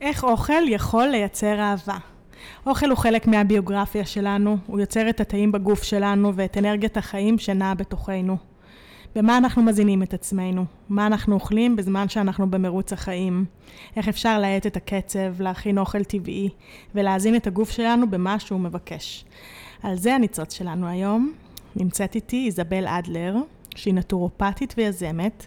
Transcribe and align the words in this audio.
איך 0.00 0.24
אוכל 0.24 0.68
יכול 0.68 1.06
לייצר 1.06 1.60
אהבה? 1.60 1.98
אוכל 2.66 2.90
הוא 2.90 2.98
חלק 2.98 3.26
מהביוגרפיה 3.26 4.04
שלנו, 4.04 4.56
הוא 4.66 4.80
יוצר 4.80 5.10
את 5.10 5.20
התאים 5.20 5.52
בגוף 5.52 5.82
שלנו 5.82 6.32
ואת 6.34 6.58
אנרגיית 6.58 6.96
החיים 6.96 7.38
שנעה 7.38 7.74
בתוכנו. 7.74 8.36
במה 9.14 9.36
אנחנו 9.36 9.62
מזינים 9.62 10.02
את 10.02 10.14
עצמנו? 10.14 10.64
מה 10.88 11.06
אנחנו 11.06 11.34
אוכלים 11.34 11.76
בזמן 11.76 12.08
שאנחנו 12.08 12.50
במרוץ 12.50 12.92
החיים? 12.92 13.44
איך 13.96 14.08
אפשר 14.08 14.38
להאט 14.38 14.66
את 14.66 14.76
הקצב, 14.76 15.42
להכין 15.42 15.78
אוכל 15.78 16.04
טבעי 16.04 16.48
ולהזין 16.94 17.36
את 17.36 17.46
הגוף 17.46 17.70
שלנו 17.70 18.10
במה 18.10 18.38
שהוא 18.38 18.60
מבקש? 18.60 19.24
על 19.82 19.96
זה 19.96 20.14
הניצוץ 20.14 20.54
שלנו 20.54 20.86
היום. 20.86 21.32
נמצאת 21.76 22.14
איתי 22.14 22.46
איזבל 22.46 22.86
אדלר, 22.86 23.36
שהיא 23.80 23.94
נטורופטית 23.94 24.74
ויזמת, 24.76 25.46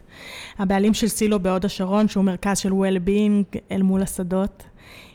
הבעלים 0.59 0.93
של 0.93 1.07
סילו 1.07 1.39
בהוד 1.39 1.65
השרון, 1.65 2.07
שהוא 2.07 2.23
מרכז 2.23 2.57
של 2.57 2.71
well-being 2.71 3.57
אל 3.71 3.82
מול 3.82 4.01
השדות. 4.01 4.64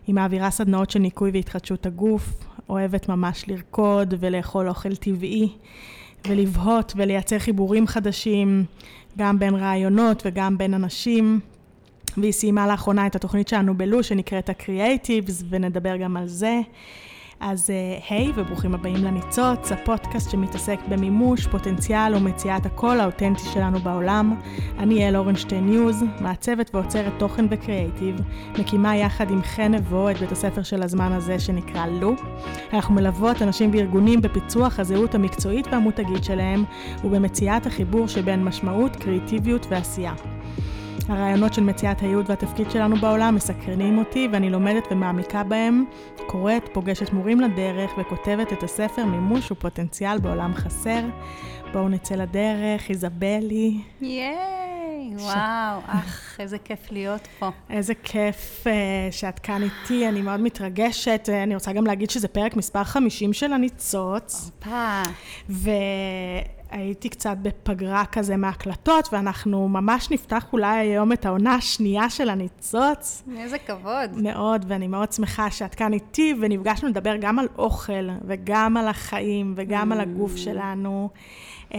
היא 0.06 0.14
מעבירה 0.14 0.50
סדנאות 0.50 0.90
של 0.90 0.98
ניקוי 0.98 1.30
והתחדשות 1.34 1.86
הגוף, 1.86 2.44
אוהבת 2.68 3.08
ממש 3.08 3.44
לרקוד 3.48 4.14
ולאכול 4.20 4.68
אוכל 4.68 4.96
טבעי, 4.96 5.48
ולבהות 6.28 6.92
ולייצר 6.96 7.38
חיבורים 7.38 7.86
חדשים, 7.86 8.64
גם 9.18 9.38
בין 9.38 9.54
רעיונות 9.54 10.22
וגם 10.26 10.58
בין 10.58 10.74
אנשים. 10.74 11.40
והיא 12.16 12.32
סיימה 12.32 12.66
לאחרונה 12.66 13.06
את 13.06 13.16
התוכנית 13.16 13.48
שלנו 13.48 13.78
בלו, 13.78 14.02
שנקראת 14.02 14.48
ה-Creatives, 14.48 15.44
ונדבר 15.50 15.96
גם 15.96 16.16
על 16.16 16.26
זה. 16.26 16.60
אז 17.40 17.70
אה, 17.70 17.98
היי 18.08 18.28
hey, 18.28 18.32
וברוכים 18.36 18.74
הבאים 18.74 19.04
לניצוץ, 19.04 19.72
הפודקאסט 19.72 20.30
שמתעסק 20.30 20.78
במימוש, 20.88 21.46
פוטנציאל 21.46 22.14
ומציאת 22.14 22.66
הקול 22.66 23.00
האותנטי 23.00 23.42
שלנו 23.54 23.78
בעולם. 23.78 24.40
אני 24.78 24.94
יעל 24.94 25.16
אורנשטיין 25.16 25.66
ניוז, 25.70 26.04
מעצבת 26.20 26.74
ועוצרת 26.74 27.12
תוכן 27.18 27.46
וקריאייטיב, 27.50 28.16
מקימה 28.58 28.96
יחד 28.96 29.30
עם 29.30 29.42
חן 29.42 29.74
נבו 29.74 30.10
את 30.10 30.18
בית 30.18 30.32
הספר 30.32 30.62
של 30.62 30.82
הזמן 30.82 31.12
הזה 31.12 31.38
שנקרא 31.38 31.86
לו. 31.86 32.14
אנחנו 32.72 32.94
מלוות 32.94 33.42
אנשים 33.42 33.70
וארגונים 33.74 34.20
בפיצוח 34.20 34.80
הזהות 34.80 35.14
המקצועית 35.14 35.66
והמותגית 35.66 36.24
שלהם 36.24 36.64
ובמציאת 37.04 37.66
החיבור 37.66 38.08
שבין 38.08 38.44
משמעות, 38.44 38.96
קריאיטיביות 38.96 39.66
ועשייה. 39.70 40.12
הרעיונות 41.08 41.54
של 41.54 41.62
מציאת 41.62 42.00
הייעוד 42.00 42.30
והתפקיד 42.30 42.70
שלנו 42.70 42.96
בעולם 42.96 43.34
מסקרנים 43.34 43.98
אותי 43.98 44.28
ואני 44.32 44.50
לומדת 44.50 44.84
ומעמיקה 44.90 45.42
בהם, 45.44 45.84
קוראת, 46.26 46.68
פוגשת 46.72 47.12
מורים 47.12 47.40
לדרך 47.40 47.90
וכותבת 47.98 48.52
את 48.52 48.62
הספר 48.62 49.04
מימוש 49.04 49.52
ופוטנציאל 49.52 50.18
בעולם 50.18 50.54
חסר. 50.54 51.00
בואו 51.72 51.88
נצא 51.88 52.14
לדרך, 52.14 52.90
איזבלי. 52.90 53.80
ייי, 54.00 55.12
ש... 55.18 55.22
וואו, 55.22 55.80
אך, 55.86 56.36
איזה 56.40 56.58
כיף 56.58 56.92
להיות 56.92 57.28
פה. 57.38 57.50
איזה 57.70 57.94
כיף 57.94 58.64
uh, 58.66 59.12
שאת 59.12 59.38
כאן 59.38 59.62
איתי, 59.62 60.08
אני 60.08 60.22
מאוד 60.22 60.40
מתרגשת. 60.40 61.28
Uh, 61.28 61.32
אני 61.42 61.54
רוצה 61.54 61.72
גם 61.72 61.86
להגיד 61.86 62.10
שזה 62.10 62.28
פרק 62.28 62.56
מספר 62.56 62.84
50 62.84 63.32
של 63.32 63.52
הניצוץ. 63.52 64.50
הופה. 64.64 65.02
ו... 65.50 65.70
הייתי 66.70 67.08
קצת 67.08 67.36
בפגרה 67.42 68.04
כזה 68.12 68.36
מהקלטות, 68.36 69.08
ואנחנו 69.12 69.68
ממש 69.68 70.10
נפתח 70.10 70.46
אולי 70.52 70.76
היום 70.76 71.12
את 71.12 71.26
העונה 71.26 71.54
השנייה 71.54 72.10
של 72.10 72.28
הניצוץ. 72.28 73.22
איזה 73.36 73.58
כבוד. 73.58 74.10
מאוד, 74.14 74.64
ואני 74.68 74.86
מאוד 74.86 75.12
שמחה 75.12 75.50
שאת 75.50 75.74
כאן 75.74 75.92
איתי, 75.92 76.34
ונפגשנו 76.40 76.88
לדבר 76.88 77.16
גם 77.20 77.38
על 77.38 77.48
אוכל, 77.58 78.08
וגם 78.26 78.76
על 78.76 78.88
החיים, 78.88 79.54
וגם 79.56 79.92
mm. 79.92 79.94
על 79.94 80.00
הגוף 80.00 80.34
mm. 80.34 80.38
שלנו. 80.38 81.08
Um, 81.70 81.74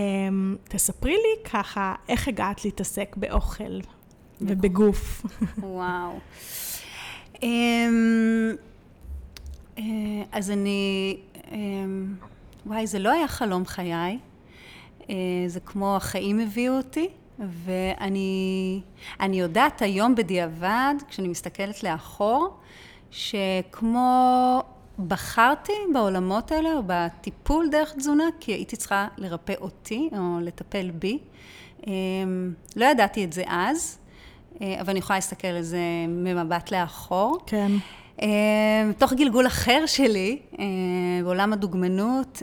תספרי 0.64 1.12
לי 1.12 1.50
ככה, 1.50 1.96
איך 2.10 2.28
הגעת 2.28 2.66
להתעסק 2.66 3.16
באוכל 3.18 3.80
ובגוף. 4.42 5.26
וואו. 5.58 6.20
Um, 7.36 7.40
uh, 9.78 9.82
אז 10.32 10.52
אני... 10.52 11.18
Um, 11.34 11.46
וואי, 12.66 12.88
זה 12.88 13.00
לא 13.00 13.12
היה 13.12 13.28
חלום 13.28 13.66
חיי. 13.66 14.20
אה, 15.10 15.16
זה 15.48 15.60
כמו 15.60 15.96
החיים 15.96 16.40
הביאו 16.40 16.78
אותי, 16.78 17.08
ואני 17.40 18.82
יודעת 19.32 19.82
היום 19.82 20.16
בדיעבד, 20.16 20.96
כשאני 21.10 21.28
מסתכלת 21.28 21.84
לאחור, 21.84 22.58
שכמו 23.12 24.64
בחרתי 25.08 25.74
בעולמות 25.94 26.52
האלה, 26.52 26.74
או 26.74 26.82
בטיפול 26.86 27.70
דרך 27.72 27.94
תזונה, 27.94 28.24
כי 28.40 28.52
הייתי 28.52 28.76
צריכה 28.76 29.08
לרפא 29.18 29.54
אותי, 29.62 30.10
או 30.18 30.40
לטפל 30.42 30.92
בי. 30.92 31.20
אה, 31.88 31.94
לא 32.76 32.86
ידעתי 32.86 33.26
את 33.26 33.34
זה 33.34 33.44
אז, 33.48 33.98
אה, 34.62 34.82
אבל 34.82 34.90
אני 34.90 35.00
יכולה 35.00 35.18
להסתכל 35.18 35.48
על 35.48 35.62
זה 35.62 35.80
ממבט 36.08 36.72
לאחור. 36.72 37.38
כן. 37.46 37.72
תוך 38.98 39.14
גלגול 39.14 39.48
אחר 39.48 39.86
שלי, 39.86 40.40
בעולם 41.24 41.54
הדוגמנות, 41.54 42.42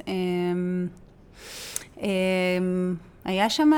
היה 3.24 3.50
שם, 3.50 3.70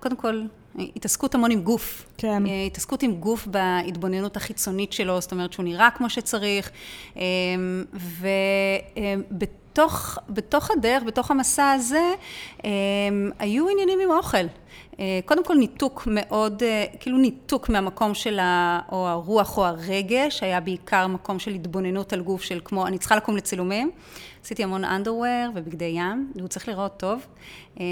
קודם 0.00 0.16
כל, 0.16 0.42
התעסקות 0.78 1.34
המון 1.34 1.50
עם 1.50 1.62
גוף. 1.62 2.06
כן. 2.16 2.46
אה, 2.46 2.64
התעסקות 2.66 3.02
עם 3.02 3.12
גוף 3.12 3.46
בהתבוננות 3.46 4.36
החיצונית 4.36 4.92
שלו, 4.92 5.20
זאת 5.20 5.32
אומרת 5.32 5.52
שהוא 5.52 5.64
נראה 5.64 5.90
כמו 5.90 6.10
שצריך. 6.10 6.70
אמ, 7.16 7.84
ובתוך 9.30 10.18
בתוך 10.28 10.70
הדרך, 10.70 11.02
בתוך 11.02 11.30
המסע 11.30 11.70
הזה, 11.70 12.12
אמ, 12.64 12.70
היו 13.38 13.68
עניינים 13.68 14.00
עם 14.00 14.10
אוכל. 14.10 14.46
אה, 15.00 15.20
קודם 15.24 15.44
כל 15.44 15.54
ניתוק 15.54 16.02
מאוד, 16.06 16.62
אה, 16.62 16.84
כאילו 17.00 17.18
ניתוק 17.18 17.68
מהמקום 17.68 18.14
של 18.14 18.38
ה... 18.38 18.80
או 18.92 19.08
הרוח 19.08 19.58
או 19.58 19.66
הרגש, 19.66 20.42
היה 20.42 20.60
בעיקר 20.60 21.06
מקום 21.06 21.38
של 21.38 21.50
התבוננות 21.50 22.12
על 22.12 22.20
גוף 22.20 22.42
של 22.42 22.60
כמו, 22.64 22.86
אני 22.86 22.98
צריכה 22.98 23.16
לקום 23.16 23.36
לצילומים. 23.36 23.90
עשיתי 24.44 24.64
המון 24.64 24.84
אנדרוור 24.84 25.50
ובגדי 25.54 25.84
ים, 25.84 26.32
והוא 26.36 26.48
צריך 26.48 26.68
לראות 26.68 26.96
טוב. 26.96 27.26
אה, 27.80 27.84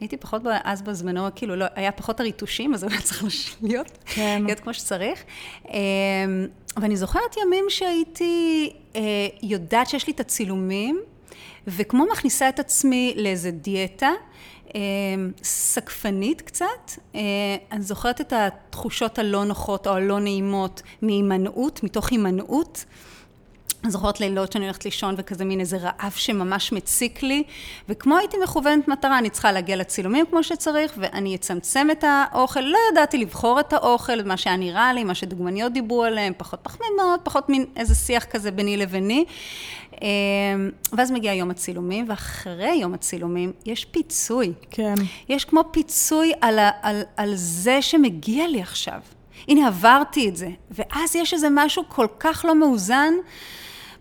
הייתי 0.00 0.16
פחות 0.16 0.42
אז 0.64 0.82
בזמנו, 0.82 1.28
כאילו 1.34 1.56
לא, 1.56 1.64
היה 1.74 1.92
פחות 1.92 2.20
הריטושים, 2.20 2.74
אז 2.74 2.82
הוא 2.82 2.92
היה 2.92 3.00
צריך 3.00 3.56
להיות, 3.62 3.98
כן. 4.04 4.42
להיות 4.46 4.60
כמו 4.60 4.74
שצריך. 4.74 5.24
ואני 6.76 6.96
זוכרת 6.96 7.36
ימים 7.46 7.64
שהייתי 7.68 8.72
יודעת 9.42 9.88
שיש 9.88 10.06
לי 10.06 10.12
את 10.12 10.20
הצילומים, 10.20 11.00
וכמו 11.66 12.06
מכניסה 12.12 12.48
את 12.48 12.58
עצמי 12.60 13.14
לאיזה 13.16 13.50
דיאטה, 13.50 14.10
סקפנית 15.42 16.40
קצת. 16.40 16.92
אני 17.72 17.82
זוכרת 17.82 18.20
את 18.20 18.32
התחושות 18.32 19.18
הלא 19.18 19.44
נוחות 19.44 19.86
או 19.86 19.92
הלא 19.92 20.20
נעימות 20.20 20.82
מהימנעות, 21.02 21.82
מתוך 21.82 22.10
הימנעות. 22.10 22.84
אני 23.84 23.90
זוכרת 23.90 24.20
לילות 24.20 24.52
שאני 24.52 24.64
הולכת 24.64 24.84
לישון 24.84 25.14
וכזה 25.18 25.44
מין 25.44 25.60
איזה 25.60 25.76
רעב 25.76 26.12
שממש 26.16 26.72
מציק 26.72 27.22
לי, 27.22 27.42
וכמו 27.88 28.18
הייתי 28.18 28.36
מכוונת 28.44 28.88
מטרה, 28.88 29.18
אני 29.18 29.30
צריכה 29.30 29.52
להגיע 29.52 29.76
לצילומים 29.76 30.26
כמו 30.30 30.42
שצריך, 30.42 30.92
ואני 30.96 31.34
אצמצם 31.34 31.88
את 31.92 32.04
האוכל, 32.06 32.60
לא 32.60 32.78
ידעתי 32.92 33.18
לבחור 33.18 33.60
את 33.60 33.72
האוכל, 33.72 34.22
מה 34.22 34.36
שהיה 34.36 34.56
נראה 34.56 34.92
לי, 34.92 35.04
מה 35.04 35.14
שדוגמניות 35.14 35.72
דיברו 35.72 36.04
עליהם, 36.04 36.32
פחות 36.36 36.60
פחמימות, 36.62 37.20
פחות 37.22 37.48
מין 37.48 37.64
איזה 37.76 37.94
שיח 37.94 38.24
כזה 38.24 38.50
ביני 38.50 38.76
לביני. 38.76 39.24
אמ, 40.02 40.70
ואז 40.92 41.10
מגיע 41.10 41.32
יום 41.32 41.50
הצילומים, 41.50 42.04
ואחרי 42.08 42.74
יום 42.74 42.94
הצילומים 42.94 43.52
יש 43.66 43.84
פיצוי. 43.84 44.52
כן. 44.70 44.94
יש 45.28 45.44
כמו 45.44 45.60
פיצוי 45.70 46.32
על, 46.40 46.58
ה, 46.58 46.70
על, 46.82 47.02
על 47.16 47.32
זה 47.34 47.82
שמגיע 47.82 48.48
לי 48.48 48.62
עכשיו. 48.62 49.00
הנה, 49.48 49.66
עברתי 49.66 50.28
את 50.28 50.36
זה. 50.36 50.48
ואז 50.70 51.16
יש 51.16 51.34
איזה 51.34 51.48
משהו 51.50 51.82
כל 51.88 52.06
כך 52.18 52.44
לא 52.48 52.54
מאוזן. 52.54 53.12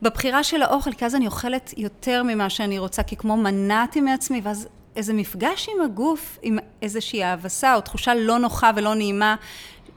בבחירה 0.02 0.44
של 0.44 0.62
האוכל, 0.62 0.92
כי 0.94 1.06
אז 1.06 1.16
אני 1.16 1.26
אוכלת 1.26 1.74
יותר 1.78 2.24
ממה 2.24 2.50
שאני 2.50 2.80
רוצה, 2.80 3.04
כי 3.04 3.16
כמו 3.16 3.38
מנעתי 3.38 4.02
מעצמי, 4.02 4.42
ואז 4.44 4.68
איזה 4.96 5.14
מפגש 5.14 5.70
עם 5.76 5.84
הגוף, 5.84 6.40
עם 6.42 6.58
איזושהי 6.82 7.24
האבסה 7.24 7.76
או 7.76 7.82
תחושה 7.82 8.16
לא 8.16 8.40
נוחה 8.40 8.72
ולא 8.76 8.96
נעימה, 8.96 9.36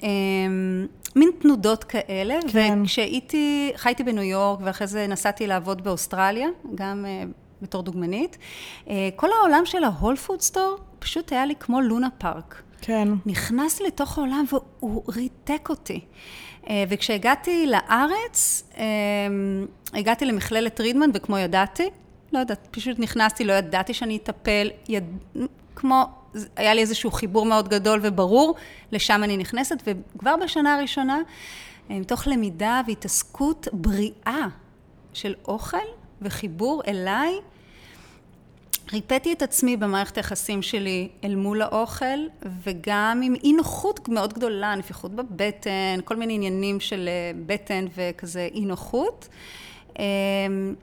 אה, 0.02 0.08
מין 1.16 1.30
תנודות 1.38 1.84
כאלה. 1.84 2.34
כן. 2.48 2.78
וכשהייתי, 2.82 3.72
חייתי 3.76 4.02
בניו 4.02 4.22
יורק, 4.22 4.58
ואחרי 4.62 4.86
זה 4.86 5.06
נסעתי 5.06 5.46
לעבוד 5.46 5.84
באוסטרליה, 5.84 6.48
גם 6.74 7.04
אה, 7.08 7.24
בתור 7.62 7.82
דוגמנית, 7.82 8.38
אה, 8.88 9.08
כל 9.16 9.28
העולם 9.40 9.62
של 9.64 9.84
ה 9.84 9.89
whole 9.89 10.16
food 10.16 10.40
store 10.40 10.76
פשוט 10.98 11.32
היה 11.32 11.46
לי 11.46 11.54
כמו 11.60 11.80
לונה 11.80 12.08
פארק. 12.18 12.62
כן. 12.80 13.08
נכנסתי 13.26 13.84
לתוך 13.84 14.18
העולם 14.18 14.44
והוא 14.52 15.02
ריתק 15.08 15.66
אותי. 15.70 16.00
אה, 16.68 16.84
וכשהגעתי 16.88 17.66
לארץ, 17.66 18.64
אה, 18.78 18.84
הגעתי 19.94 20.24
למכללת 20.24 20.80
רידמן, 20.80 21.10
וכמו 21.14 21.38
ידעתי, 21.38 21.90
לא 22.32 22.38
יודעת, 22.38 22.68
פשוט 22.70 22.98
נכנסתי, 22.98 23.44
לא 23.44 23.52
ידעתי 23.52 23.94
שאני 23.94 24.16
אטפל, 24.16 24.70
יד... 24.88 25.04
כמו, 25.76 26.04
היה 26.56 26.74
לי 26.74 26.80
איזשהו 26.80 27.10
חיבור 27.10 27.46
מאוד 27.46 27.68
גדול 27.68 28.00
וברור, 28.02 28.54
לשם 28.92 29.20
אני 29.24 29.36
נכנסת, 29.36 29.82
וכבר 29.86 30.34
בשנה 30.44 30.74
הראשונה, 30.74 31.18
אה, 31.90 31.98
מתוך 31.98 32.26
למידה 32.26 32.80
והתעסקות 32.86 33.68
בריאה 33.72 34.46
של 35.12 35.34
אוכל 35.48 35.86
וחיבור 36.22 36.82
אליי, 36.86 37.40
ריפאתי 38.92 39.32
את 39.32 39.42
עצמי 39.42 39.76
במערכת 39.76 40.16
היחסים 40.16 40.62
שלי 40.62 41.08
אל 41.24 41.34
מול 41.34 41.62
האוכל, 41.62 42.18
וגם 42.62 43.20
עם 43.24 43.34
אי 43.44 43.52
נוחות 43.52 44.08
מאוד 44.08 44.32
גדולה, 44.32 44.74
נפיחות 44.74 45.14
בבטן, 45.14 46.00
כל 46.04 46.16
מיני 46.16 46.34
עניינים 46.34 46.80
של 46.80 47.08
אה, 47.08 47.30
בטן 47.46 47.84
וכזה 47.96 48.48
אי 48.54 48.60
נוחות. 48.60 49.28
אמ, 49.98 50.74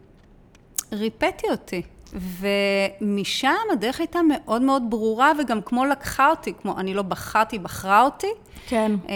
ריפאתי 0.91 1.47
אותי. 1.51 1.81
ומשם 2.13 3.53
הדרך 3.71 3.99
הייתה 3.99 4.19
מאוד 4.29 4.61
מאוד 4.61 4.83
ברורה, 4.89 5.31
וגם 5.39 5.61
כמו 5.61 5.85
לקחה 5.85 6.29
אותי, 6.29 6.53
כמו 6.61 6.79
אני 6.79 6.93
לא 6.93 7.01
בחרתי, 7.01 7.59
בחרה 7.59 8.03
אותי. 8.03 8.31
כן. 8.67 8.91
אה, 9.09 9.15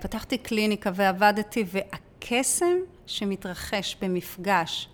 פתחתי 0.00 0.38
קליניקה 0.38 0.90
ועבדתי, 0.94 1.64
והקסם 1.66 2.76
שמתרחש 3.06 3.96
במפגש 4.02 4.88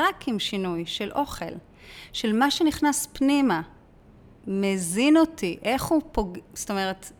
רק 0.00 0.28
עם 0.28 0.38
שינוי 0.38 0.86
של 0.86 1.12
אוכל, 1.12 1.44
של 2.12 2.32
מה 2.32 2.50
שנכנס 2.50 3.08
פנימה, 3.12 3.62
מזין 4.46 5.16
אותי, 5.16 5.58
איך 5.62 5.84
הוא 5.84 6.02
פוג... 6.12 6.38
זאת 6.54 6.70
אומרת, 6.70 7.12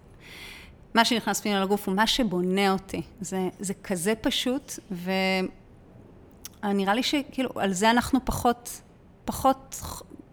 מה 0.95 1.05
שנכנס 1.05 1.41
פנימה 1.41 1.61
לגוף 1.61 1.89
הוא 1.89 1.97
מה 1.97 2.07
שבונה 2.07 2.73
אותי. 2.73 3.03
זה, 3.21 3.49
זה 3.59 3.75
כזה 3.75 4.15
פשוט, 4.15 4.73
ונראה 6.63 6.95
לי 6.95 7.03
שכאילו, 7.03 7.51
על 7.57 7.73
זה 7.73 7.91
אנחנו 7.91 8.25
פחות, 8.25 8.81
פחות, 9.25 9.81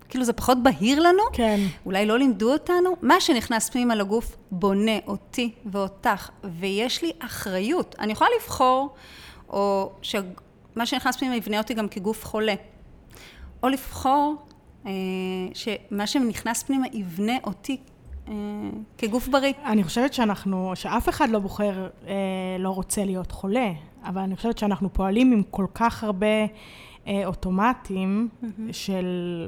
כאילו 0.10 0.26
זה 0.26 0.34
פחות 0.34 0.64
בהיר 0.64 1.00
לנו. 1.00 1.24
כן. 1.34 1.60
אולי 1.86 2.06
לא 2.06 2.20
לימדו 2.20 2.54
אותנו. 2.54 2.96
מה 3.02 3.22
שנכנס 3.22 3.70
פנימה 3.70 3.96
לגוף 3.96 4.36
בונה 4.52 4.98
אותי 5.08 5.52
ואותך, 5.66 6.30
ויש 6.44 7.02
לי 7.02 7.12
אחריות. 7.20 7.96
אני 8.00 8.12
יכולה 8.12 8.30
לבחור, 8.38 8.96
או 9.50 9.92
שמה 10.02 10.86
שנכנס 10.86 11.18
פנימה 11.18 11.36
יבנה 11.36 11.58
אותי 11.58 11.74
גם 11.74 11.88
כגוף 11.88 12.26
חולה. 12.26 12.56
או 13.64 13.70
לבחור 13.70 14.36
אה, 14.86 14.92
שמה 15.54 16.08
שנכנס 16.08 16.64
פנימה 16.64 16.88
יבנה 16.94 17.34
אותי 17.44 17.78
אה, 18.28 18.34
כגוף 18.98 19.28
בריא. 19.28 19.54
אני 19.66 19.84
חושבת 19.84 20.14
שאנחנו, 20.14 20.72
שאף 20.76 21.10
אחד 21.10 21.30
לא 21.30 21.40
בוחר, 21.40 21.88
אה, 22.08 22.14
לא 22.60 22.70
רוצה 22.70 23.06
להיות 23.06 23.32
חולה, 23.32 23.72
אבל 24.04 24.22
אני 24.22 24.36
חושבת 24.36 24.58
שאנחנו 24.58 24.94
פועלים 24.94 25.32
עם 25.32 25.44
כל 25.50 25.66
כך 25.74 26.04
הרבה 26.04 26.28
אה, 27.08 27.26
אוטומטים 27.26 28.30
mm-hmm. 28.30 28.48
של 28.72 29.06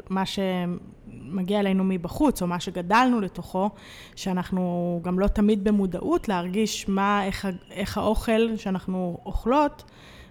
מה 0.09 0.23
שמגיע 0.25 1.59
אלינו 1.59 1.83
מבחוץ, 1.83 2.41
או 2.41 2.47
מה 2.47 2.59
שגדלנו 2.59 3.21
לתוכו, 3.21 3.69
שאנחנו 4.15 4.99
גם 5.03 5.19
לא 5.19 5.27
תמיד 5.27 5.63
במודעות 5.63 6.29
להרגיש 6.29 6.89
מה, 6.89 7.25
איך, 7.25 7.47
איך 7.71 7.97
האוכל 7.97 8.57
שאנחנו 8.57 9.17
אוכלות 9.25 9.83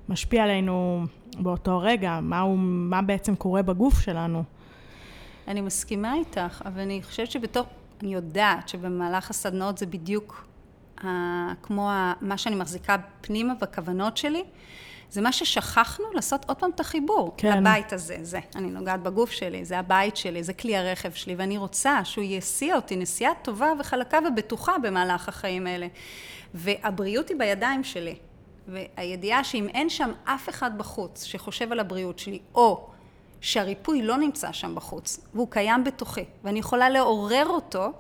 משפיע 0.09 0.45
עלינו 0.45 1.05
באותו 1.39 1.79
רגע, 1.79 2.21
מה, 2.23 2.41
הוא, 2.41 2.59
מה 2.59 3.03
בעצם 3.03 3.37
קורה 3.37 3.63
בגוף 3.63 4.01
שלנו. 4.01 4.43
אני 5.49 5.61
מסכימה 5.61 6.15
איתך, 6.15 6.63
אבל 6.65 6.81
אני 6.81 7.03
חושבת 7.03 7.31
שבתור, 7.31 7.65
אני 8.03 8.15
יודעת 8.15 8.69
שבמהלך 8.69 9.31
הסדנאות 9.31 9.79
זה 9.79 9.87
בדיוק 9.87 10.47
כמו 11.63 11.91
ה, 11.91 12.13
מה 12.21 12.39
שאני 12.39 12.55
מחזיקה 12.55 12.97
פנימה 13.21 13.55
בכוונות 13.55 14.17
שלי. 14.17 14.45
זה 15.11 15.21
מה 15.21 15.33
ששכחנו 15.33 16.05
לעשות 16.15 16.45
עוד 16.49 16.57
פעם 16.57 16.71
את 16.75 16.81
החיבור. 16.81 17.35
כן. 17.37 17.59
לבית 17.59 17.93
הזה, 17.93 18.17
זה. 18.23 18.41
אני 18.57 18.71
נוגעת 18.71 19.03
בגוף 19.03 19.31
שלי, 19.31 19.65
זה 19.65 19.79
הבית 19.79 20.17
שלי, 20.17 20.43
זה 20.43 20.53
כלי 20.53 20.77
הרכב 20.77 21.13
שלי, 21.13 21.35
ואני 21.35 21.59
רוצה 21.59 22.05
שהוא 22.05 22.25
יסיע 22.25 22.77
אותי 22.77 22.97
נסיעה 22.97 23.33
טובה 23.43 23.73
וחלקה 23.81 24.19
ובטוחה 24.29 24.79
במהלך 24.83 25.29
החיים 25.29 25.67
האלה. 25.67 25.87
והבריאות 26.55 27.29
היא 27.29 27.39
בידיים 27.39 27.85
שלי. 27.85 28.17
והידיעה 28.69 29.45
שאם 29.45 29.69
אין 29.69 29.89
שם 29.89 30.13
אף 30.25 30.49
אחד 30.49 30.79
בחוץ 30.79 31.25
שחושב 31.25 31.73
על 31.73 31.81
הבריאות 31.81 32.19
שלי, 32.19 32.39
או 32.55 32.87
שהריפוי 33.41 34.03
לא 34.03 34.17
נמצא 34.17 34.53
שם 34.53 34.75
בחוץ, 34.75 35.21
והוא 35.35 35.51
קיים 35.51 35.85
בתוכי, 35.85 36.25
ואני 36.45 36.59
יכולה 36.59 36.91
לעורר 36.91 37.47
אותו, 37.47 37.93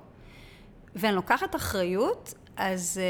ואני 0.96 1.14
לוקחת 1.14 1.56
אחריות, 1.56 2.34
אז, 2.56 3.00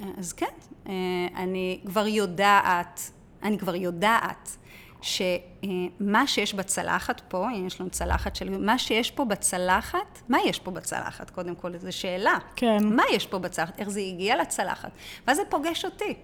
אה, 0.00 0.08
אז 0.18 0.32
כן, 0.32 0.46
אה, 0.88 0.92
אני 1.36 1.80
כבר 1.86 2.06
יודעת, 2.06 3.10
אני 3.42 3.58
כבר 3.58 3.74
יודעת 3.74 4.56
שמה 5.02 6.26
שיש 6.26 6.54
בצלחת 6.54 7.20
פה, 7.28 7.46
יש 7.66 7.80
לנו 7.80 7.90
צלחת 7.90 8.36
של... 8.36 8.58
מה 8.58 8.78
שיש 8.78 9.10
פה 9.10 9.24
בצלחת, 9.24 10.22
מה 10.28 10.38
יש 10.46 10.58
פה 10.58 10.70
בצלחת? 10.70 11.30
קודם 11.30 11.54
כל, 11.54 11.78
זו 11.78 11.92
שאלה. 11.96 12.38
כן. 12.56 12.84
מה 12.84 13.02
יש 13.12 13.26
פה 13.26 13.38
בצלחת? 13.38 13.80
איך 13.80 13.88
זה 13.88 14.00
הגיע 14.00 14.36
לצלחת? 14.36 14.90
ואז 15.26 15.36
זה 15.36 15.42
פוגש 15.48 15.84
אותי. 15.84 16.14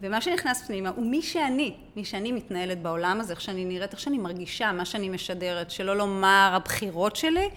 ומה 0.00 0.20
שנכנס 0.20 0.66
פנימה 0.66 0.88
הוא 0.96 1.06
מי 1.06 1.22
שאני, 1.22 1.74
מי 1.96 2.04
שאני 2.04 2.32
מתנהלת 2.32 2.82
בעולם 2.82 3.20
הזה, 3.20 3.32
איך 3.32 3.40
שאני 3.40 3.64
נראית, 3.64 3.92
איך 3.92 4.00
שאני 4.00 4.18
מרגישה, 4.18 4.72
מה 4.72 4.84
שאני 4.84 5.08
משדרת, 5.08 5.70
שלא 5.70 5.96
לומר 5.96 6.50
הבחירות 6.54 7.16
שלי, 7.16 7.48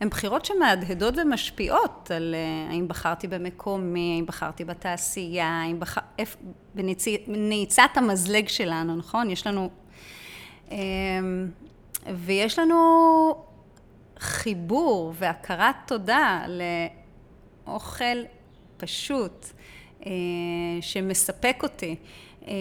הן 0.00 0.08
בחירות 0.08 0.44
שמהדהדות 0.44 1.14
ומשפיעות 1.18 2.10
על 2.14 2.34
uh, 2.34 2.72
האם 2.72 2.88
בחרתי 2.88 3.28
במקומי, 3.28 4.14
האם 4.16 4.26
בחרתי 4.26 4.64
בתעשייה, 4.64 5.62
האם 5.62 5.80
בחר... 5.80 6.00
איפ... 6.18 6.36
בנעיצת 7.26 7.90
המזלג 7.94 8.48
שלנו, 8.48 8.96
נכון? 8.96 9.30
יש 9.30 9.46
לנו... 9.46 9.70
Um, 10.68 10.72
ויש 12.14 12.58
לנו 12.58 12.76
חיבור 14.18 15.12
והכרת 15.18 15.76
תודה 15.86 16.44
לאוכל 17.66 18.22
פשוט, 18.76 19.46
אה, 20.06 20.10
שמספק 20.80 21.60
אותי. 21.62 21.96
אה, 22.48 22.52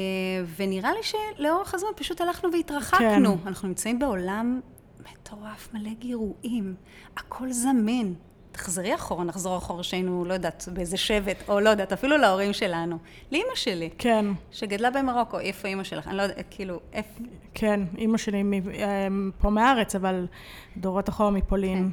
ונראה 0.56 0.92
לי 0.92 1.04
שלאורך 1.04 1.74
הזמן 1.74 1.90
פשוט 1.96 2.22
הלכנו 2.22 2.50
והתרחקנו. 2.54 3.38
כן. 3.38 3.48
אנחנו 3.48 3.68
נמצאים 3.68 4.00
בעולם 4.00 4.60
מטורף, 5.12 5.70
מלא 5.74 5.90
גירויים, 6.00 6.76
הכל 7.18 7.52
זמין. 7.52 8.14
תחזרי 8.52 8.96
אחורה, 8.96 9.24
נחזור 9.24 9.58
אחורה 9.58 9.84
שהיינו, 9.84 10.26
לא 10.26 10.34
יודעת, 10.34 10.68
באיזה 10.74 10.98
שבט, 10.98 11.50
או 11.50 11.60
לא 11.60 11.70
יודעת, 11.70 11.94
אפילו 11.94 12.18
להורים 12.18 12.54
שלנו. 12.54 12.98
לאימא 13.32 13.56
שלי. 13.56 13.90
כן. 13.98 14.26
שגדלה 14.52 14.92
במרוקו, 14.92 15.40
איפה 15.40 15.68
אימא 15.68 15.84
שלך? 15.84 16.08
אני 16.08 16.18
לא 16.18 16.22
יודעת, 16.22 16.46
כאילו, 16.50 16.80
איפה... 16.94 17.24
כן, 17.54 17.80
אימא 17.98 18.18
שלי 18.18 18.44
אה, 18.74 19.08
פה 19.42 19.50
מארץ, 19.50 19.96
אבל 19.96 20.28
דורות 20.78 21.10
אחורה 21.10 21.30
מפולין. 21.30 21.92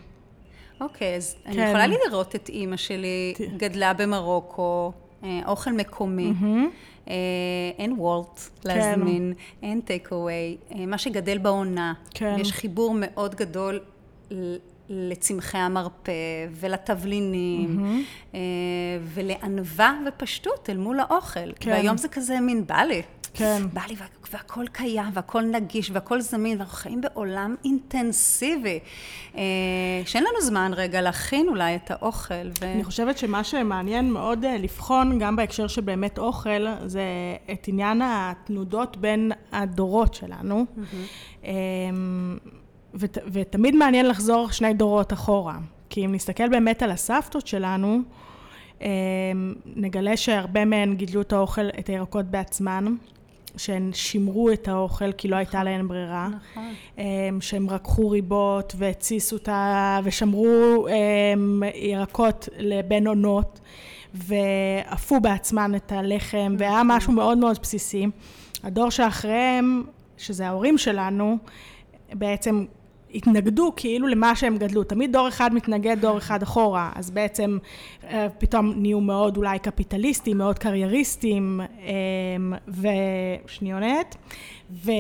כן. 0.79 0.85
אוקיי, 0.85 1.17
אז 1.17 1.37
כן. 1.45 1.51
אני 1.51 1.63
יכולה 1.63 1.87
לראות 1.87 2.35
את 2.35 2.49
אימא 2.49 2.77
שלי, 2.77 3.35
גדלה 3.57 3.95
במרוקו, 3.95 4.93
אה, 5.25 5.41
אוכל 5.47 5.73
מקומי. 5.73 6.33
Mm-hmm. 6.41 6.92
אין 7.79 7.93
וולט 7.99 8.41
להזמין, 8.65 9.35
כן. 9.37 9.67
אין 9.67 9.81
טייק 9.81 10.13
אווי, 10.13 10.57
מה 10.87 10.99
שגדל 10.99 11.39
בעונה. 11.39 11.95
כן. 12.11 12.37
יש 12.39 12.53
חיבור 12.53 12.95
מאוד 12.99 13.35
גדול 13.35 13.81
לצמחי 14.89 15.59
המרפא 15.59 16.13
ולתבלינים 16.51 17.81
mm-hmm. 17.81 18.37
ולענווה 19.15 19.99
ופשטות 20.09 20.71
אל 20.71 20.77
מול 20.77 21.01
האוכל. 21.01 21.53
כן. 21.61 21.71
והיום 21.71 21.97
זה 21.97 22.09
כזה 22.09 22.41
מין 22.41 22.67
בא 22.67 22.83
לי. 22.83 23.03
כן. 23.35 23.63
בא 23.73 23.81
לי, 23.89 23.95
והכל 24.33 24.65
קיים, 24.73 25.11
והכל 25.13 25.43
נגיש, 25.43 25.91
והכל 25.91 26.21
זמין, 26.21 26.59
ואנחנו 26.59 26.77
חיים 26.77 27.01
בעולם 27.01 27.55
אינטנסיבי, 27.65 28.79
אה, 29.37 29.43
שאין 30.07 30.25
לנו 30.25 30.41
זמן 30.41 30.73
רגע 30.77 31.01
להכין 31.01 31.49
אולי 31.49 31.77
את 31.77 31.91
האוכל. 31.91 32.49
ו... 32.61 32.65
אני 32.65 32.85
חושבת 32.85 33.19
שמה 33.19 33.45
שמעניין 33.45 34.11
מאוד 34.11 34.45
אה, 34.45 34.59
לבחון, 34.59 35.19
גם 35.19 35.37
בהקשר 35.37 35.67
של 35.67 35.81
באמת 35.81 36.19
אוכל, 36.19 36.67
זה 36.87 37.03
את 37.53 37.69
עניין 37.69 38.03
התנודות 38.05 38.97
בין 38.97 39.33
הדורות 39.53 40.15
שלנו. 40.15 40.65
Mm-hmm. 40.77 41.47
ות, 42.95 43.19
ותמיד 43.33 43.77
מעניין 43.77 44.09
לחזור 44.09 44.51
שני 44.51 44.75
דורות 44.75 45.13
אחורה. 45.13 45.59
כי 45.91 46.05
אם 46.05 46.15
נסתכל 46.15 46.49
באמת 46.49 46.83
על 46.83 46.91
הסבתות 46.91 47.47
שלנו, 47.47 47.99
נגלה 49.77 50.17
שהרבה 50.17 50.65
מהן 50.65 50.95
גידלו 50.95 51.21
את 51.21 51.33
האוכל, 51.33 51.69
את 51.79 51.87
הירקות 51.89 52.27
בעצמן, 52.27 52.85
שהן 53.57 53.91
שימרו 53.95 54.51
את 54.51 54.69
האוכל 54.69 55.13
כי 55.13 55.29
לא 55.29 55.37
הייתה 55.37 55.53
נכון. 55.53 55.65
להן 55.65 55.89
ברירה. 55.89 56.29
נכון. 56.29 56.75
אמ, 56.99 57.41
שהן 57.41 57.67
רקחו 57.71 58.11
ריבות 58.11 58.75
והתסיסו 58.79 59.37
אותה 59.37 60.01
ושמרו 60.05 60.89
אמ, 60.89 61.63
ירקות 61.75 62.49
לבין 62.59 63.07
עונות 63.07 63.61
ואפו 64.15 65.21
בעצמן 65.21 65.75
את 65.75 65.93
הלחם 65.93 66.57
והיה 66.59 66.73
נכון. 66.73 66.97
משהו 66.97 67.13
מאוד 67.13 67.39
מאוד 67.39 67.59
בסיסי. 67.63 68.07
הדור 68.63 68.91
שאחריהם, 68.91 69.85
שזה 70.19 70.47
ההורים 70.47 70.79
שלנו, 70.79 71.39
בעצם 72.13 72.65
התנגדו 73.15 73.73
כאילו 73.77 74.09
למה 74.09 74.37
שהם 74.37 74.57
גדלו. 74.57 74.85
תמיד 74.85 75.13
דור 75.13 75.29
אחד 75.29 75.55
מתנגד 75.55 75.97
דור 76.01 76.19
אחד 76.19 76.43
אחורה, 76.43 76.93
אז 76.95 77.11
בעצם 77.11 77.59
אה, 78.05 78.27
פתאום 78.39 78.73
נהיו 78.77 79.01
מאוד 79.01 79.37
אולי 79.37 79.59
קפיטליסטים, 79.59 80.39
מאוד 80.39 80.59
קרייריסטים, 80.59 81.61
אמ, 81.81 82.53
ושניונת, 82.69 84.17
ו... 84.71 84.91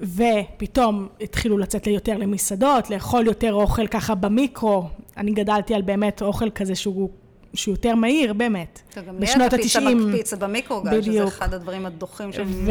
ופתאום 0.00 1.08
התחילו 1.20 1.58
לצאת 1.58 1.86
יותר 1.86 2.16
למסעדות, 2.18 2.90
לאכול 2.90 3.26
יותר 3.26 3.54
אוכל 3.54 3.86
ככה 3.86 4.14
במיקרו. 4.14 4.84
אני 5.16 5.32
גדלתי 5.32 5.74
על 5.74 5.82
באמת 5.82 6.22
אוכל 6.22 6.50
כזה 6.50 6.74
שהוא 6.74 7.10
שהוא 7.54 7.72
יותר 7.72 7.94
מהיר 7.94 8.32
באמת. 8.32 8.80
גם 9.06 9.20
בשנות 9.20 9.52
ה-90. 9.52 10.12
פיצה 10.12 10.36
במיקרוגל, 10.36 11.02
שזה 11.02 11.24
אחד 11.24 11.54
הדברים 11.54 11.86
הדוחים 11.86 12.32
ש... 12.32 12.38
ו... 12.44 12.70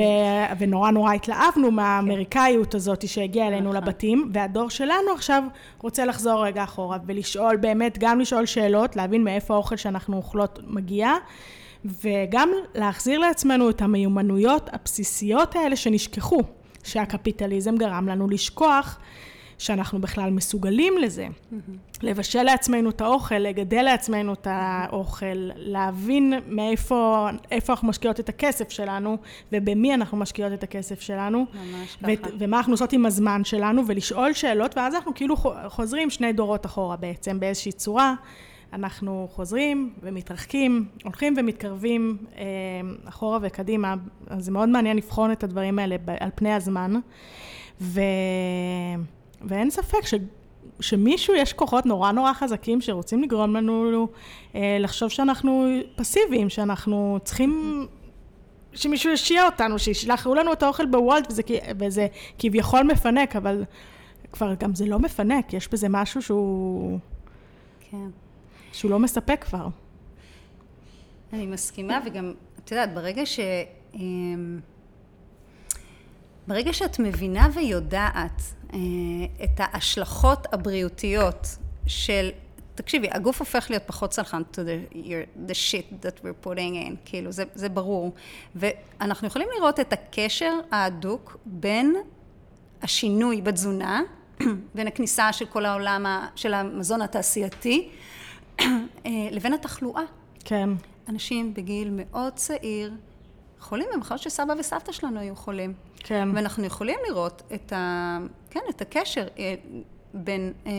ונורא 0.60 0.92
נורא 0.92 1.14
התלהבנו 1.14 1.72
מהאמריקאיות. 1.72 2.76
הזאת 2.76 3.08
שהגיעה 3.08 3.48
אלינו 3.48 3.70
נכון. 3.74 3.84
לבתים, 3.84 4.30
והדור 4.34 4.70
שלנו 4.70 5.12
עכשיו 5.16 5.44
רוצה 5.82 6.06
לחזור 6.06 6.46
רגע 6.46 6.64
אחורה 6.64 6.98
ולשאול 7.06 7.56
באמת, 7.56 7.98
גם 8.00 8.20
לשאול 8.20 8.46
שאלות, 8.46 8.96
להבין 8.96 9.24
מאיפה 9.24 9.54
האוכל 9.54 9.76
שאנחנו 9.76 10.18
אוכלות 10.18 10.60
מגיע. 10.68 11.12
וגם 11.86 12.50
להחזיר 12.76 13.20
לעצמנו 13.20 13.70
את 13.70 13.82
המיומנויות 13.82 14.70
הבסיסיות 14.74 15.56
האלה 15.56 15.76
שנשכחו, 15.76 16.42
שהקפיטליזם 16.84 17.78
גרם 17.78 18.08
לנו 18.08 18.30
לשכוח 18.30 19.00
שאנחנו 19.58 20.02
בכלל 20.02 20.30
מסוגלים 20.30 20.98
לזה. 20.98 21.28
Mm-hmm. 21.28 21.56
לבשל 22.04 22.44
לעצמנו 22.44 22.90
את 22.90 23.02
האוכל, 23.02 23.36
לגדל 23.36 23.82
לעצמנו 23.82 24.34
את 24.34 24.48
האוכל, 24.50 25.50
להבין 25.56 26.34
מאיפה 26.48 27.30
אנחנו 27.70 27.88
משקיעות 27.88 28.20
את 28.20 28.30
הכסף 28.30 28.70
שלנו, 28.70 29.18
ובמי 29.52 29.94
אנחנו 29.94 30.18
משקיעות 30.18 30.54
את 30.54 30.64
הכסף 30.64 31.02
שלנו. 31.02 31.46
ממש 31.54 31.96
ככה. 31.96 32.30
ומה 32.40 32.58
אנחנו 32.58 32.74
עושות 32.74 32.94
עם 32.94 33.06
הזמן 33.06 33.44
שלנו, 33.44 33.82
ולשאול 33.88 34.34
שאלות, 34.34 34.78
ואז 34.78 34.96
אנחנו 34.96 35.14
כאילו 35.16 35.36
חוזרים 35.68 36.10
שני 36.10 36.34
דורות 36.34 36.66
אחורה 36.66 36.96
בעצם, 36.96 37.40
באיזושהי 37.40 37.72
צורה. 37.72 38.14
אנחנו 38.74 39.28
חוזרים 39.32 39.94
ומתרחקים, 40.02 40.86
הולכים 41.04 41.34
ומתקרבים 41.38 42.18
אה, 42.38 42.44
אחורה 43.06 43.40
וקדימה, 43.42 43.96
אז 44.28 44.46
זה 44.46 44.52
מאוד 44.52 44.70
מעניין 44.70 44.98
לבחון 44.98 45.32
את 45.32 45.44
הדברים 45.44 45.80
האלה 45.80 45.96
על 46.20 46.30
פני 46.36 46.54
הזמן. 46.54 46.94
ו... 47.82 48.02
ואין 49.46 49.70
ספק 49.70 50.06
ש... 50.06 50.14
שמישהו, 50.80 51.36
יש 51.36 51.54
כוחות 51.54 51.86
נורא 51.86 52.12
נורא 52.12 52.34
חזקים 52.34 52.82
שרוצים 52.82 53.24
לגרום 53.24 53.56
לנו 53.56 54.08
אה, 54.56 54.78
לחשוב 54.80 55.10
שאנחנו 55.10 55.68
פסיביים, 55.96 56.50
שאנחנו 56.50 57.20
צריכים... 57.24 57.86
שמישהו 58.74 59.12
ישיע 59.12 59.46
אותנו, 59.46 59.80
שישלחו 59.80 60.36
לנו 60.36 60.54
את 60.54 60.64
האוכל 60.64 60.86
בוולט, 60.86 61.28
וזה, 61.30 61.42
וזה 61.80 62.08
כביכול 62.40 62.84
מפנק, 62.84 63.36
אבל 63.36 63.64
כבר 64.32 64.54
גם 64.54 64.76
זה 64.76 64.86
לא 64.86 65.00
מפנק, 65.00 65.54
יש 65.54 65.68
בזה 65.68 65.90
משהו 65.90 66.22
שהוא... 66.22 67.00
כן. 67.92 68.08
שהוא 68.72 68.92
לא 68.92 69.00
מספק 69.00 69.44
כבר. 69.44 69.68
אני 71.34 71.46
מסכימה, 71.46 72.00
וגם, 72.06 72.34
את 72.64 72.72
יודעת, 72.72 72.94
ברגע 72.94 73.26
ש... 73.26 73.40
אמ, 73.94 74.60
ברגע 76.48 76.74
שאת 76.74 77.00
מבינה 77.00 77.50
ויודעת 77.54 78.42
את 79.44 79.60
ההשלכות 79.60 80.48
הבריאותיות 80.54 81.48
של, 81.88 82.30
תקשיבי, 82.76 83.08
הגוף 83.12 83.40
הופך 83.40 83.66
להיות 83.70 83.84
פחות 83.86 84.14
סלחן 84.14 84.42
to 84.54 84.56
the, 84.56 84.96
the 85.48 85.54
shit 85.54 86.06
that 86.06 86.20
we're 86.22 86.46
putting 86.48 86.88
in, 86.88 86.96
כאילו, 87.06 87.32
זה, 87.32 87.44
זה 87.56 87.70
ברור. 87.70 88.14
ואנחנו 88.56 89.28
יכולים 89.28 89.48
לראות 89.58 89.80
את 89.80 89.94
הקשר 89.94 90.54
ההדוק 90.72 91.38
בין 91.46 91.96
השינוי 92.82 93.42
בתזונה, 93.42 94.02
בין 94.76 94.88
הכניסה 94.88 95.34
של 95.34 95.46
כל 95.46 95.66
העולם 95.66 96.06
של 96.36 96.54
המזון 96.54 97.02
התעשייתי, 97.02 97.90
אה, 98.60 98.66
לבין 99.32 99.54
התחלואה. 99.54 100.04
כן. 100.46 100.70
אנשים 101.10 101.54
בגיל 101.54 101.90
מאוד 101.92 102.34
צעיר 102.34 102.94
חולים 103.60 103.88
במחלות 103.94 104.22
שסבא 104.22 104.54
וסבתא 104.60 104.92
שלנו 104.92 105.20
היו 105.20 105.36
חולים. 105.36 105.74
כן. 105.98 106.30
ואנחנו 106.34 106.66
יכולים 106.66 107.00
לראות 107.10 107.44
את, 107.54 107.74
ה, 107.74 108.18
כן, 108.56 108.62
את 108.70 108.82
הקשר 108.82 109.28
אה, 109.40 109.56
בין 110.14 110.54
אה, 110.66 110.72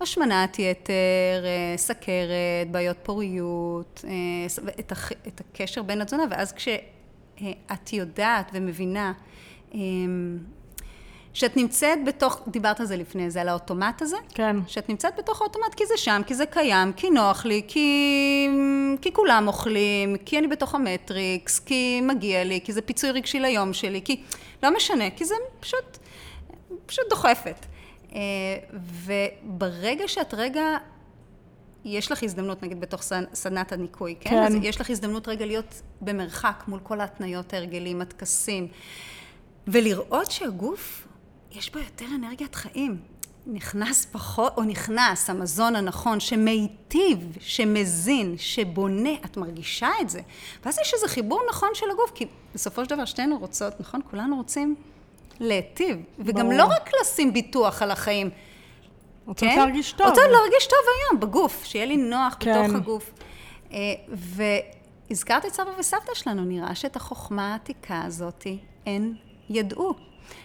השמנת 0.00 0.58
יתר, 0.58 1.44
סכרת, 1.76 2.70
בעיות 2.70 2.96
פוריות, 3.02 4.04
את 5.28 5.40
הקשר 5.40 5.82
בין 5.82 6.00
התזונה, 6.00 6.22
ואז 6.30 6.52
כשאת 6.52 7.92
יודעת 7.92 8.50
ומבינה 8.54 9.12
שאת 11.34 11.56
נמצאת 11.56 11.98
בתוך, 12.06 12.40
דיברת 12.48 12.80
על 12.80 12.86
זה 12.86 12.96
לפני 12.96 13.30
זה, 13.30 13.40
על 13.40 13.48
האוטומט 13.48 14.02
הזה? 14.02 14.16
כן. 14.34 14.56
שאת 14.66 14.88
נמצאת 14.88 15.12
בתוך 15.18 15.40
האוטומט 15.40 15.74
כי 15.76 15.86
זה 15.86 15.94
שם, 15.96 16.22
כי 16.26 16.34
זה 16.34 16.46
קיים, 16.46 16.92
כי 16.92 17.10
נוח 17.10 17.44
לי, 17.44 17.62
כי, 17.68 18.48
כי 19.02 19.12
כולם 19.12 19.48
אוכלים, 19.48 20.16
כי 20.24 20.38
אני 20.38 20.46
בתוך 20.46 20.74
המטריקס, 20.74 21.58
כי 21.58 22.00
מגיע 22.00 22.44
לי, 22.44 22.60
כי 22.64 22.72
זה 22.72 22.82
פיצוי 22.82 23.10
רגשי 23.10 23.40
ליום 23.40 23.72
שלי, 23.72 24.00
כי 24.04 24.22
לא 24.62 24.76
משנה, 24.76 25.10
כי 25.10 25.24
זה 25.24 25.34
פשוט, 25.60 25.98
פשוט 26.86 27.04
דוחפת. 27.10 27.66
אה, 28.14 28.20
וברגע 29.04 30.08
שאת 30.08 30.34
רגע 30.34 30.76
יש 31.84 32.12
לך 32.12 32.22
הזדמנות, 32.22 32.62
נגיד, 32.62 32.80
בתוך 32.80 33.02
סדנת 33.34 33.72
הניקוי, 33.72 34.14
כן? 34.20 34.30
כן. 34.30 34.42
אז 34.42 34.54
יש 34.62 34.80
לך 34.80 34.90
הזדמנות 34.90 35.28
רגע 35.28 35.46
להיות 35.46 35.82
במרחק 36.00 36.64
מול 36.68 36.80
כל 36.82 37.00
ההתניות, 37.00 37.52
ההרגלים, 37.52 38.02
הטקסים, 38.02 38.68
ולראות 39.68 40.30
שהגוף 40.30 41.03
יש 41.54 41.70
בו 41.70 41.78
יותר 41.78 42.04
אנרגיית 42.14 42.54
חיים. 42.54 43.00
נכנס 43.46 44.06
פחות, 44.12 44.52
או 44.56 44.62
נכנס 44.62 45.30
המזון 45.30 45.76
הנכון 45.76 46.20
שמיטיב, 46.20 47.36
שמזין, 47.40 48.34
שבונה, 48.38 49.14
את 49.24 49.36
מרגישה 49.36 49.88
את 50.00 50.10
זה. 50.10 50.20
ואז 50.64 50.78
יש 50.78 50.94
איזה 50.94 51.08
חיבור 51.08 51.40
נכון 51.50 51.68
של 51.74 51.86
הגוף, 51.90 52.10
כי 52.14 52.26
בסופו 52.54 52.84
של 52.84 52.90
דבר 52.90 53.04
שתינו 53.04 53.38
רוצות, 53.38 53.80
נכון? 53.80 54.00
כולנו 54.10 54.36
רוצים 54.36 54.74
להיטיב. 55.40 55.96
וגם 56.18 56.46
ברור. 56.46 56.58
לא 56.58 56.64
רק 56.64 56.90
לשים 57.00 57.32
ביטוח 57.32 57.82
על 57.82 57.90
החיים. 57.90 58.30
רוצות 59.26 59.48
כן? 59.48 59.58
להרגיש 59.58 59.92
טוב. 59.92 60.06
רוצות 60.06 60.24
להרגיש 60.30 60.66
טוב 60.66 60.78
היום, 60.98 61.20
בגוף, 61.20 61.64
שיהיה 61.64 61.86
לי 61.86 61.96
נוח 61.96 62.36
כן. 62.40 62.62
בתוך 62.62 62.74
הגוף. 62.74 63.12
אה, 63.72 63.78
והזכרת 65.08 65.46
את 65.46 65.52
סבא 65.52 65.70
וסבתא 65.78 66.14
שלנו, 66.14 66.44
נראה 66.44 66.74
שאת 66.74 66.96
החוכמה 66.96 67.52
העתיקה 67.52 68.02
הזאת 68.04 68.46
הן 68.86 69.14
ידעו. 69.50 69.94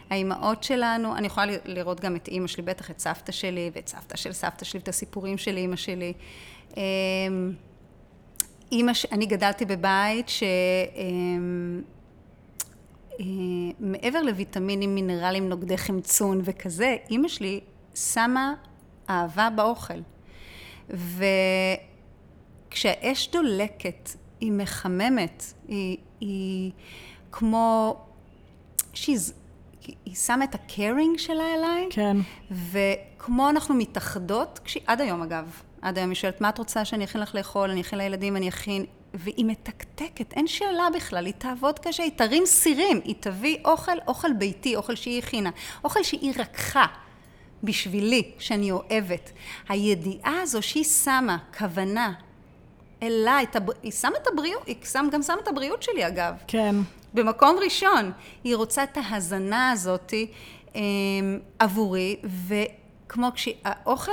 האימהות 0.09 0.63
שלנו, 0.63 1.15
אני 1.15 1.27
יכולה 1.27 1.45
לראות 1.65 1.99
גם 1.99 2.15
את 2.15 2.27
אימא 2.27 2.47
שלי, 2.47 2.63
בטח 2.63 2.91
את 2.91 2.99
סבתא 2.99 3.31
שלי, 3.31 3.71
ואת 3.73 3.87
סבתא 3.87 4.17
של 4.17 4.33
סבתא 4.33 4.65
שלי, 4.65 4.79
ואת 4.79 4.87
הסיפורים 4.87 5.37
של 5.37 5.57
אימא 5.57 5.75
שלי. 5.75 6.13
אמ, 6.77 6.81
אימא, 8.71 8.91
אני 9.11 9.25
גדלתי 9.25 9.65
בבית 9.65 10.29
ש... 10.29 10.43
אמ, 10.95 11.81
אה, 13.19 14.21
לויטמינים, 14.21 14.95
מינרלים, 14.95 15.49
נוגדי 15.49 15.77
חמצון 15.77 16.41
וכזה, 16.43 16.95
אימא 17.09 17.27
שלי 17.27 17.59
שמה 17.95 18.53
אהבה 19.09 19.49
באוכל. 19.55 19.99
וכשהאש 22.69 23.29
דולקת, 23.31 24.09
היא 24.39 24.51
מחממת, 24.51 25.53
היא, 25.67 25.97
היא 26.19 26.71
כמו... 27.31 27.97
she's 29.89 29.95
היא 30.05 30.15
שמה 30.15 30.43
את 30.43 30.55
הקרינג 30.55 31.17
שלה 31.17 31.43
אליי. 31.55 31.87
כן. 31.89 32.17
וכמו 32.51 33.49
אנחנו 33.49 33.75
מתאחדות, 33.75 34.59
כשהיא, 34.63 34.83
עד 34.87 35.01
היום 35.01 35.21
אגב, 35.21 35.61
עד 35.81 35.97
היום 35.97 36.09
היא 36.09 36.15
שואלת, 36.15 36.41
מה 36.41 36.49
את 36.49 36.57
רוצה 36.57 36.85
שאני 36.85 37.03
אכין 37.03 37.21
לך 37.21 37.35
לאכול, 37.35 37.69
אני 37.69 37.81
אכין 37.81 37.99
לילדים, 37.99 38.35
אני 38.35 38.49
אכין... 38.49 38.85
והיא 39.13 39.45
מתקתקת, 39.45 40.33
אין 40.33 40.47
שאלה 40.47 40.87
בכלל, 40.95 41.25
היא 41.25 41.33
תעבוד 41.37 41.79
קשה, 41.79 42.03
היא 42.03 42.11
תרים 42.15 42.45
סירים, 42.45 43.01
היא 43.03 43.15
תביא 43.19 43.57
אוכל, 43.65 43.97
אוכל 44.07 44.33
ביתי, 44.33 44.75
אוכל 44.75 44.95
שהיא 44.95 45.23
הכינה, 45.23 45.49
אוכל 45.83 46.03
שהיא 46.03 46.33
רקחה 46.37 46.85
בשבילי, 47.63 48.31
שאני 48.39 48.71
אוהבת. 48.71 49.31
הידיעה 49.69 50.41
הזו 50.41 50.61
שהיא 50.61 50.83
שמה 50.83 51.37
כוונה 51.57 52.13
אליי, 53.03 53.45
היא 53.83 53.91
שמה 53.91 54.17
את 54.21 54.27
הבריאות, 54.33 54.67
היא 54.67 54.75
גם 55.11 55.21
שמה 55.21 55.37
את 55.43 55.47
הבריאות 55.47 55.83
שלי 55.83 56.07
אגב. 56.07 56.33
כן. 56.47 56.75
במקום 57.13 57.57
ראשון. 57.63 58.11
היא 58.43 58.55
רוצה 58.55 58.83
את 58.83 58.97
ההזנה 58.97 59.71
הזאת 59.71 60.13
אה, 60.75 60.81
עבורי, 61.59 62.15
וכמו 62.47 63.27
כשהאוכל 63.33 64.11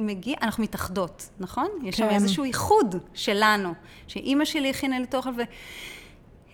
מגיע, 0.00 0.36
אנחנו 0.42 0.62
מתאחדות, 0.62 1.28
נכון? 1.40 1.66
כן. 1.80 1.86
יש 1.86 1.96
שם 1.96 2.08
כן. 2.08 2.14
איזשהו 2.14 2.44
איחוד 2.44 2.96
שלנו, 3.14 3.74
שאימא 4.06 4.44
שלי 4.44 4.70
הכינה 4.70 4.98
לי 4.98 5.04
את 5.04 5.14
האוכל, 5.14 5.30
ו... 5.30 5.42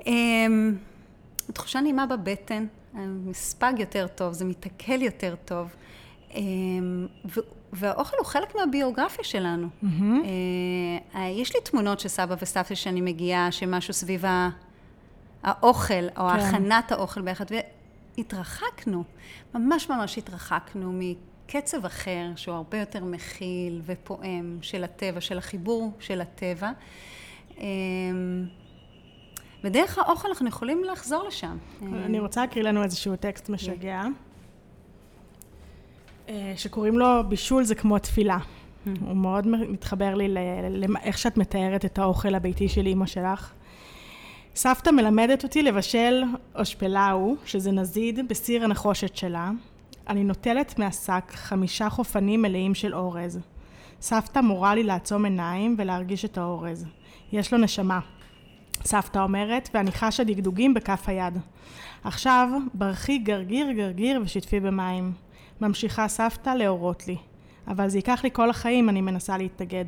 אה, 0.06 0.46
תחושה 1.52 1.80
נעימה 1.80 2.06
בבטן, 2.06 2.66
מספג 3.26 3.73
יותר 3.78 4.06
טוב, 4.06 4.32
זה 4.32 4.44
מתעכל 4.44 5.02
יותר 5.02 5.34
טוב. 5.44 5.68
אה, 6.34 6.40
והאוכל 7.73 8.16
הוא 8.18 8.26
חלק 8.26 8.54
מהביוגרפיה 8.54 9.25
שלנו. 9.25 9.68
Mm-hmm. 9.84 11.18
יש 11.18 11.54
לי 11.54 11.61
תמונות 11.64 12.00
של 12.00 12.08
סבא 12.08 12.34
וסבתא 12.42 12.75
שאני 12.75 13.00
מגיעה, 13.00 13.52
שמשהו 13.52 13.94
סביב 13.94 14.25
האוכל, 15.44 16.04
או 16.16 16.28
כן. 16.28 16.36
הכנת 16.36 16.92
האוכל 16.92 17.22
ביחד, 17.22 17.44
והתרחקנו, 18.18 19.04
ממש 19.54 19.90
ממש 19.90 20.18
התרחקנו 20.18 20.92
מקצב 20.92 21.84
אחר, 21.84 22.26
שהוא 22.36 22.54
הרבה 22.54 22.78
יותר 22.78 23.04
מכיל 23.04 23.82
ופועם 23.84 24.58
של 24.62 24.84
הטבע, 24.84 25.20
של 25.20 25.38
החיבור 25.38 25.92
של 26.00 26.20
הטבע. 26.20 26.70
אמ, 27.58 28.46
ודרך 29.64 29.98
האוכל 29.98 30.28
אנחנו 30.28 30.48
יכולים 30.48 30.84
לחזור 30.92 31.24
לשם. 31.28 31.56
אני 31.82 32.20
רוצה 32.20 32.40
להקריא 32.40 32.64
לנו 32.64 32.82
איזשהו 32.82 33.16
טקסט 33.16 33.48
משגע, 33.48 34.02
אה, 36.28 36.52
שקוראים 36.56 36.98
לו 36.98 37.06
בישול 37.28 37.64
זה 37.64 37.74
כמו 37.74 37.98
תפילה. 37.98 38.38
הוא 39.00 39.16
מאוד 39.16 39.46
מתחבר 39.46 40.14
לי 40.14 40.34
לאיך 40.88 41.18
שאת 41.18 41.36
מתארת 41.36 41.84
את 41.84 41.98
האוכל 41.98 42.34
הביתי 42.34 42.68
של 42.68 42.86
אימא 42.86 43.06
שלך. 43.06 43.52
סבתא 44.56 44.90
מלמדת 44.90 45.42
אותי 45.44 45.62
לבשל 45.62 46.23
אושפלאו, 46.58 47.34
שזה 47.44 47.73
נזיד, 47.73 48.28
בסיר 48.28 48.64
הנחושת 48.64 49.16
שלה. 49.16 49.50
אני 50.08 50.25
נוטלת 50.25 50.78
מהשק 50.78 51.23
חמישה 51.30 51.90
חופנים 51.90 52.42
מלאים 52.42 52.75
של 52.75 52.94
אורז. 52.94 53.40
סבתא 54.00 54.40
מורה 54.40 54.75
לי 54.75 54.82
לעצום 54.82 55.25
עיניים 55.25 55.75
ולהרגיש 55.78 56.25
את 56.25 56.38
האורז. 56.38 56.87
יש 57.32 57.52
לו 57.52 57.58
נשמה. 57.58 58.00
סבתא 58.84 59.18
אומרת, 59.18 59.68
ואני 59.75 59.92
חשה 59.92 60.25
דגדוגים 60.25 60.75
בכף 60.75 61.04
היד. 61.06 61.38
עכשיו, 62.04 62.49
ברכי 62.75 63.18
גרגיר 63.18 63.73
גרגיר 63.73 64.20
ושטפי 64.25 64.61
במים. 64.61 65.12
ממשיכה 65.61 66.08
סבתא 66.08 66.50
להורות 66.50 67.08
לי. 67.08 67.16
אבל 67.68 67.88
זה 67.88 67.99
ייקח 67.99 68.21
לי 68.25 68.30
כל 68.33 68.50
החיים, 68.50 68.88
אני 68.88 69.00
מנסה 69.00 69.38
להתנגד. 69.38 69.85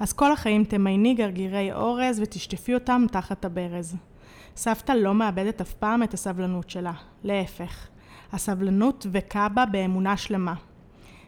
אז 0.00 0.12
כל 0.12 0.32
החיים 0.32 0.64
תמייני 0.64 1.14
גרגירי 1.14 1.72
אורז 1.72 2.20
ותשטפי 2.20 2.74
אותם 2.74 3.04
תחת 3.12 3.44
הברז. 3.44 3.96
סבתא 4.56 4.92
לא 4.92 5.14
מאבדת 5.14 5.60
אף 5.60 5.72
פעם 5.72 6.02
את 6.02 6.14
הסבלנות 6.14 6.70
שלה, 6.70 6.92
להפך. 7.24 7.88
הסבלנות 8.32 9.06
דבקה 9.06 9.48
בה 9.48 9.66
באמונה 9.66 10.16
שלמה. 10.16 10.54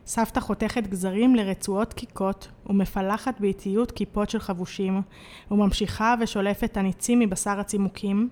סבתא 0.06 0.40
חותכת 0.40 0.86
גזרים 0.86 1.34
לרצועות 1.34 1.92
קיקות 1.92 2.48
ומפלחת 2.66 3.40
באיטיות 3.40 3.90
כיפות 3.90 4.30
של 4.30 4.38
חבושים 4.38 5.02
וממשיכה 5.50 6.14
ושולפת 6.20 6.76
הניצים 6.76 7.18
מבשר 7.18 7.60
הצימוקים 7.60 8.28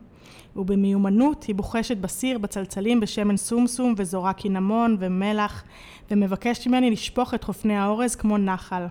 ובמיומנות 0.57 1.45
היא 1.45 1.55
בוחשת 1.55 1.97
בסיר 1.97 2.39
בצלצלים 2.39 3.01
בשמן 3.01 3.37
סומסום 3.37 3.95
וזורה 3.97 4.33
קינמון 4.33 4.97
ומלח 5.01 5.65
ומבקשת 6.11 6.67
ממני 6.67 6.91
לשפוך 6.91 7.35
את 7.35 7.45
חופני 7.45 7.77
האורז 7.77 8.17
כמו 8.17 8.39
נחל 8.39 8.87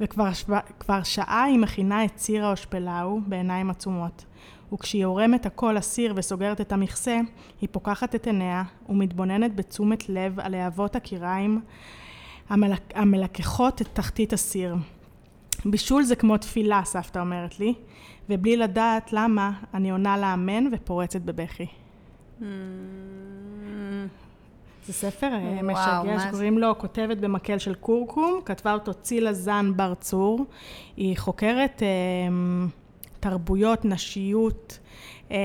וכבר 0.00 1.02
שעה 1.02 1.42
היא 1.42 1.58
מכינה 1.58 2.04
את 2.04 2.18
סיר 2.18 2.46
האושפלאו 2.46 3.20
בעיניים 3.26 3.70
עצומות 3.70 4.24
וכשהיא 4.72 5.04
עורמת 5.04 5.46
הכל 5.46 5.74
לסיר 5.76 6.12
וסוגרת 6.16 6.60
את 6.60 6.72
המכסה, 6.72 7.20
היא 7.60 7.68
פוקחת 7.72 8.14
את 8.14 8.26
עיניה 8.26 8.62
ומתבוננת 8.88 9.56
בתשומת 9.56 10.08
לב 10.08 10.40
על 10.40 10.52
להבות 10.52 10.96
הקיריים 10.96 11.60
המלק... 12.48 12.80
המלקחות 12.94 13.82
את 13.82 13.88
תחתית 13.92 14.32
הסיר. 14.32 14.76
בישול 15.64 16.02
זה 16.02 16.16
כמו 16.16 16.36
תפילה, 16.36 16.82
סבתא 16.84 17.18
אומרת 17.18 17.60
לי, 17.60 17.74
ובלי 18.28 18.56
לדעת 18.56 19.12
למה, 19.12 19.52
אני 19.74 19.90
עונה 19.90 20.16
לה 20.16 20.34
אמן 20.34 20.64
ופורצת 20.72 21.20
בבכי. 21.20 21.66
Mm. 22.40 22.44
זה 24.88 24.92
ספר 24.92 25.26
אה, 25.26 25.62
משגע 25.62 26.20
שקוראים 26.20 26.58
לו 26.58 26.78
כותבת 26.78 27.16
במקל 27.16 27.58
של 27.58 27.74
קורקום, 27.74 28.40
כתבה 28.44 28.72
אותו 28.72 28.94
צילה 28.94 29.32
זן 29.32 29.72
בר 29.76 29.94
צור. 29.94 30.44
היא 30.96 31.16
חוקרת 31.18 31.82
אה, 31.82 31.88
תרבויות, 33.20 33.84
נשיות 33.84 34.78
אה, 35.30 35.36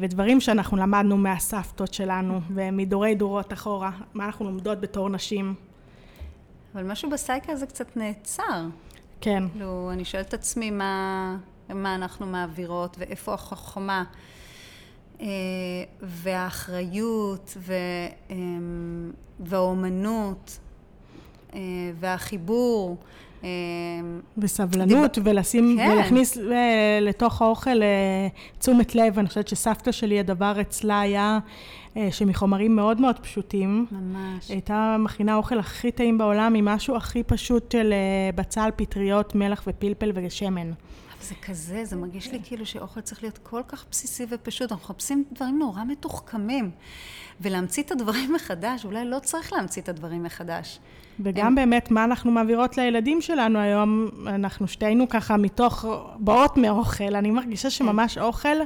ודברים 0.00 0.40
שאנחנו 0.40 0.76
למדנו 0.76 1.16
מהסבתות 1.16 1.94
שלנו 1.94 2.40
ומדורי 2.54 3.14
דורות 3.14 3.52
אחורה, 3.52 3.90
מה 4.14 4.24
אנחנו 4.24 4.44
לומדות 4.44 4.80
בתור 4.80 5.08
נשים. 5.08 5.54
אבל 6.74 6.82
משהו 6.82 7.10
בסייקה 7.10 7.52
הזה 7.52 7.66
קצת 7.66 7.96
נעצר. 7.96 8.66
כן. 9.20 9.44
כאילו, 9.52 9.90
אני 9.92 10.04
שואלת 10.04 10.28
את 10.28 10.34
עצמי 10.34 10.70
מה, 10.70 11.36
מה 11.68 11.94
אנחנו 11.94 12.26
מעבירות 12.26 12.96
ואיפה 12.98 13.34
החוכמה 13.34 14.04
אה, 15.20 15.26
והאחריות 16.02 17.56
ו, 17.56 17.74
אה, 18.30 18.36
והאומנות 19.40 20.58
אה, 21.54 21.60
והחיבור. 22.00 22.96
וסבלנות, 24.38 25.14
דיב... 25.18 25.26
ולשים, 25.26 25.76
כן. 25.78 25.90
ולהכניס 25.90 26.38
לתוך 27.00 27.42
האוכל 27.42 27.80
תשומת 28.58 28.94
לב. 28.94 29.18
אני 29.18 29.28
חושבת 29.28 29.48
שסבתא 29.48 29.92
שלי, 29.92 30.20
הדבר 30.20 30.60
אצלה 30.60 31.00
היה 31.00 31.38
שמחומרים 32.10 32.76
מאוד 32.76 33.00
מאוד 33.00 33.18
פשוטים. 33.18 33.86
ממש. 33.90 34.50
הייתה 34.50 34.96
מכינה 34.98 35.36
אוכל 35.36 35.58
הכי 35.58 35.92
טעים 35.92 36.18
בעולם, 36.18 36.54
עם 36.54 36.64
משהו 36.64 36.96
הכי 36.96 37.22
פשוט 37.22 37.72
של 37.72 37.92
בצל, 38.34 38.70
פטריות, 38.76 39.34
מלח 39.34 39.62
ופלפל 39.66 40.12
ושמן. 40.14 40.70
זה 41.22 41.34
כזה, 41.34 41.84
זה 41.84 41.96
מרגיש 41.96 42.32
לי 42.32 42.38
כאילו 42.44 42.66
שאוכל 42.66 43.00
צריך 43.00 43.22
להיות 43.22 43.38
כל 43.38 43.62
כך 43.68 43.84
בסיסי 43.90 44.26
ופשוט. 44.30 44.72
אנחנו 44.72 44.84
מחפשים 44.84 45.24
דברים 45.32 45.58
נורא 45.58 45.84
מתוחכמים. 45.84 46.70
ולהמציא 47.40 47.82
את 47.82 47.90
הדברים 47.90 48.32
מחדש, 48.32 48.84
אולי 48.84 49.04
לא 49.04 49.18
צריך 49.18 49.52
להמציא 49.52 49.82
את 49.82 49.88
הדברים 49.88 50.22
מחדש. 50.22 50.78
וגם 51.20 51.46
הם... 51.46 51.54
באמת, 51.54 51.90
מה 51.90 52.04
אנחנו 52.04 52.30
מעבירות 52.30 52.76
לילדים 52.76 53.20
שלנו 53.20 53.58
היום, 53.58 54.08
אנחנו 54.26 54.68
שתינו 54.68 55.08
ככה 55.08 55.36
מתוך, 55.36 55.84
באות 56.18 56.56
מאוכל, 56.56 57.14
אני 57.14 57.30
מרגישה 57.30 57.70
שממש 57.70 58.18
אוכל, 58.18 58.48
אה, 58.48 58.64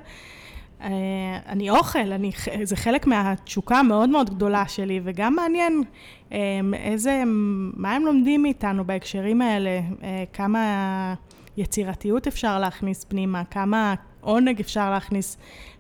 אני 1.47 1.71
אוכל, 1.71 2.13
אני, 2.13 2.31
זה 2.63 2.77
חלק 2.77 3.07
מהתשוקה 3.07 3.79
המאוד 3.79 4.09
מאוד 4.09 4.31
גדולה 4.31 4.69
שלי, 4.69 5.01
וגם 5.05 5.35
מעניין 5.35 5.83
אה, 6.33 6.39
איזה, 6.75 7.23
מה 7.77 7.93
הם 7.93 8.07
לומדים 8.07 8.43
מאיתנו 8.43 8.85
בהקשרים 8.85 9.43
האלה, 9.43 9.81
אה, 10.03 10.25
כמה 10.33 11.15
יצירתיות 11.57 12.27
אפשר 12.27 12.59
להכניס 12.59 13.05
פנימה, 13.05 13.45
כמה 13.45 13.95
עונג 14.21 14.61
אפשר 14.61 14.91
להכניס 14.91 15.37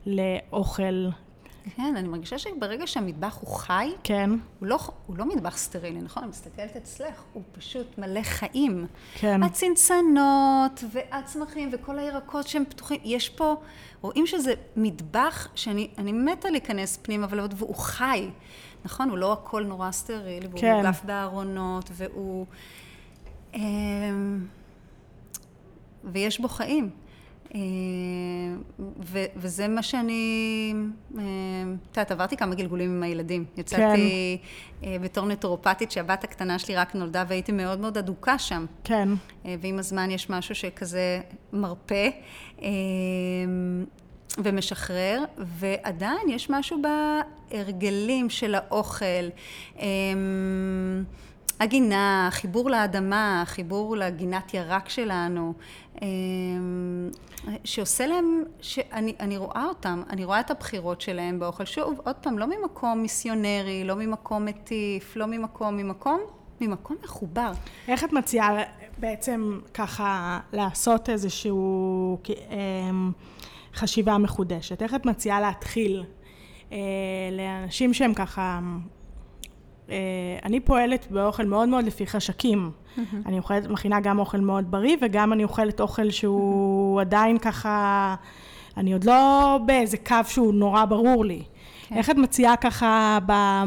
לאוכל. 0.06 1.08
כן, 1.76 1.96
אני 1.96 2.08
מרגישה 2.08 2.38
שברגע 2.38 2.86
שהמטבח 2.86 3.38
הוא 3.40 3.56
חי, 3.56 3.92
כן. 4.02 4.30
הוא 4.30 4.68
לא, 4.68 4.78
הוא 5.06 5.16
לא 5.18 5.24
מטבח 5.26 5.56
סטרילי, 5.56 6.00
נכון? 6.00 6.22
אני 6.22 6.30
מסתכלת 6.30 6.76
אצלך, 6.76 7.22
הוא 7.32 7.42
פשוט 7.52 7.98
מלא 7.98 8.22
חיים. 8.22 8.86
כן. 9.14 9.42
הצנצנות, 9.42 10.84
והצמחים, 10.92 11.68
וכל 11.72 11.98
הירקות 11.98 12.48
שהם 12.48 12.64
פתוחים. 12.68 13.00
יש 13.04 13.28
פה, 13.28 13.54
רואים 14.04 14.26
שזה 14.26 14.54
מטבח 14.76 15.48
שאני 15.54 16.12
מתה 16.12 16.50
להיכנס 16.50 16.98
פנימה 17.02 17.26
ולעבוד, 17.30 17.54
והוא 17.56 17.74
חי. 17.74 18.30
נכון? 18.84 19.10
הוא 19.10 19.18
לא 19.18 19.32
הכל 19.32 19.64
נורא 19.64 19.90
סטרילי, 19.90 20.46
והוא 20.46 20.60
כן. 20.60 20.76
מוגף 20.76 21.00
בארונות, 21.04 21.90
והוא... 21.92 22.46
אמ, 23.54 24.46
ויש 26.04 26.40
בו 26.40 26.48
חיים. 26.48 26.90
אה, 27.54 27.60
ו- 29.00 29.24
וזה 29.36 29.68
מה 29.68 29.82
שאני, 29.82 30.74
אה, 31.18 31.22
את 31.90 31.96
יודעת, 31.96 32.10
עברתי 32.10 32.36
כמה 32.36 32.54
גלגולים 32.54 32.90
עם 32.90 33.02
הילדים. 33.02 33.44
יצאתי 33.56 34.38
כן. 34.82 34.86
אה, 34.88 34.96
בתור 35.00 35.26
נטורופטית 35.26 35.90
שהבת 35.90 36.24
הקטנה 36.24 36.58
שלי 36.58 36.76
רק 36.76 36.94
נולדה 36.94 37.24
והייתי 37.28 37.52
מאוד 37.52 37.80
מאוד 37.80 37.98
אדוקה 37.98 38.38
שם. 38.38 38.66
כן. 38.84 39.08
ועם 39.44 39.78
הזמן 39.78 40.10
יש 40.10 40.30
משהו 40.30 40.54
שכזה 40.54 41.20
מרפא 41.52 42.08
ומשחרר, 44.38 45.24
ועדיין 45.38 46.28
יש 46.28 46.50
משהו 46.50 46.82
בהרגלים 47.50 48.30
של 48.30 48.54
האוכל. 48.54 49.28
הגינה, 51.60 52.28
חיבור 52.32 52.70
לאדמה, 52.70 53.42
חיבור 53.46 53.96
לגינת 53.96 54.54
ירק 54.54 54.88
שלנו, 54.88 55.54
אמ, 56.02 57.10
שעושה 57.64 58.06
להם, 58.06 58.42
שאני 58.60 59.14
אני 59.20 59.36
רואה 59.36 59.64
אותם, 59.68 60.02
אני 60.10 60.24
רואה 60.24 60.40
את 60.40 60.50
הבחירות 60.50 61.00
שלהם 61.00 61.38
באוכל, 61.38 61.64
שוב, 61.64 62.00
עוד 62.04 62.16
פעם, 62.16 62.38
לא 62.38 62.46
ממקום 62.46 62.98
מיסיונרי, 63.02 63.84
לא 63.84 63.94
ממקום 63.94 64.44
מטיף, 64.44 65.16
לא 65.16 65.26
ממקום, 65.26 65.76
ממקום, 65.76 66.20
ממקום 66.60 66.96
מחובר. 67.04 67.52
איך 67.88 68.04
את 68.04 68.12
מציעה 68.12 68.56
בעצם 68.98 69.60
ככה 69.74 70.40
לעשות 70.52 71.10
איזשהו 71.10 72.18
אמ, 72.50 73.12
חשיבה 73.74 74.18
מחודשת? 74.18 74.82
איך 74.82 74.94
את 74.94 75.06
מציעה 75.06 75.40
להתחיל 75.40 76.04
אה, 76.72 76.78
לאנשים 77.32 77.94
שהם 77.94 78.14
ככה 78.14 78.60
אני 80.44 80.61
פועלת 80.61 81.07
באוכל 81.11 81.44
מאוד 81.44 81.68
מאוד 81.68 81.85
לפי 81.85 82.07
חשקים. 82.07 82.70
אני 83.27 83.38
אוכלת, 83.38 83.66
מכינה 83.66 84.01
גם 84.01 84.18
אוכל 84.18 84.40
מאוד 84.40 84.70
בריא, 84.70 84.97
וגם 85.01 85.33
אני 85.33 85.44
אוכלת 85.44 85.81
אוכל 85.81 86.11
שהוא. 86.11 87.01
עדיין 87.01 87.38
ככה, 87.38 88.14
אני 88.77 88.92
עוד 88.92 89.05
לא 89.05 89.59
באיזה 89.66 89.97
קו 89.97 90.16
שהוא 90.29 90.55
נורא 90.55 90.85
ברור 90.85 91.25
לי. 91.25 91.42
כן. 91.88 91.97
איך 91.97 92.11
את 92.11 92.16
מציעה 92.16 92.57
ככה 92.57 93.18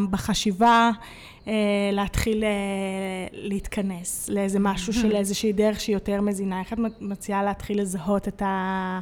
בחשיבה 0.10 0.92
אה, 1.48 1.54
להתחיל 1.92 2.44
אה, 2.44 2.50
להתכנס 3.32 4.30
לאיזה 4.30 4.60
משהו 4.60 4.94
של 4.94 5.16
איזושהי 5.16 5.54
דרך 5.54 5.80
שהיא 5.80 5.96
יותר 5.96 6.22
מזינה? 6.22 6.60
איך 6.60 6.74
את 6.74 6.78
מציעה 7.02 7.44
להתחיל 7.44 7.82
לזהות 7.82 8.28
את, 8.28 8.42
ה, 8.42 9.00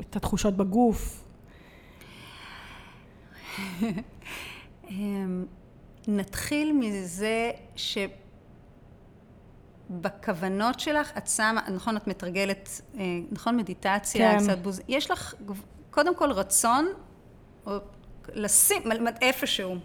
את 0.00 0.16
התחושות 0.16 0.56
בגוף? 0.56 1.24
נתחיל 6.08 6.72
מזה 6.72 7.50
שבכוונות 9.90 10.80
שלך 10.80 11.10
את 11.18 11.26
שמה, 11.26 11.60
נכון, 11.74 11.96
את 11.96 12.06
מתרגלת, 12.06 12.80
אה, 12.98 13.04
נכון, 13.30 13.56
מדיטציה, 13.56 14.38
כן. 14.38 14.44
קצת 14.44 14.58
בוז... 14.58 14.80
יש 14.88 15.10
לך 15.10 15.34
קודם 15.90 16.16
כל 16.16 16.32
רצון, 16.32 16.88
או 17.66 17.72
לשים, 18.34 18.82
איפשהו, 19.20 19.76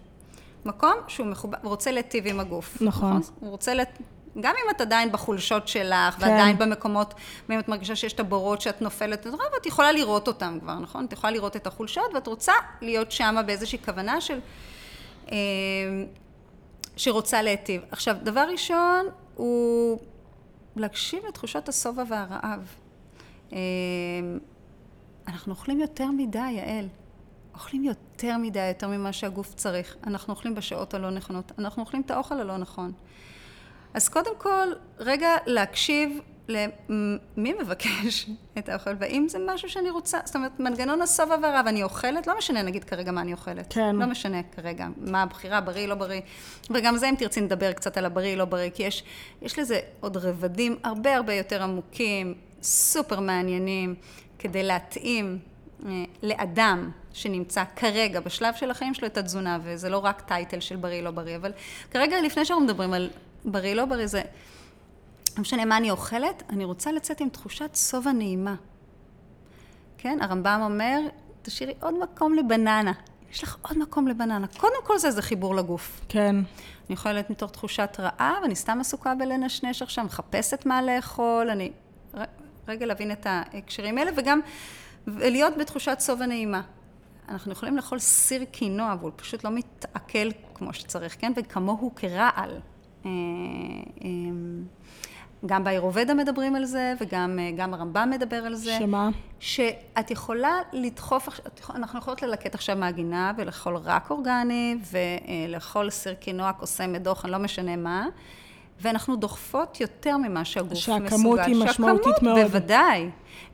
מקום 0.65 0.93
שהוא 1.07 1.27
מחובר, 1.27 1.57
רוצה 1.63 1.91
להיטיב 1.91 2.27
עם 2.27 2.39
הגוף. 2.39 2.81
נכון. 2.81 3.21
הוא 3.39 3.49
רוצה, 3.49 3.73
לת... 3.73 3.97
גם 4.39 4.55
אם 4.65 4.69
את 4.75 4.81
עדיין 4.81 5.11
בחולשות 5.11 5.67
שלך, 5.67 6.15
כן. 6.15 6.21
ועדיין 6.21 6.57
במקומות, 6.57 7.13
אם 7.49 7.59
את 7.59 7.67
מרגישה 7.67 7.95
שיש 7.95 8.13
את 8.13 8.19
הבורות 8.19 8.61
שאת 8.61 8.81
נופלת, 8.81 9.25
ואת 9.25 9.65
יכולה 9.65 9.91
לראות 9.91 10.27
אותם 10.27 10.57
כבר, 10.61 10.79
נכון? 10.79 11.05
את 11.05 11.13
יכולה 11.13 11.33
לראות 11.33 11.55
את 11.55 11.67
החולשות, 11.67 12.13
ואת 12.13 12.27
רוצה 12.27 12.53
להיות 12.81 13.11
שמה 13.11 13.43
באיזושהי 13.43 13.79
כוונה 13.85 14.21
של... 14.21 14.39
אה, 15.31 15.37
שרוצה 16.97 17.41
להיטיב. 17.41 17.81
עכשיו, 17.91 18.15
דבר 18.23 18.45
ראשון 18.51 19.05
הוא 19.35 19.99
להקשיב 20.75 21.25
לתחושות 21.25 21.69
השובע 21.69 22.03
והרעב. 22.09 22.75
אה, 23.53 23.57
אנחנו 25.27 25.53
אוכלים 25.53 25.79
יותר 25.79 26.11
מדי, 26.11 26.51
יעל. 26.51 26.87
אוכלים 27.53 27.83
יותר 27.83 28.37
מדי, 28.37 28.67
יותר 28.67 28.87
ממה 28.87 29.13
שהגוף 29.13 29.53
צריך. 29.55 29.97
אנחנו 30.07 30.33
אוכלים 30.33 30.55
בשעות 30.55 30.93
הלא 30.93 31.09
נכונות. 31.09 31.51
אנחנו 31.59 31.81
אוכלים 31.81 32.01
את 32.01 32.11
האוכל 32.11 32.39
הלא 32.39 32.57
נכון. 32.57 32.91
אז 33.93 34.09
קודם 34.09 34.31
כל, 34.37 34.67
רגע 34.99 35.29
להקשיב 35.45 36.19
למי 36.49 37.53
מבקש 37.61 38.29
את 38.57 38.69
האוכל, 38.69 38.89
והאם 38.99 39.25
זה 39.29 39.37
משהו 39.47 39.69
שאני 39.69 39.89
רוצה, 39.89 40.19
זאת 40.25 40.35
אומרת, 40.35 40.59
מנגנון 40.59 41.01
הסובה 41.01 41.35
והרעב, 41.41 41.67
אני 41.67 41.83
אוכלת, 41.83 42.27
לא 42.27 42.37
משנה 42.37 42.61
נגיד 42.61 42.83
כרגע 42.83 43.11
מה 43.11 43.21
אני 43.21 43.33
אוכלת. 43.33 43.73
כן. 43.73 43.95
לא 43.95 44.05
משנה 44.05 44.43
כרגע 44.55 44.87
מה 44.97 45.23
הבחירה, 45.23 45.61
בריא, 45.61 45.87
לא 45.87 45.95
בריא. 45.95 46.21
וגם 46.69 46.97
זה 46.97 47.09
אם 47.09 47.15
תרצי 47.17 47.41
נדבר 47.41 47.73
קצת 47.73 47.97
על 47.97 48.05
הבריא, 48.05 48.35
לא 48.35 48.45
בריא, 48.45 48.69
כי 48.73 48.83
יש, 48.83 49.03
יש 49.41 49.59
לזה 49.59 49.79
עוד 49.99 50.17
רבדים 50.17 50.75
הרבה 50.83 51.15
הרבה 51.15 51.33
יותר 51.33 51.63
עמוקים, 51.63 52.33
סופר 52.61 53.19
מעניינים, 53.19 53.95
כדי 54.39 54.63
להתאים 54.63 55.39
אה, 55.85 56.03
לאדם 56.23 56.91
שנמצא 57.13 57.63
כרגע 57.75 58.19
בשלב 58.19 58.53
של 58.55 58.71
החיים 58.71 58.93
שלו 58.93 59.07
את 59.07 59.17
התזונה, 59.17 59.59
וזה 59.63 59.89
לא 59.89 59.97
רק 59.97 60.21
טייטל 60.21 60.59
של 60.59 60.75
בריא, 60.75 61.01
לא 61.01 61.11
בריא, 61.11 61.35
אבל 61.35 61.51
כרגע 61.91 62.21
לפני 62.21 62.45
שאנחנו 62.45 62.65
מדברים 62.65 62.93
על 62.93 63.09
בריא, 63.45 63.73
לא 63.73 63.85
בריא, 63.85 64.07
זה... 64.07 64.21
לא 65.39 65.41
משנה 65.41 65.65
מה 65.65 65.77
אני 65.77 65.91
אוכלת, 65.91 66.43
אני 66.49 66.65
רוצה 66.65 66.91
לצאת 66.91 67.21
עם 67.21 67.29
תחושת 67.29 67.75
שובע 67.75 68.11
נעימה. 68.11 68.55
כן, 69.97 70.17
הרמב"ם 70.21 70.61
אומר, 70.63 70.99
תשאירי 71.41 71.73
עוד 71.81 71.93
מקום 72.03 72.33
לבננה. 72.33 72.91
יש 73.31 73.43
לך 73.43 73.57
עוד 73.61 73.77
מקום 73.77 74.07
לבננה. 74.07 74.47
קודם 74.57 74.83
כל 74.83 74.97
זה 74.97 75.07
איזה 75.07 75.21
חיבור 75.21 75.55
לגוף. 75.55 76.01
כן. 76.09 76.35
אני 76.35 76.95
אוכלת 76.95 77.29
מתוך 77.29 77.51
תחושת 77.51 77.97
רעב, 77.99 78.43
אני 78.43 78.55
סתם 78.55 78.77
עסוקה 78.81 79.15
בלנשנש 79.15 79.81
עכשיו, 79.81 80.05
מחפשת 80.05 80.65
מה 80.65 80.81
לאכול, 80.81 81.49
אני... 81.49 81.71
רגע 82.67 82.85
להבין 82.85 83.11
את 83.11 83.25
ההקשרים 83.25 83.97
האלה, 83.97 84.11
וגם 84.15 84.39
להיות 85.07 85.57
בתחושת 85.57 85.97
שובע 86.01 86.25
נעימה. 86.25 86.61
אנחנו 87.29 87.51
יכולים 87.51 87.75
לאכול 87.75 87.99
סיר 87.99 88.43
קינוע, 88.43 88.95
והוא 88.99 89.11
פשוט 89.15 89.43
לא 89.43 89.51
מתעכל 89.51 90.31
כמו 90.53 90.73
שצריך, 90.73 91.15
כן? 91.19 91.31
וכמוהו 91.35 91.91
כרעל. 91.95 92.59
אה, 95.43 95.47
אה, 95.47 95.49
גם 95.49 95.63
באירובדה 95.63 96.13
מדברים 96.13 96.55
על 96.55 96.65
זה, 96.65 96.93
וגם 97.01 97.39
גם 97.57 97.73
הרמב"ם 97.73 98.09
מדבר 98.09 98.35
על 98.35 98.55
זה. 98.55 98.77
שמה? 98.79 99.09
שאת 99.39 100.11
יכולה 100.11 100.59
לדחוף, 100.73 101.29
אנחנו 101.75 101.99
יכולות 101.99 102.21
ללקט 102.21 102.55
עכשיו 102.55 102.75
מהגינה 102.75 103.31
ולאכול 103.37 103.75
רק 103.75 104.11
אורגני, 104.11 104.75
ולאכול 104.91 105.89
סיר 105.89 106.13
קינוע, 106.13 106.51
קוסם, 106.53 106.97
דוחן, 106.97 107.29
לא 107.29 107.37
משנה 107.37 107.75
מה. 107.75 108.07
ואנחנו 108.81 109.15
דוחפות 109.15 109.81
יותר 109.81 110.17
ממה 110.17 110.45
שהגוף 110.45 110.77
שהכמות 110.77 111.03
מסוגל. 111.03 111.17
שהכמות 111.17 111.39
היא 111.39 111.55
משמעותית 111.55 112.03
שהכמות, 112.03 112.23
מאוד. 112.23 112.45
בוודאי. 112.45 113.09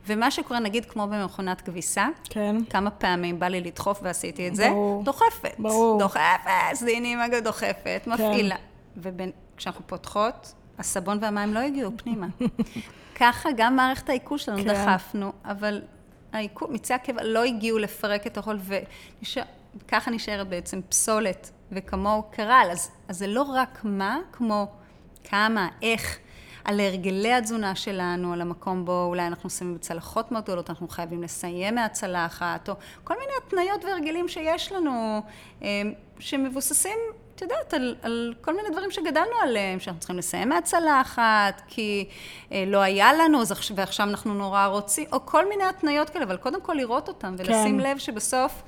ומה 0.06 0.30
שקורה, 0.30 0.60
נגיד, 0.60 0.84
כמו 0.84 1.06
במכונת 1.06 1.60
כביסה, 1.60 2.08
כן. 2.24 2.56
כמה 2.70 2.90
פעמים 2.90 3.38
בא 3.38 3.48
לי 3.48 3.60
לדחוף 3.60 4.00
ועשיתי 4.02 4.48
את 4.48 4.56
זה? 4.56 4.68
ברור. 4.68 5.04
דוחפת. 5.04 5.54
ברור. 5.58 5.98
דוחפת, 5.98 6.82
מגע 7.26 7.40
דוחפת, 7.40 8.02
מפעילה. 8.06 8.56
וכשאנחנו 8.96 9.86
פותחות, 9.86 10.52
הסבון 10.78 11.18
והמים 11.20 11.54
לא 11.54 11.58
הגיעו 11.58 11.90
פנימה. 11.96 12.26
ככה 13.14 13.48
גם 13.56 13.76
מערכת 13.76 14.08
העיכול 14.08 14.38
שלנו 14.38 14.62
כן. 14.62 14.68
דחפנו, 14.68 15.32
אבל 15.44 15.82
העיכול, 16.32 16.68
מיצי 16.70 16.94
הקיבה 16.94 17.22
לא 17.22 17.44
הגיעו 17.44 17.78
לפרק 17.78 18.26
את 18.26 18.38
החול, 18.38 18.58
וככה 19.84 20.10
נשארת 20.10 20.48
בעצם 20.48 20.80
פסולת, 20.88 21.50
וכמוהו 21.72 22.22
קרל. 22.30 22.68
אז, 22.72 22.90
אז 23.08 23.18
זה 23.18 23.26
לא 23.26 23.42
רק 23.42 23.80
מה, 23.84 24.18
כמו 24.32 24.66
כמה, 25.24 25.68
איך, 25.82 26.18
על 26.64 26.80
הרגלי 26.80 27.32
התזונה 27.32 27.74
שלנו, 27.74 28.32
על 28.32 28.40
המקום 28.40 28.84
בו 28.84 29.04
אולי 29.04 29.26
אנחנו 29.26 29.50
שמים 29.50 29.74
בצלחות 29.74 30.32
מאוד 30.32 30.44
גדולות, 30.44 30.70
אנחנו 30.70 30.88
חייבים 30.88 31.22
לסיים 31.22 31.74
מהצלחת, 31.74 32.68
או 32.68 32.74
כל 33.04 33.14
מיני 33.20 33.32
התניות 33.46 33.84
והרגלים 33.84 34.28
שיש 34.28 34.72
לנו, 34.72 35.22
אה, 35.62 35.82
שמבוססים, 36.18 36.98
את 37.36 37.42
יודעת, 37.42 37.74
על, 37.74 37.94
על 38.02 38.34
כל 38.40 38.56
מיני 38.56 38.68
דברים 38.70 38.90
שגדלנו 38.90 39.36
עליהם, 39.42 39.80
שאנחנו 39.80 40.00
צריכים 40.00 40.18
לסיים 40.18 40.48
מהצלחת, 40.48 41.62
כי 41.68 42.08
אה, 42.52 42.64
לא 42.66 42.78
היה 42.78 43.12
לנו, 43.12 43.38
ועכשיו 43.74 44.08
אנחנו 44.08 44.34
נורא 44.34 44.66
רוצים, 44.66 45.04
או 45.12 45.26
כל 45.26 45.48
מיני 45.48 45.64
התניות 45.64 46.10
כאלה, 46.10 46.24
אבל 46.24 46.36
קודם 46.36 46.60
כל 46.60 46.72
לראות 46.72 47.08
אותם, 47.08 47.34
ולשים 47.38 47.80
כן. 47.80 47.86
לב 47.86 47.98
שבסוף... 47.98 48.62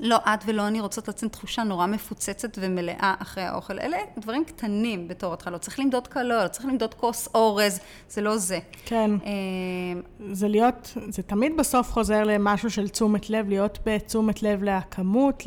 לא 0.00 0.16
את 0.16 0.40
ולא 0.46 0.66
אני 0.68 0.80
רוצות 0.80 1.08
לצאת 1.08 1.32
תחושה 1.32 1.62
נורא 1.62 1.86
מפוצצת 1.86 2.58
ומלאה 2.60 3.14
אחרי 3.18 3.42
האוכל. 3.42 3.78
אלה 3.78 3.96
דברים 4.18 4.44
קטנים 4.44 5.08
בתור 5.08 5.32
התחלה. 5.34 5.52
לא 5.52 5.58
צריך 5.58 5.80
למדוד 5.80 6.08
קלוריות, 6.08 6.42
לא 6.42 6.48
צריך 6.48 6.66
למדוד 6.66 6.94
כוס 6.94 7.28
אורז, 7.34 7.80
זה 8.08 8.20
לא 8.20 8.36
זה. 8.36 8.58
כן. 8.84 9.10
אה, 9.26 10.00
זה 10.32 10.48
להיות, 10.48 10.92
זה 11.08 11.22
תמיד 11.22 11.52
בסוף 11.58 11.92
חוזר 11.92 12.24
למשהו 12.24 12.70
של 12.70 12.88
תשומת 12.88 13.30
לב, 13.30 13.48
להיות 13.48 13.78
בתשומת 13.86 14.42
לב 14.42 14.62
לכמות, 14.62 15.42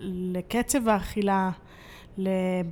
לקצב 0.00 0.88
האכילה, 0.88 1.50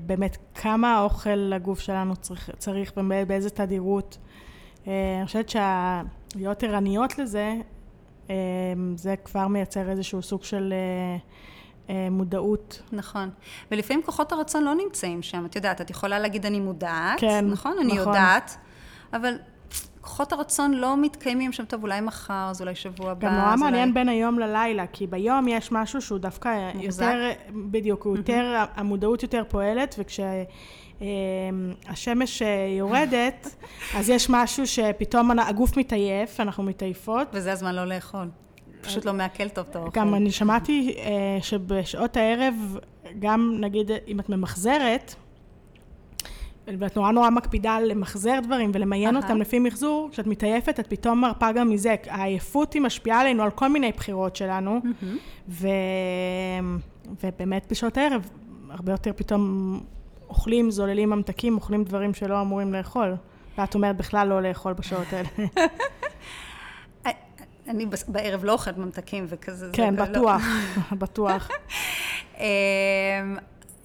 באמת 0.06 0.37
כמה 0.54 1.00
אוכל 1.00 1.52
הגוף 1.52 1.80
שלנו 1.80 2.16
צריך, 2.16 2.50
צריך 2.59 2.92
ובאיזה 2.96 3.50
תדירות. 3.50 4.18
אה, 4.87 5.16
אני 5.18 5.26
חושבת 5.26 5.48
שלהיות 5.48 6.62
ערניות 6.62 7.18
לזה, 7.18 7.54
זה 8.96 9.14
כבר 9.24 9.48
מייצר 9.48 9.90
איזשהו 9.90 10.22
סוג 10.22 10.44
של 10.44 10.72
אה, 10.72 11.16
אה, 11.94 12.10
מודעות. 12.10 12.82
נכון. 12.92 13.30
ולפעמים 13.70 14.02
כוחות 14.02 14.32
הרצון 14.32 14.64
לא 14.64 14.74
נמצאים 14.74 15.22
שם. 15.22 15.46
את 15.46 15.56
יודעת, 15.56 15.80
את 15.80 15.90
יכולה 15.90 16.18
להגיד 16.18 16.46
אני 16.46 16.60
מודעת, 16.60 17.20
כן, 17.20 17.46
נכון? 17.48 17.76
אני 17.80 17.92
נכון. 17.92 17.98
יודעת, 17.98 18.56
אבל 19.12 19.34
כוחות 20.00 20.32
הרצון 20.32 20.74
לא 20.74 20.96
מתקיימים 20.96 21.52
שם, 21.52 21.64
טוב, 21.64 21.82
אולי 21.82 22.00
מחר, 22.00 22.46
אז 22.50 22.60
אולי 22.60 22.74
שבוע 22.74 23.10
הבא. 23.10 23.28
גם 23.28 23.34
נורא 23.34 23.56
מעניין 23.56 23.88
אולי... 23.88 23.92
בין 23.92 24.08
היום 24.08 24.38
ללילה, 24.38 24.86
כי 24.86 25.06
ביום 25.06 25.48
יש 25.48 25.72
משהו 25.72 26.00
שהוא 26.00 26.18
דווקא 26.18 26.70
מוחזק? 26.74 27.04
יותר, 27.04 27.30
בדיוק, 27.70 28.02
הוא 28.04 28.16
יותר, 28.16 28.64
המודעות 28.74 29.22
יותר 29.22 29.42
פועלת, 29.48 29.94
וכשהשמש 31.00 32.42
יורדת, 32.78 33.56
אז 33.96 34.11
יש 34.11 34.30
משהו 34.30 34.66
שפתאום 34.66 35.38
הגוף 35.38 35.76
מתעייף, 35.76 36.40
אנחנו 36.40 36.62
מתעייפות. 36.62 37.28
וזה 37.32 37.52
הזמן 37.52 37.74
לא 37.74 37.85
לאכול. 37.85 38.28
פשוט 38.80 39.04
לא 39.04 39.12
מעכל 39.12 39.48
טוב 39.48 39.66
את 39.70 39.76
האוכל. 39.76 40.00
גם 40.00 40.14
אני 40.14 40.30
שמעתי 40.30 40.96
אה, 40.98 41.38
שבשעות 41.42 42.16
הערב, 42.16 42.78
גם 43.18 43.56
נגיד 43.61 43.90
אם 44.09 44.20
את 44.20 44.28
ממחזרת, 44.28 45.14
ואת 46.78 46.96
נורא 46.96 47.11
נורא 47.11 47.30
מקפידה 47.30 47.80
למחזר 47.80 48.40
דברים 48.42 48.70
ולמיין. 48.74 49.16
אותם 49.16 49.40
לפי 49.40 49.59
מחזור, 49.59 50.09
כשאת 50.12 50.26
מתעייפת 50.26 50.80
את 50.80 50.87
פתאום 50.87 51.20
מרפה 51.20 51.52
גם 51.52 51.70
מזה. 51.70 51.94
העייפות 52.09 52.72
היא 52.72 52.82
משפיעה 52.82 53.20
עלינו 53.20 53.42
על 53.42 53.50
כל 53.50 53.68
מיני 53.68 53.92
בחירות 53.92 54.37
שלנו, 54.37 54.80
ו... 55.48 55.68
ובאמת 57.22 57.66
בשעות 57.70 57.96
הערב 57.96 58.30
הרבה 58.70 58.92
יותר 58.92 59.12
פתאום 59.16 59.80
אוכלים, 60.28 60.70
זוללים 60.70 61.10
ממתקים, 61.10 61.54
אוכלים 61.54 61.84
דברים 61.84 62.14
שלא 62.14 62.40
אמורים 62.40 62.72
לאכול. 62.72 63.16
ואת 63.58 63.74
אומרת 63.74 63.96
בכלל 63.96 64.28
לא 64.28 64.42
לאכול 64.42 64.72
בשעות 64.72 65.06
האלה. 65.12 65.28
אני 67.68 67.86
בערב 68.08 68.44
לא 68.44 68.52
אוכלת 68.52 68.78
ממתקים 68.78 69.26
וכזה. 69.28 69.66
זה 69.66 69.72
כן, 69.72 69.94
לא- 69.94 70.04
בטוח, 70.04 70.42
בטוח. 71.02 71.48
אמ, 72.38 72.44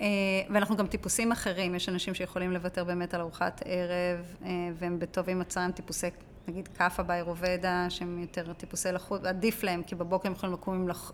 אה, 0.02 0.08
ואנחנו 0.50 0.78
גם 0.78 0.88
טיפוסים 0.88 1.32
אחרים, 1.32 1.76
יש 1.76 1.90
אנשים 1.90 2.14
שיכולים 2.14 2.52
לוותר 2.52 2.84
באמת 2.84 3.14
על 3.14 3.22
ארוחת 3.22 3.62
ערב, 3.66 4.36
אה, 4.46 4.50
והם 4.80 5.00
בטוב 5.00 5.30
עם 5.30 5.42
עצמם 5.42 5.72
טיפוסי, 5.76 6.08
נגיד 6.48 6.68
כאפה 6.68 7.04
באירובדה, 7.04 7.86
שהם 7.90 8.20
יותר 8.20 8.54
טיפוסי 8.54 8.92
לחות, 8.92 9.26
עדיף 9.26 9.64
להם, 9.64 9.84
כי 9.84 9.96
בבוקר 9.96 10.28
הם 10.28 10.34
יכולים 10.34 10.54
לקום 10.54 10.74
עם 10.76 10.88
לח... 10.88 11.12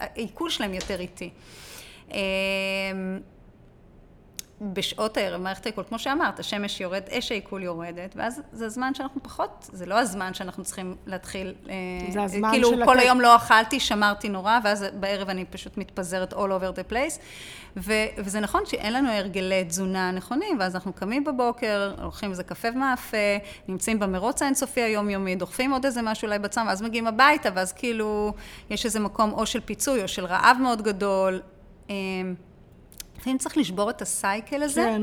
העיכול 0.00 0.50
שלהם 0.50 0.74
יותר 0.74 1.00
איטי. 1.00 1.30
בשעות 4.72 5.16
הערב, 5.16 5.40
מערכת 5.40 5.66
העיכול, 5.66 5.84
כמו 5.88 5.98
שאמרת, 5.98 6.40
השמש 6.40 6.80
יורד, 6.80 7.02
אש 7.10 7.32
העיכול 7.32 7.62
יורדת, 7.62 8.12
ואז 8.16 8.40
זה 8.52 8.66
הזמן 8.66 8.94
שאנחנו 8.94 9.22
פחות, 9.22 9.70
זה 9.72 9.86
לא 9.86 9.98
הזמן 9.98 10.34
שאנחנו 10.34 10.64
צריכים 10.64 10.96
להתחיל, 11.06 11.54
אה, 11.68 11.74
זה 12.12 12.22
הזמן 12.22 12.50
כאילו 12.50 12.68
של 12.68 12.84
כל 12.84 12.94
לתת- 12.94 13.02
היום 13.02 13.20
לא 13.20 13.36
אכלתי, 13.36 13.80
שמרתי 13.80 14.28
נורא, 14.28 14.58
ואז 14.64 14.84
בערב 15.00 15.28
אני 15.28 15.44
פשוט 15.44 15.76
מתפזרת 15.78 16.32
all 16.32 16.36
over 16.36 16.78
the 16.78 16.92
place, 16.92 17.18
ו, 17.76 17.92
וזה 18.18 18.40
נכון 18.40 18.66
שאין 18.66 18.92
לנו 18.92 19.10
הרגלי 19.10 19.64
תזונה 19.64 20.10
נכונים, 20.10 20.56
ואז 20.60 20.74
אנחנו 20.74 20.92
קמים 20.92 21.24
בבוקר, 21.24 21.94
הולכים 22.02 22.30
איזה 22.30 22.44
קפה 22.44 22.68
ומאפה, 22.74 23.16
נמצאים 23.68 23.98
במרוץ 23.98 24.42
האינסופי 24.42 24.80
היומיומי, 24.82 25.36
דוחפים 25.36 25.72
עוד 25.72 25.84
איזה 25.84 26.02
משהו 26.02 26.26
אולי 26.26 26.38
בצם, 26.38 26.60
ואז 26.66 26.82
מגיעים 26.82 27.06
הביתה, 27.06 27.48
ואז 27.54 27.72
כאילו 27.72 28.32
יש 28.70 28.84
איזה 28.84 29.00
מקום 29.00 29.32
או 29.32 29.46
של 29.46 29.60
פיצוי 29.60 30.02
או 30.02 30.08
של 30.08 30.24
רעב 30.26 30.56
מאוד 30.60 30.82
גדול, 30.82 31.40
אה, 31.90 31.94
לפעמים 33.24 33.38
צריך 33.38 33.56
לשבור 33.56 33.90
את 33.90 34.02
הסייקל 34.02 34.62
הזה. 34.62 34.82
כן. 34.82 35.02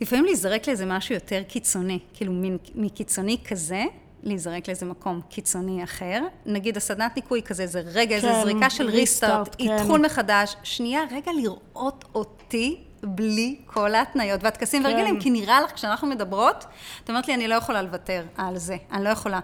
לפעמים 0.00 0.24
להיזרק 0.24 0.68
לאיזה 0.68 0.86
משהו 0.86 1.14
יותר 1.14 1.42
קיצוני, 1.42 1.98
כאילו 2.14 2.32
מקיצוני 2.74 3.36
כזה, 3.48 3.84
להיזרק 4.22 4.68
לאיזה 4.68 4.86
מקום 4.86 5.20
קיצוני 5.28 5.84
אחר. 5.84 6.22
נגיד 6.46 6.76
הסדנת 6.76 7.16
ניקוי 7.16 7.42
כזה, 7.42 7.66
זה 7.66 7.82
רגע, 7.84 8.20
כן, 8.20 8.42
זריקה 8.42 8.70
של 8.70 8.88
ריסטארט, 8.88 9.56
כן. 9.58 9.64
איתחול 9.64 10.00
מחדש. 10.00 10.56
שנייה, 10.62 11.00
רגע 11.10 11.32
לראות 11.32 12.04
אותי 12.14 12.80
בלי 13.02 13.56
כל 13.66 13.94
ההתניות 13.94 14.44
והטקסים 14.44 14.82
כן. 14.82 14.88
והרגלים, 14.88 15.20
כי 15.20 15.30
נראה 15.30 15.60
לך, 15.60 15.72
כשאנחנו 15.72 16.08
מדברות, 16.08 16.64
את 17.04 17.08
אומרת 17.08 17.28
לי, 17.28 17.34
אני 17.34 17.48
לא 17.48 17.54
יכולה 17.54 17.82
לוותר 17.82 18.22
על 18.36 18.58
זה, 18.58 18.76
אני 18.92 19.04
לא 19.04 19.08
יכולה. 19.08 19.40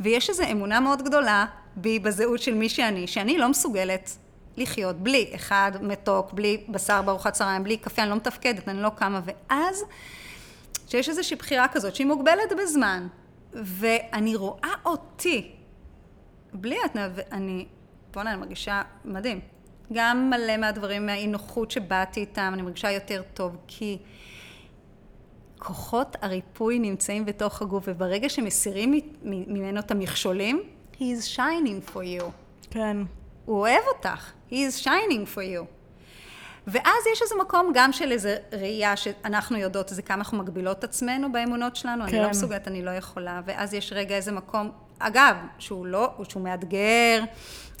ויש 0.00 0.30
איזו 0.30 0.44
אמונה 0.52 0.80
מאוד 0.80 1.02
גדולה 1.02 1.46
בי, 1.76 1.98
בזהות 1.98 2.42
של 2.42 2.54
מי 2.54 2.68
שאני, 2.68 3.06
שאני 3.06 3.38
לא 3.38 3.48
מסוגלת 3.48 4.16
לחיות 4.58 4.96
בלי 4.96 5.30
אחד 5.34 5.72
מתוק, 5.80 6.32
בלי 6.32 6.64
בשר 6.68 7.02
בארוחת 7.02 7.32
צהריים, 7.32 7.64
בלי 7.64 7.76
קפה, 7.76 8.02
אני 8.02 8.10
לא 8.10 8.16
מתפקדת, 8.16 8.68
אני 8.68 8.82
לא 8.82 8.88
קמה, 8.88 9.20
ואז, 9.24 9.84
שיש 10.88 11.08
איזושהי 11.08 11.36
בחירה 11.36 11.68
כזאת 11.68 11.94
שהיא 11.94 12.06
מוגבלת 12.06 12.52
בזמן, 12.62 13.06
ואני 13.52 14.36
רואה 14.36 14.72
אותי, 14.84 15.52
בלי 16.52 16.76
התנאה, 16.84 17.08
ואני, 17.14 17.66
בוא'נה, 18.12 18.30
אני 18.30 18.40
מרגישה 18.40 18.82
מדהים. 19.04 19.40
גם 19.92 20.30
מלא 20.30 20.56
מהדברים, 20.56 21.06
מהאי 21.06 21.26
נוחות 21.26 21.70
שבאתי 21.70 22.20
איתם, 22.20 22.50
אני 22.54 22.62
מרגישה 22.62 22.90
יותר 22.90 23.22
טוב, 23.34 23.56
כי 23.66 23.98
כוחות 25.58 26.16
הריפוי 26.22 26.78
נמצאים 26.78 27.24
בתוך 27.24 27.62
הגוף, 27.62 27.84
וברגע 27.86 28.28
שמסירים 28.28 29.00
ממנו 29.22 29.80
את 29.80 29.90
המכשולים, 29.90 30.62
he 30.94 30.98
is 30.98 31.36
shining 31.36 31.94
for 31.94 31.98
you. 31.98 32.24
כן. 32.70 32.96
הוא 33.44 33.58
אוהב 33.58 33.82
אותך, 33.94 34.32
he 34.50 34.54
is 34.54 34.84
shining 34.84 35.34
for 35.34 35.42
you. 35.42 35.78
ואז 36.66 37.06
יש 37.12 37.22
איזה 37.22 37.34
מקום 37.40 37.70
גם 37.74 37.92
של 37.92 38.12
איזה 38.12 38.36
ראייה 38.52 38.96
שאנחנו 38.96 39.56
יודעות 39.56 39.90
איזה 39.90 40.02
כמה 40.02 40.18
אנחנו 40.18 40.38
מגבילות 40.38 40.78
את 40.78 40.84
עצמנו 40.84 41.32
באמונות 41.32 41.76
שלנו, 41.76 42.04
כן. 42.04 42.08
אני 42.08 42.18
לא 42.18 42.24
כן. 42.24 42.30
מסוגלת, 42.30 42.68
אני 42.68 42.82
לא 42.82 42.90
יכולה, 42.90 43.40
ואז 43.44 43.74
יש 43.74 43.92
רגע 43.92 44.16
איזה 44.16 44.32
מקום, 44.32 44.70
אגב, 44.98 45.36
שהוא 45.58 45.86
לא, 45.86 46.10
שהוא 46.28 46.42
מאתגר, 46.42 47.22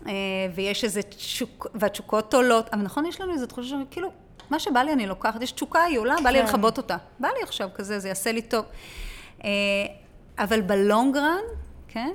אה, 0.06 0.12
ויש 0.54 0.84
איזה 0.84 1.02
תשוק, 1.02 1.66
והתשוקות 1.74 2.34
עולות, 2.34 2.68
אבל 2.72 2.82
נכון, 2.82 3.06
יש 3.06 3.20
לנו 3.20 3.32
איזו 3.32 3.46
תחושה 3.46 3.76
שכאילו, 3.90 4.10
מה 4.50 4.58
שבא 4.58 4.80
לי 4.80 4.92
אני 4.92 5.06
לוקחת, 5.06 5.42
יש 5.42 5.52
תשוקה, 5.52 5.82
היא 5.82 5.98
עולה, 5.98 6.14
בא 6.24 6.30
לי 6.30 6.38
כן. 6.38 6.44
לכבות 6.44 6.78
אותה. 6.78 6.96
בא 7.20 7.28
לי 7.28 7.42
עכשיו 7.42 7.68
כזה, 7.74 7.98
זה 7.98 8.08
יעשה 8.08 8.32
לי 8.32 8.42
טוב. 8.42 8.64
אה, 9.44 9.50
אבל 10.38 10.60
בלונגרן, 10.60 11.42
כן? 11.88 12.10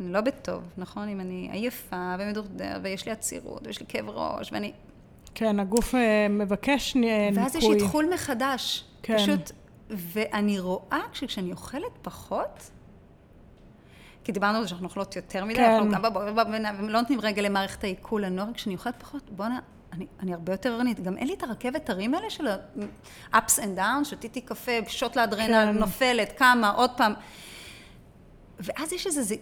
אני 0.00 0.12
לא 0.12 0.20
בטוב, 0.20 0.62
נכון? 0.76 1.08
אם 1.08 1.20
אני 1.20 1.48
עייפה 1.52 2.14
ומדורדר, 2.18 2.78
ויש 2.82 3.06
לי 3.06 3.12
עצירות, 3.12 3.66
ויש 3.66 3.80
לי 3.80 3.86
כאב 3.88 4.08
ראש, 4.08 4.52
ואני... 4.52 4.72
כן, 5.34 5.60
הגוף 5.60 5.94
אה, 5.94 6.26
מבקש 6.30 6.94
ניקוי. 6.94 7.42
ואז 7.42 7.56
יש 7.56 7.64
איתחול 7.64 8.08
מחדש. 8.14 8.84
כן. 9.02 9.16
פשוט, 9.16 9.50
ואני 9.90 10.60
רואה 10.60 11.00
שכשאני 11.12 11.52
אוכלת 11.52 11.98
פחות, 12.02 12.70
כי 14.24 14.32
דיברנו 14.32 14.58
על 14.58 14.62
זה 14.62 14.68
שאנחנו 14.68 14.86
אוכלות 14.86 15.16
יותר 15.16 15.44
מדי, 15.44 15.54
כן. 15.54 15.70
אנחנו 15.70 15.90
גם 15.90 16.02
ולא 16.78 17.00
נותנים 17.00 17.20
רגע 17.20 17.42
למערכת 17.42 17.84
העיכול 17.84 18.24
לנוער, 18.24 18.52
כשאני 18.54 18.74
אוכלת 18.74 18.94
פחות, 18.98 19.30
בואנה, 19.30 19.58
אני, 19.92 20.06
אני 20.20 20.34
הרבה 20.34 20.52
יותר 20.52 20.72
ערנית. 20.72 21.00
גם 21.00 21.16
אין 21.16 21.26
לי 21.26 21.34
את 21.34 21.42
הרכבת 21.42 21.90
הרים 21.90 22.14
האלה 22.14 22.30
של 22.30 22.48
ה-ups 22.48 23.58
and 23.58 23.78
downs, 23.78 24.04
שתיתי 24.04 24.40
קפה, 24.40 24.72
שוט 24.88 25.16
לאדרנל, 25.16 25.72
כן. 25.72 25.78
נופלת, 25.78 26.32
קמה, 26.32 26.70
עוד 26.70 26.90
פעם. 26.96 27.12
ואז 28.58 28.92
יש 28.92 29.06
איזה 29.06 29.34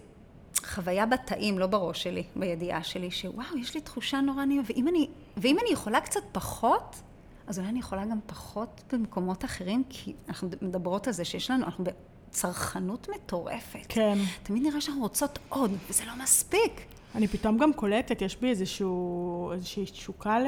חוויה 0.68 1.06
בתאים, 1.06 1.58
לא 1.58 1.66
בראש 1.66 2.02
שלי, 2.02 2.22
בידיעה 2.36 2.82
שלי, 2.82 3.10
שוואו, 3.10 3.58
יש 3.58 3.74
לי 3.74 3.80
תחושה 3.80 4.20
נורא 4.20 4.44
נעימה, 4.44 4.62
ואם 4.66 4.88
אני, 4.88 5.08
ואם 5.36 5.56
אני 5.62 5.70
יכולה 5.72 6.00
קצת 6.00 6.20
פחות, 6.32 7.02
אז 7.46 7.58
אולי 7.58 7.70
אני 7.70 7.78
יכולה 7.78 8.04
גם 8.04 8.18
פחות 8.26 8.82
במקומות 8.92 9.44
אחרים, 9.44 9.82
כי 9.88 10.12
אנחנו 10.28 10.48
מדברות 10.62 11.06
על 11.06 11.12
זה 11.12 11.24
שיש 11.24 11.50
לנו, 11.50 11.64
אנחנו 11.64 11.84
צרכנות 12.30 13.08
מטורפת. 13.14 13.86
כן. 13.88 14.18
תמיד 14.42 14.62
נראה 14.62 14.80
שאנחנו 14.80 15.02
רוצות 15.02 15.38
עוד, 15.48 15.70
וזה 15.90 16.04
לא 16.06 16.22
מספיק. 16.22 16.80
אני 17.14 17.28
פתאום 17.28 17.58
גם 17.58 17.72
קולטת, 17.72 18.22
יש 18.22 18.36
בי 18.36 18.48
איזשהו, 18.48 19.52
איזושהי 19.52 19.84
תשוקה 19.84 20.38
ל... 20.38 20.46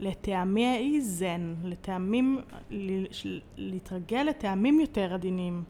לטעמי 0.00 1.00
זן, 1.00 1.54
לטעמים, 1.64 2.40
להתרגל 3.56 4.22
לטעמים 4.22 4.80
יותר 4.80 5.14
עדינים. 5.14 5.62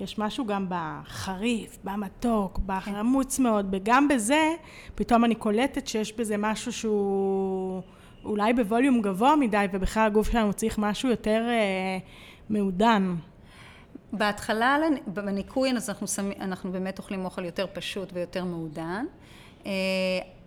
יש 0.00 0.18
משהו 0.18 0.46
גם 0.46 0.66
בחריף, 0.68 1.78
במתוק, 1.84 2.58
בחמוץ 2.66 3.38
מאוד, 3.38 3.68
וגם 3.72 4.08
בזה, 4.08 4.54
פתאום 4.94 5.24
אני 5.24 5.34
קולטת 5.34 5.86
שיש 5.86 6.12
בזה 6.12 6.36
משהו 6.38 6.72
שהוא 6.72 7.82
אולי 8.24 8.52
בווליום 8.52 9.02
גבוה 9.02 9.36
מדי, 9.36 9.66
ובכלל 9.72 10.06
הגוף 10.06 10.30
שלנו 10.30 10.52
צריך 10.52 10.78
משהו 10.78 11.08
יותר 11.08 11.42
אה, 11.48 11.98
מעודן. 12.48 13.14
בהתחלה, 14.12 14.78
בניקוי, 15.06 15.70
אז 15.76 15.90
אנחנו, 15.90 16.06
שמים, 16.06 16.32
אנחנו 16.40 16.72
באמת 16.72 16.98
אוכלים 16.98 17.24
אוכל 17.24 17.44
יותר 17.44 17.66
פשוט 17.72 18.08
ויותר 18.12 18.44
מעודן. 18.44 19.04
אה, 19.66 19.72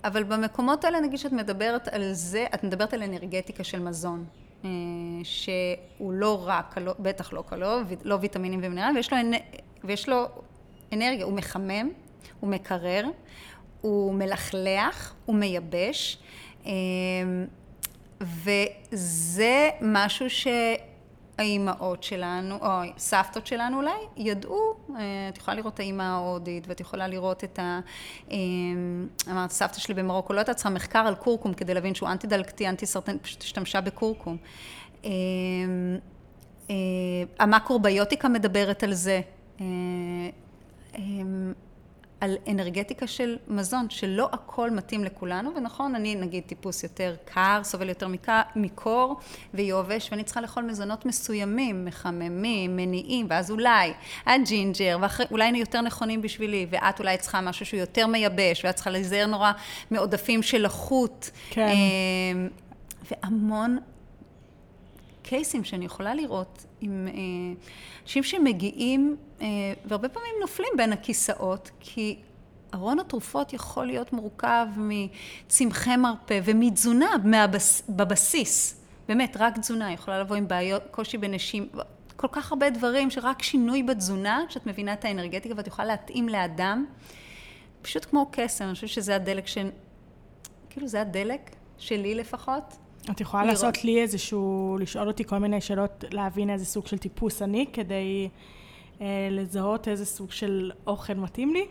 אבל 0.03 0.23
במקומות 0.23 0.83
האלה, 0.83 0.99
נגיד 0.99 1.19
שאת 1.19 1.31
מדברת 1.31 1.87
על 1.87 2.13
זה, 2.13 2.45
את 2.53 2.63
מדברת 2.63 2.93
על 2.93 3.03
אנרגטיקה 3.03 3.63
של 3.63 3.79
מזון. 3.79 4.25
אה, 4.65 4.69
שהוא 5.23 6.13
לא 6.13 6.43
רק, 6.47 6.75
בטח 6.99 7.33
לא 7.33 7.43
קלור, 7.47 7.79
לא 8.03 8.17
ויטמינים 8.21 8.59
ומינרלים, 8.63 8.95
ויש 8.95 9.13
לו, 9.13 9.19
ויש 9.83 10.09
לו 10.09 10.25
אנרגיה, 10.93 11.25
הוא 11.25 11.33
מחמם, 11.33 11.89
הוא 12.39 12.49
מקרר, 12.49 13.05
הוא 13.81 14.13
מלכלח, 14.13 15.13
הוא 15.25 15.35
מייבש, 15.35 16.17
אה, 16.65 16.71
וזה 18.21 19.69
משהו 19.81 20.29
ש... 20.29 20.47
האימהות 21.37 22.03
שלנו, 22.03 22.55
או 22.61 22.67
סבתות 22.97 23.47
שלנו 23.47 23.77
אולי, 23.77 23.91
ידעו, 24.17 24.73
אה, 24.95 25.29
את 25.29 25.37
יכולה 25.37 25.57
לראות 25.57 25.73
את 25.73 25.79
האימא 25.79 26.03
ההודית, 26.03 26.67
ואת 26.67 26.79
יכולה 26.79 27.07
לראות 27.07 27.43
את 27.43 27.59
ה... 27.59 27.79
אה, 28.31 28.37
אמרת, 29.31 29.51
סבתא 29.51 29.79
שלי 29.79 29.93
במרוקו 29.93 30.33
לא 30.33 30.39
הייתה 30.39 30.53
צריכה 30.53 30.69
מחקר 30.69 30.99
על 30.99 31.15
קורקום 31.15 31.53
כדי 31.53 31.73
להבין 31.73 31.95
שהוא 31.95 32.09
אנטי 32.09 32.27
דלקתי, 32.27 32.69
אנטי 32.69 32.85
סרטן, 32.85 33.17
פשוט 33.17 33.41
השתמשה 33.41 33.81
בקורקום. 33.81 34.37
אה, 35.05 35.09
המקרוביוטיקה 37.39 38.29
מדברת 38.29 38.83
על 38.83 38.93
זה. 38.93 39.21
על 42.21 42.35
אנרגטיקה 42.47 43.07
של 43.07 43.37
מזון, 43.47 43.89
שלא 43.89 44.29
הכל 44.31 44.71
מתאים 44.71 45.03
לכולנו, 45.03 45.51
ונכון, 45.55 45.95
אני 45.95 46.15
נגיד 46.15 46.43
טיפוס 46.43 46.83
יותר 46.83 47.15
קר, 47.25 47.59
סובל 47.63 47.89
יותר 47.89 48.07
מקור 48.55 49.19
ויובש, 49.53 50.11
ואני 50.11 50.23
צריכה 50.23 50.41
לאכול 50.41 50.63
מזונות 50.63 51.05
מסוימים, 51.05 51.85
מחממים, 51.85 52.75
מניעים, 52.75 53.25
ואז 53.29 53.51
אולי 53.51 53.93
הג'ינג'ר, 54.25 54.97
ואולי 55.01 55.45
הם 55.45 55.55
יותר 55.55 55.81
נכונים 55.81 56.21
בשבילי, 56.21 56.67
ואת 56.69 56.99
אולי 56.99 57.17
צריכה 57.17 57.41
משהו 57.41 57.65
שהוא 57.65 57.79
יותר 57.79 58.07
מייבש, 58.07 58.65
ואת 58.65 58.75
צריכה 58.75 58.89
להיזהר 58.89 59.25
נורא 59.25 59.51
מעודפים 59.91 60.43
של 60.43 60.65
לחות. 60.65 61.29
כן. 61.49 61.67
אמ, 61.67 62.49
והמון 63.11 63.77
קייסים 65.27 65.63
שאני 65.63 65.85
יכולה 65.85 66.15
לראות 66.15 66.65
עם 66.81 67.07
אה, 67.07 67.13
אנשים 68.03 68.23
שמגיעים 68.23 69.17
אה, 69.41 69.47
והרבה 69.85 70.09
פעמים 70.09 70.35
נופלים 70.41 70.69
בין 70.77 70.93
הכיסאות, 70.93 71.71
כי 71.79 72.19
ארון 72.73 72.99
התרופות 72.99 73.53
יכול 73.53 73.85
להיות 73.85 74.13
מורכב 74.13 74.67
מצמחי 74.77 75.95
מרפא 75.95 76.39
ומתזונה 76.43 77.09
מהבס, 77.23 77.83
בבסיס. 77.89 78.81
באמת, 79.07 79.37
רק 79.39 79.57
תזונה 79.59 79.93
יכולה 79.93 80.19
לבוא 80.19 80.35
עם 80.35 80.47
בעיות, 80.47 80.83
קושי 80.91 81.17
בנשים, 81.17 81.69
כל 82.15 82.27
כך 82.31 82.51
הרבה 82.51 82.69
דברים 82.69 83.11
שרק 83.11 83.41
שינוי 83.41 83.83
בתזונה, 83.83 84.41
שאת 84.49 84.67
מבינה 84.67 84.93
את 84.93 85.05
האנרגטיקה 85.05 85.55
ואת 85.57 85.67
יכולה 85.67 85.87
להתאים 85.87 86.29
לאדם, 86.29 86.85
פשוט 87.81 88.05
כמו 88.05 88.29
קסם, 88.31 88.65
אני 88.65 88.73
חושבת 88.73 88.89
שזה 88.89 89.15
הדלק 89.15 89.47
ש... 89.47 89.57
כאילו 90.69 90.87
זה 90.87 91.01
הדלק 91.01 91.55
שלי 91.77 92.15
לפחות, 92.15 92.77
את 93.11 93.21
יכולה 93.21 93.43
לראות. 93.43 93.53
לעשות 93.53 93.83
לי 93.83 94.01
איזשהו, 94.01 94.77
לשאול 94.79 95.07
אותי 95.07 95.23
כל 95.23 95.37
מיני 95.37 95.61
שאלות, 95.61 96.03
להבין 96.11 96.49
איזה 96.49 96.65
סוג 96.65 96.87
של 96.87 96.97
טיפוס 96.97 97.41
אני, 97.41 97.65
כדי 97.73 98.29
אה, 99.01 99.27
לזהות 99.31 99.87
איזה 99.87 100.05
סוג 100.05 100.31
של 100.31 100.71
אוכל 100.87 101.13
מתאים 101.13 101.53
לי? 101.53 101.65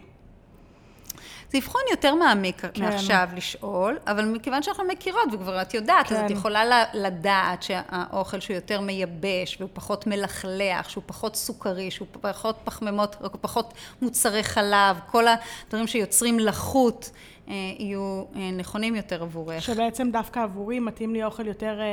זה 1.52 1.58
אבחון 1.58 1.80
יותר 1.90 2.14
מעמיק 2.14 2.60
כן. 2.60 2.82
מעכשיו 2.84 3.28
לשאול, 3.36 3.98
אבל 4.06 4.24
מכיוון 4.24 4.62
שאנחנו 4.62 4.84
מכירות 4.84 5.28
וכבר 5.32 5.62
את 5.62 5.74
יודעת, 5.74 6.06
כן. 6.06 6.14
אז 6.14 6.20
את 6.20 6.28
כן. 6.28 6.32
יכולה 6.32 6.84
לדעת 6.94 7.62
שהאוכל 7.62 8.40
שהוא 8.40 8.54
יותר 8.54 8.80
מייבש, 8.80 9.56
והוא 9.60 9.70
פחות 9.72 10.06
מלכלח, 10.06 10.88
שהוא 10.88 11.04
פחות 11.06 11.36
סוכרי, 11.36 11.90
שהוא 11.90 12.08
פחות 12.20 12.56
פחמימות, 12.64 13.16
פחות 13.40 13.74
מוצרי 14.02 14.42
חלב, 14.42 14.96
כל 15.10 15.24
הדברים 15.28 15.86
שיוצרים 15.86 16.38
לחות. 16.38 17.10
אה, 17.48 17.54
יהיו 17.78 18.00
אה, 18.36 18.50
נכונים 18.50 18.94
יותר 18.94 19.22
עבורך. 19.22 19.62
שבעצם 19.62 20.10
דווקא 20.10 20.40
עבורי 20.40 20.80
מתאים 20.80 21.12
לי 21.14 21.24
אוכל 21.24 21.46
יותר 21.46 21.78
אה, 21.80 21.86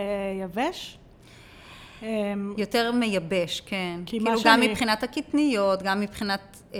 יבש? 0.43 0.97
אמ, 2.03 2.53
יותר 2.57 2.91
מייבש, 2.91 3.61
כן. 3.65 3.99
כאילו 4.05 4.31
גם 4.31 4.37
שאני- 4.37 4.67
מבחינת 4.67 5.03
הקטניות, 5.03 5.83
גם 5.83 5.99
מבחינת 5.99 6.39
אה, 6.73 6.79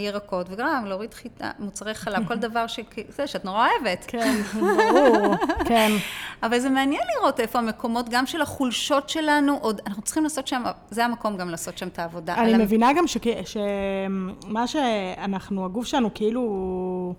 הירקות, 0.00 0.46
וגם 0.50 0.84
להוריד 0.86 1.14
חיטה, 1.14 1.50
מוצרי 1.58 1.94
חלב, 1.94 2.28
כל 2.28 2.34
דבר 2.46 2.66
ש... 2.66 2.80
זה 3.08 3.26
שאת 3.26 3.44
נורא 3.44 3.68
אוהבת. 3.68 4.04
כן, 4.08 4.34
ברור, 4.60 5.34
כן. 5.64 5.90
אבל 6.42 6.58
זה 6.58 6.70
מעניין 6.70 7.02
לראות 7.18 7.40
איפה 7.40 7.58
המקומות, 7.58 8.08
גם 8.08 8.26
של 8.26 8.42
החולשות 8.42 9.08
שלנו, 9.08 9.58
עוד, 9.60 9.80
אנחנו 9.86 10.02
צריכים 10.02 10.22
לעשות 10.22 10.46
שם, 10.46 10.62
זה 10.90 11.04
המקום 11.04 11.36
גם 11.36 11.50
לעשות 11.50 11.78
שם 11.78 11.88
את 11.88 11.98
העבודה. 11.98 12.34
אני 12.34 12.54
מבינה 12.54 12.92
גם 12.92 13.04
שכ- 13.06 13.46
שמה 13.46 14.66
שאנחנו, 14.66 15.64
הגוף 15.64 15.86
שלנו 15.86 16.14
כאילו 16.14 17.14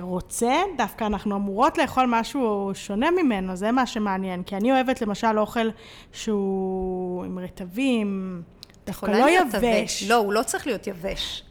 רוצה, 0.00 0.52
דווקא 0.78 1.04
אנחנו 1.04 1.36
אמורות 1.36 1.78
לאכול 1.78 2.06
משהו 2.08 2.70
שונה 2.74 3.10
ממנו, 3.10 3.56
זה 3.56 3.72
מה 3.72 3.86
שמעניין. 3.86 4.42
כי 4.42 4.56
אני 4.56 4.72
אוהבת 4.72 5.02
למשל 5.02 5.38
אוכל 5.38 5.68
שהוא 6.12 7.24
עם 7.24 7.38
רטבים, 7.38 8.42
דווקא 8.86 9.10
לא 9.10 9.26
יבש. 9.30 10.02
לא, 10.02 10.14
הוא 10.14 10.32
לא 10.32 10.42
צריך 10.42 10.66
להיות 10.66 10.86
יבש. 10.86 11.42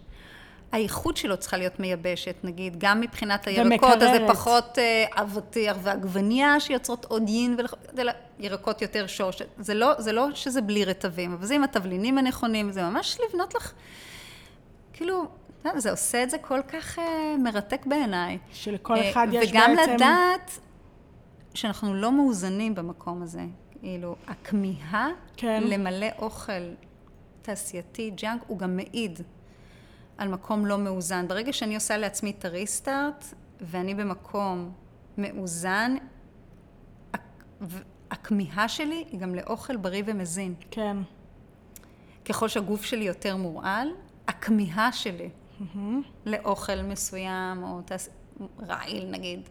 האיכות 0.71 1.17
שלו 1.17 1.37
צריכה 1.37 1.57
להיות 1.57 1.79
מייבשת, 1.79 2.35
נגיד, 2.43 2.75
גם 2.79 3.01
מבחינת 3.01 3.47
הירקות, 3.47 3.89
אז 3.89 3.99
זה 3.99 4.09
ומקררת. 4.09 4.31
פחות 4.31 4.79
אה, 4.79 5.05
אבטיח 5.21 5.77
ועגבנייה 5.81 6.59
שיוצרות 6.59 7.05
עוד 7.05 7.29
יין, 7.29 7.57
לא- 7.93 8.11
ירקות 8.39 8.81
יותר 8.81 9.07
שורש. 9.07 9.41
זה 9.57 9.73
לא, 9.73 9.93
זה 9.97 10.11
לא 10.11 10.27
שזה 10.33 10.61
בלי 10.61 10.85
רטבים, 10.85 11.33
אבל 11.33 11.45
זה 11.45 11.55
עם 11.55 11.63
התבלינים 11.63 12.17
הנכונים, 12.17 12.71
זה 12.71 12.83
ממש 12.83 13.17
לבנות 13.27 13.55
לך, 13.55 13.71
כאילו, 14.93 15.25
זה 15.75 15.91
עושה 15.91 16.23
את 16.23 16.29
זה 16.29 16.37
כל 16.37 16.59
כך 16.67 16.99
אה, 16.99 17.35
מרתק 17.39 17.85
בעיניי. 17.85 18.37
שלכל 18.51 18.93
אה, 18.93 19.11
אחד 19.11 19.27
יש 19.31 19.49
וגם 19.49 19.75
בעצם... 19.75 19.93
לדעת 19.93 20.59
שאנחנו 21.53 21.93
לא 21.93 22.11
מאוזנים 22.11 22.75
במקום 22.75 23.21
הזה. 23.21 23.41
כאילו, 23.79 24.15
הכמיהה 24.27 25.09
כן. 25.37 25.63
למלא 25.65 26.07
אוכל 26.19 26.73
תעשייתי, 27.41 28.11
ג'אנק, 28.15 28.41
הוא 28.47 28.59
גם 28.59 28.75
מעיד 28.75 29.19
על 30.17 30.27
מקום 30.27 30.65
לא 30.65 30.77
מאוזן. 30.77 31.27
ברגע 31.27 31.53
שאני 31.53 31.75
עושה 31.75 31.97
לעצמי 31.97 32.33
את 32.39 32.45
הריסטארט, 32.45 33.25
ואני 33.61 33.95
במקום 33.95 34.71
מאוזן, 35.17 35.95
הכמיהה 38.11 38.67
שלי 38.67 39.05
היא 39.11 39.19
גם 39.19 39.35
לאוכל 39.35 39.77
בריא 39.77 40.03
ומזין. 40.05 40.53
כן. 40.71 40.97
ככל 42.25 42.47
שהגוף 42.47 42.83
שלי 42.83 43.03
יותר 43.03 43.37
מורעל, 43.37 43.87
הכמיהה 44.27 44.91
שלי 44.91 45.29
לאוכל 46.25 46.81
מסוים, 46.81 47.63
או 47.63 47.81
תעש... 47.85 48.07
רעיל 48.67 49.11
נגיד, 49.11 49.49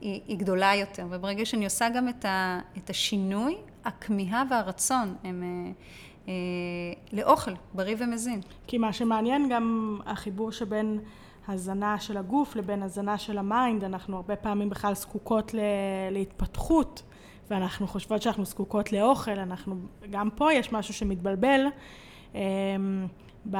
היא, 0.00 0.20
היא 0.26 0.38
גדולה 0.38 0.74
יותר. 0.74 1.06
וברגע 1.10 1.44
שאני 1.44 1.64
עושה 1.64 1.88
גם 1.88 2.08
את, 2.08 2.24
ה, 2.24 2.60
את 2.78 2.90
השינוי, 2.90 3.56
הכמיהה 3.84 4.42
והרצון 4.50 5.14
הם 5.24 5.42
אה, 5.42 5.72
אה, 6.28 6.32
לאוכל 7.12 7.52
בריא 7.74 7.96
ומזין. 7.98 8.40
כי 8.66 8.78
מה 8.78 8.92
שמעניין 8.92 9.48
גם 9.48 9.98
החיבור 10.06 10.52
שבין 10.52 11.00
הזנה 11.48 12.00
של 12.00 12.16
הגוף 12.16 12.56
לבין 12.56 12.82
הזנה 12.82 13.18
של 13.18 13.38
ה 13.38 13.46
mind, 13.46 13.84
אנחנו 13.84 14.16
הרבה 14.16 14.36
פעמים 14.36 14.70
בכלל 14.70 14.94
זקוקות 14.94 15.54
ל- 15.54 15.58
להתפתחות, 16.10 17.02
ואנחנו 17.50 17.86
חושבות 17.86 18.22
שאנחנו 18.22 18.44
זקוקות 18.44 18.92
לאוכל, 18.92 19.38
אנחנו, 19.38 19.76
גם 20.10 20.30
פה 20.30 20.52
יש 20.52 20.72
משהו 20.72 20.94
שמתבלבל 20.94 21.66
אמ, 22.34 22.40
ב, 23.50 23.56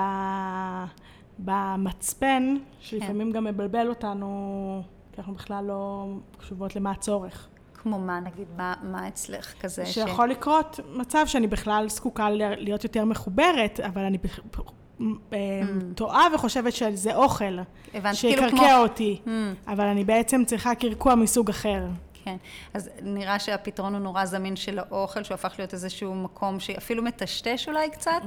במצפן, 1.38 2.56
שלפעמים 2.80 3.30
גם 3.32 3.44
מבלבל 3.44 3.88
אותנו, 3.88 4.82
כי 5.12 5.20
אנחנו 5.20 5.34
בכלל 5.34 5.64
לא 5.64 6.06
קשובות 6.38 6.76
למה 6.76 6.90
הצורך. 6.90 7.48
כמו 7.74 7.98
מה, 7.98 8.20
נגיד, 8.20 8.46
מה, 8.56 8.74
מה 8.82 9.08
אצלך 9.08 9.54
כזה? 9.60 9.86
שיכול 9.86 10.28
לקרות 10.28 10.80
מצב 10.94 11.24
שאני 11.26 11.46
בכלל 11.46 11.86
זקוקה 11.88 12.30
להיות 12.30 12.84
יותר 12.84 13.04
מחוברת, 13.04 13.80
אבל 13.80 14.02
אני 14.02 14.18
בכ- 14.18 14.40
אה, 15.32 15.38
טועה 15.94 16.26
וחושבת 16.34 16.72
שזה 16.72 17.16
אוכל, 17.16 17.44
הבנת, 17.44 17.66
כאילו 17.94 18.12
שיקרקע 18.14 18.48
כמו- 18.56 18.76
אותי, 18.82 19.20
אבל 19.68 19.84
אני 19.86 20.04
בעצם 20.04 20.42
צריכה 20.46 20.74
קרקוע 20.74 21.14
מסוג 21.14 21.50
אחר. 21.50 21.82
כן, 22.24 22.36
אז 22.74 22.90
נראה 23.02 23.38
שהפתרון 23.38 23.94
הוא 23.94 24.02
נורא 24.02 24.24
זמין 24.24 24.56
של 24.56 24.78
האוכל, 24.78 25.24
שהוא 25.24 25.34
הפך 25.34 25.54
להיות 25.58 25.72
איזשהו 25.72 26.14
מקום 26.14 26.60
שאפילו 26.60 27.02
מטשטש 27.02 27.68
אולי 27.68 27.90
קצת, 27.90 28.22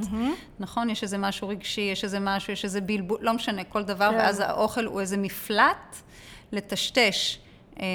נכון? 0.59 0.89
יש 0.89 1.03
איזה 1.03 1.17
משהו 1.17 1.47
רגשי, 1.47 1.81
יש 1.81 2.03
איזה 2.03 2.19
משהו, 2.19 2.53
יש 2.53 2.65
איזה 2.65 2.81
בלבול, 2.81 3.17
לא 3.21 3.33
משנה, 3.33 3.63
כל 3.63 3.83
דבר, 3.83 4.09
כן. 4.11 4.17
ואז 4.17 4.39
האוכל 4.39 4.85
הוא 4.85 5.01
איזה 5.01 5.17
מפלט 5.17 5.95
לטשטש. 6.51 7.39
אה, 7.79 7.85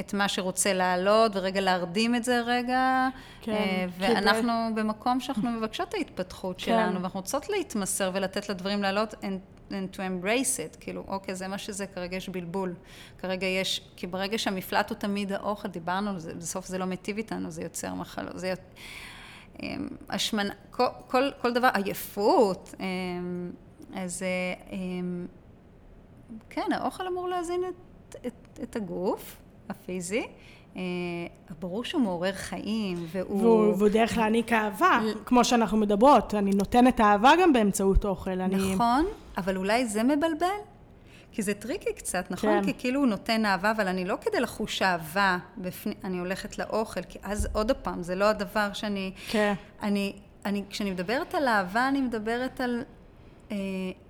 את 0.00 0.14
מה 0.14 0.28
שרוצה 0.28 0.72
לעלות, 0.72 1.36
ורגע 1.36 1.60
להרדים 1.60 2.14
את 2.14 2.24
זה 2.24 2.40
רגע. 2.40 3.08
כן, 3.40 3.52
אה, 3.52 3.86
ואנחנו 3.98 4.52
במקום 4.74 5.20
שאנחנו 5.20 5.50
מבקשות 5.50 5.88
את 5.88 5.94
ההתפתחות 5.94 6.58
כן. 6.58 6.64
שלנו, 6.64 6.94
ואנחנו 6.94 7.20
רוצות 7.20 7.48
להתמסר 7.48 8.10
ולתת 8.14 8.48
לדברים 8.48 8.82
לעלות 8.82 9.14
and, 9.14 9.51
and 9.72 9.96
to 9.96 9.98
embrace 9.98 10.74
it, 10.74 10.80
כאילו, 10.80 11.04
אוקיי, 11.08 11.34
זה 11.34 11.48
מה 11.48 11.58
שזה, 11.58 11.86
כרגע 11.86 12.16
יש 12.16 12.28
בלבול. 12.28 12.74
כרגע 13.18 13.46
יש, 13.46 13.80
כי 13.96 14.06
ברגע 14.06 14.38
שהמפלט 14.38 14.90
הוא 14.90 14.98
תמיד 14.98 15.32
האוכל, 15.32 15.68
דיברנו 15.68 16.10
על 16.10 16.18
זה, 16.18 16.34
בסוף 16.34 16.66
זה 16.66 16.78
לא 16.78 16.84
מיטיב 16.84 17.16
איתנו, 17.16 17.50
זה 17.50 17.62
יוצר 17.62 17.94
מחלות, 17.94 18.38
זה. 18.38 18.54
אמ, 19.62 19.88
השמנה, 20.08 20.54
כל, 20.70 20.86
כל, 21.08 21.30
כל 21.42 21.52
דבר, 21.52 21.68
עייפות, 21.74 22.74
אמ, 22.80 23.50
אז 23.94 24.22
אה, 24.22 24.72
אמ, 24.72 25.26
כן, 26.50 26.72
האוכל 26.74 27.06
אמור 27.06 27.28
להזין 27.28 27.62
את, 27.68 28.16
את, 28.26 28.58
את 28.62 28.76
הגוף 28.76 29.36
הפיזי. 29.68 30.26
אה, 30.76 30.82
ברור 31.60 31.84
שהוא 31.84 32.02
מעורר 32.02 32.32
חיים, 32.32 33.06
והוא... 33.12 33.40
והוא, 33.40 33.74
והוא 33.76 33.88
דרך 33.88 34.18
להעניק 34.18 34.52
אהבה, 34.52 35.00
כמו 35.26 35.44
שאנחנו 35.44 35.78
מדברות, 35.78 36.34
אני 36.34 36.50
נותנת 36.50 37.00
אהבה 37.00 37.30
גם 37.42 37.52
באמצעות 37.52 38.04
אוכל. 38.04 38.40
אני... 38.40 38.74
אבל 39.36 39.56
אולי 39.56 39.86
זה 39.86 40.02
מבלבל? 40.02 40.46
כי 41.32 41.42
זה 41.42 41.54
tricky 41.54 41.92
קצת, 41.92 42.30
נכון? 42.30 42.50
כן. 42.60 42.64
כי 42.66 42.78
כאילו 42.78 43.00
הוא 43.00 43.06
נותן 43.08 43.46
אהבה, 43.46 43.70
אבל 43.70 43.88
אני 43.88 44.04
לא 44.04 44.16
כדי 44.20 44.40
לחוש 44.40 44.82
אהבה, 44.82 45.38
בפני, 45.58 45.94
אני 46.04 46.18
הולכת 46.18 46.58
לאוכל, 46.58 47.02
כי 47.02 47.18
אז 47.22 47.48
עוד 47.52 47.72
פעם, 47.72 48.02
זה 48.02 48.14
לא 48.14 48.24
הדבר 48.24 48.72
שאני... 48.72 49.12
כן. 49.30 49.54
אני, 49.82 50.12
אני, 50.44 50.64
כשאני 50.70 50.90
מדברת 50.90 51.34
על 51.34 51.48
אהבה, 51.48 51.88
אני 51.88 52.00
מדברת 52.00 52.60
על 52.60 52.84
אה, 53.50 53.56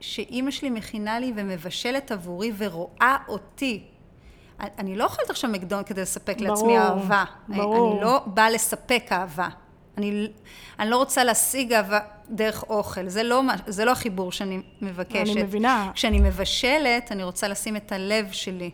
שאימא 0.01 0.51
שלי 0.51 0.71
מכינה 0.71 1.19
לי 1.19 1.33
ומבשלת 1.37 2.13
עבורי 2.13 2.53
ורואה 2.59 3.17
אותי. 3.29 3.85
אני- 4.61 4.71
אני 4.79 4.97
לא 4.97 5.05
אוכלת 5.05 5.31
עכשיו 5.31 5.51
מקדונלד 5.51 5.87
כדי 5.87 6.01
לספק 6.03 6.37
ברור, 6.39 6.49
לעצמי 6.51 6.79
אהבה. 6.79 7.25
ברור. 7.49 7.93
אני 7.93 8.01
לא 8.05 8.23
באה 8.27 8.51
לספק 8.51 9.05
אהבה. 9.13 9.49
אני, 9.98 10.28
אני 10.78 10.90
לא 10.90 10.96
רוצה 10.96 11.24
להשיג 11.24 11.72
אהבה 11.72 11.98
דרך 12.31 12.62
אוכל. 12.62 13.09
זה 13.09 13.22
לא, 13.22 13.42
זה 13.66 13.85
לא 13.85 13.90
החיבור 13.90 14.33
שאני 14.33 14.61
מבקשת. 14.83 15.33
אני 15.33 15.42
מבינה. 15.42 15.90
כשאני 15.94 16.20
מבשלת, 16.20 17.12
אני 17.12 17.22
רוצה 17.22 17.48
לשים 17.48 17.76
את 17.76 17.92
הלב 17.92 18.33
שלי 18.33 18.70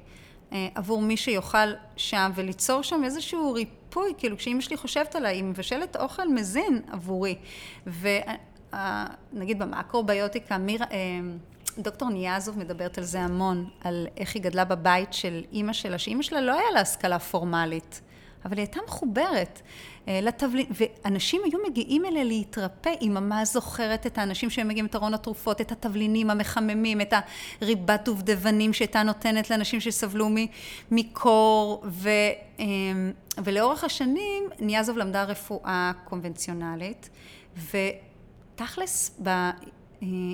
אה, 0.52 0.68
עבור 0.74 1.02
מי 1.02 1.16
שיאכל 1.16 1.72
שם, 1.96 2.31
וליצור 2.35 2.83
שם 2.83 3.04
איזשהו 3.04 3.52
ריפוי, 3.52 4.14
כאילו 4.18 4.37
כשאימא 4.37 4.61
שלי 4.61 4.76
חושבת 4.76 5.14
עליי, 5.14 5.37
היא 5.37 5.44
מבשלת 5.44 5.96
אוכל 5.96 6.28
מזין 6.28 6.81
עבורי. 6.92 7.37
ונגיד 7.87 9.59
במקרוביוטיקה, 9.59 10.59
מירה, 10.59 10.87
אה, 10.92 10.98
דוקטור 11.78 12.09
ניאזוב 12.09 12.59
מדברת 12.59 12.98
על 12.98 13.04
זה 13.04 13.20
המון, 13.20 13.68
על 13.85 14.07
איך 14.16 14.35
היא 14.35 14.42
גדלה 14.42 14.64
בבית 14.64 15.12
של 15.12 15.42
אימא 15.52 15.72
שלה, 15.72 15.98
שאימא 15.98 16.22
שלה 16.22 16.40
לא 16.40 16.52
היה 16.52 16.70
לה 16.74 16.81
השכלה 16.81 17.18
פורמלית. 17.18 18.00
אבל 18.44 18.57
היא 18.57 18.62
הייתה 18.62 18.81
מחוברת 18.87 19.61
אה, 19.62 19.98
לתבלין, 20.09 20.66
ואנשים 20.71 21.40
היו 21.44 21.59
מגיעים 21.68 22.05
אליה 22.05 22.25
להתרפא, 22.25 22.90
היא 23.01 23.11
ממש 23.11 23.49
זוכרת 23.49 24.07
את 24.07 24.18
האנשים 24.18 24.51
שהיו 24.51 24.66
מגיעים 24.66 24.87
את 24.87 24.94
ארון 24.94 25.14
התרופות, 25.14 25.61
את 25.61 25.73
התבלינים 25.73 26.31
המחממים, 26.31 27.01
את 27.01 27.12
הריבת 27.61 28.01
דובדבנים 28.05 28.73
שהייתה 28.73 29.03
נותנת 29.03 29.51
לאנשים 29.51 29.81
שסבלו 29.81 30.29
מקור, 30.90 31.83
ו, 31.88 32.09
אה, 32.61 32.64
ולאורך 33.44 33.85
השנים 33.85 34.44
ניאזוב 34.61 34.99
למדה 34.99 35.25
רפואה 35.25 35.92
קונבנציונלית, 36.05 37.11
ותכלס, 37.57 39.21
ב, 39.23 39.29
אה, 39.29 39.53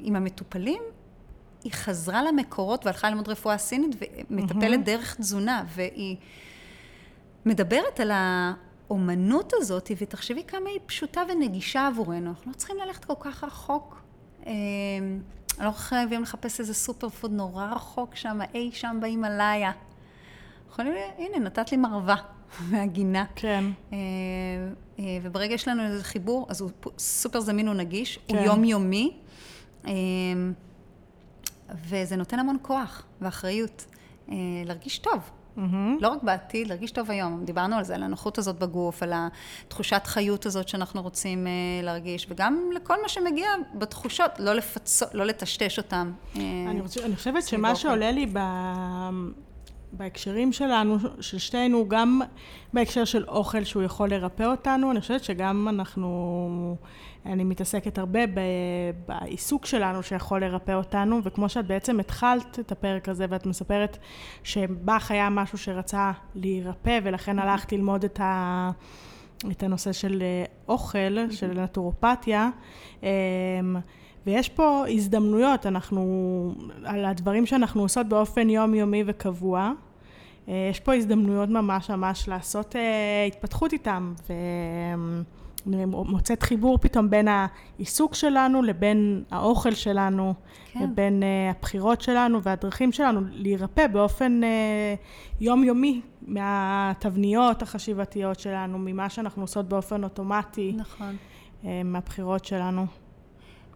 עם 0.03 0.17
המטופלים, 0.17 0.83
היא 1.65 1.73
חזרה 1.73 2.23
למקורות 2.23 2.87
והלכה 2.87 3.09
ללמוד 3.09 3.29
רפואה 3.29 3.59
סינית 3.59 3.97
ומטפלת 4.31 4.85
דרך 4.85 5.15
תזונה, 5.15 5.65
והיא 5.75 6.17
מדברת 7.47 8.01
על 8.01 8.11
האומנות 8.95 9.53
הזאת, 9.57 9.91
ותחשבי 10.01 10.45
כמה 10.45 10.71
היא 10.71 10.81
פשוטה 10.87 11.23
ונגישה 11.29 11.87
עבורנו. 11.87 12.31
אנחנו 12.31 12.51
לא 12.53 12.57
צריכים 12.57 12.77
ללכת 12.87 13.05
כל 13.05 13.15
כך 13.21 13.45
רחוק. 13.45 14.03
אה, 14.47 14.53
לא 15.61 15.71
חייבים 15.71 16.23
לחפש 16.23 16.61
איזה 16.61 16.75
סופר 16.75 17.09
פוד 17.09 17.33
נורא 17.33 17.67
רחוק 17.67 18.15
שם, 18.15 18.39
אי 18.55 18.71
שם 18.73 18.99
בהימאליה. 19.01 19.73
יכולים, 20.71 20.93
הנה, 21.19 21.39
נתת 21.39 21.71
לי 21.73 21.77
מרווה 21.77 22.17
מהגינה. 22.71 23.25
כן. 23.35 23.65
אה, 23.93 23.99
אה, 24.99 25.05
וברגע 25.23 25.55
יש 25.55 25.69
לנו 25.69 25.83
איזה 25.83 26.05
חיבור, 26.05 26.47
אז 26.49 26.61
הוא 26.61 26.71
סופר 26.99 27.41
זמין 27.41 27.69
ונגיש, 27.69 28.19
הוא 28.27 28.37
כן. 28.37 28.45
יומיומי, 28.45 29.17
אה, 29.87 29.93
וזה 31.89 32.17
נותן 32.17 32.39
המון 32.39 32.57
כוח 32.63 33.05
ואחריות 33.21 33.87
להרגיש 34.65 34.99
טוב. 34.99 35.31
Mm-hmm. 35.59 36.01
לא 36.01 36.09
רק 36.09 36.23
בעתיד, 36.23 36.69
להרגיש 36.69 36.91
טוב 36.91 37.11
היום. 37.11 37.45
דיברנו 37.45 37.77
על 37.77 37.85
זה, 37.85 37.95
על 37.95 38.03
הנוחות 38.03 38.39
הזאת 38.39 38.59
בגוף, 38.59 39.03
על 39.03 39.13
התחושת 39.15 40.03
חיות 40.05 40.47
הזאת 40.47 40.69
שאנחנו 40.69 41.03
רוצים 41.03 41.47
uh, 41.47 41.85
להרגיש, 41.85 42.27
וגם 42.31 42.71
לכל 42.75 43.03
מה 43.03 43.09
שמגיע 43.09 43.49
בתחושות, 43.75 44.31
לא 44.39 44.53
לפצות, 44.53 45.15
לא 45.15 45.25
לטשטש 45.25 45.79
אותם. 45.79 46.13
Uh, 46.35 46.39
אני, 46.69 46.81
רוצה, 46.81 47.05
אני 47.05 47.17
חושבת 47.17 47.43
שמה 47.43 47.77
שעולה 47.77 48.11
לי 48.11 48.27
ב... 48.33 48.39
בהקשרים 49.97 50.53
שלנו, 50.53 50.97
של 51.21 51.39
שתינו, 51.39 51.89
גם 51.89 52.21
בהקשר 52.73 53.05
של 53.05 53.25
אוכל 53.29 53.65
שהוא 53.65 53.83
יכול 53.83 54.11
לרפא 54.11 54.43
אותנו, 54.43 54.91
אני 54.91 55.01
חושבת 55.01 55.25
שגם 55.25 55.69
אנחנו, 55.69 56.77
אני 57.27 57.45
מתעסקת 57.45 57.99
הרבה 57.99 58.21
בעיסוק 59.07 59.67
שלנו 59.67 60.03
שיכול 60.03 60.45
לרפא 60.45 60.73
אותנו, 60.73 61.21
וכמו 61.25 61.49
שאת 61.49 61.67
בעצם 61.67 62.01
התחלת 62.01 62.59
את 62.59 62.73
הפרק 62.73 63.09
הזה 63.09 63.27
ואת 63.29 63.47
מספרת 63.47 63.99
שבך 64.43 65.11
היה 65.11 65.31
משהו 65.31 65.59
שרצה 65.59 66.13
להירפא 66.35 66.99
ולכן 67.03 67.39
הלכת 67.39 67.73
ללמוד 67.73 68.05
את 68.05 68.21
ה... 68.21 68.71
את 69.51 69.63
הנושא 69.63 69.93
של 69.93 70.23
אוכל, 70.69 71.31
של 71.31 71.61
נטורופתיה. 71.61 72.51
ויש 74.27 74.49
פה 74.49 74.85
הזדמנויות, 74.89 75.67
אנחנו, 75.67 76.55
על 76.85 77.05
הדברים 77.05 77.47
שאנחנו 77.47 77.83
עושות 77.83 78.07
באופן 78.09 78.51
יומיומי 78.51 79.05
וקבוע, 79.07 79.73
אה, 80.49 80.69
יש 80.71 80.81
פה 80.81 80.95
הזדמנויות 80.95 81.49
ממש 81.49 81.91
ממש 81.91 82.29
לעשות 82.29 82.77
אה, 82.77 83.25
התפתחות 83.27 83.73
איתם, 83.73 84.15
ואני 85.67 85.85
מוצאת 85.85 86.43
חיבור 86.43 86.79
פתאום 86.79 87.11
בין 87.11 87.29
העיסוק 87.29 88.15
שלנו 88.15 88.63
לבין 88.63 89.25
האוכל 89.31 89.75
שלנו, 89.75 90.35
כן. 90.73 90.83
לבין 90.83 91.23
אה, 91.23 91.51
הבחירות 91.51 92.01
שלנו 92.01 92.43
והדרכים 92.43 92.93
שלנו 92.93 93.21
להירפא 93.33 93.87
באופן 93.87 94.41
יומיומי 95.41 96.01
מהתבניות 96.23 97.63
החשיבתיות 97.63 98.41
שלנו, 98.41 98.79
ממה 98.79 99.09
שאנחנו 99.09 99.43
עושות 99.43 99.69
באופן 99.69 100.05
אוטומטי. 100.05 100.77
נכון. 100.77 101.17
מהבחירות 101.85 102.45
שלנו. 102.45 102.87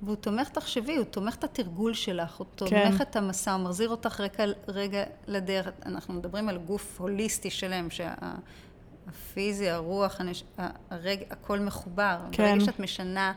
והוא 0.03 0.17
תומך, 0.17 0.49
תחשבי, 0.49 0.97
הוא 0.97 1.05
תומך 1.05 1.35
את 1.35 1.45
התרגול 1.45 1.95
שלך, 1.95 2.37
הוא 2.37 2.47
כן. 2.57 2.67
תומך 2.67 3.03
את 3.03 3.17
המסע, 3.17 3.53
הוא 3.53 3.65
מחזיר 3.65 3.89
אותך 3.89 4.21
רגע, 4.21 4.45
רגע 4.69 5.05
לדרך. 5.27 5.69
אנחנו 5.87 6.15
מדברים 6.15 6.49
על 6.49 6.59
גוף 6.59 7.01
הוליסטי 7.01 7.51
שלם, 7.51 7.89
שהפיזי, 7.91 9.71
הרוח, 9.71 10.21
הנש... 10.21 10.45
הרגע, 10.91 11.25
הכל 11.31 11.61
מחובר. 11.61 12.19
כן. 12.33 12.43
ברגע 12.43 12.65
שאת 12.65 12.81
משנה 12.81 13.33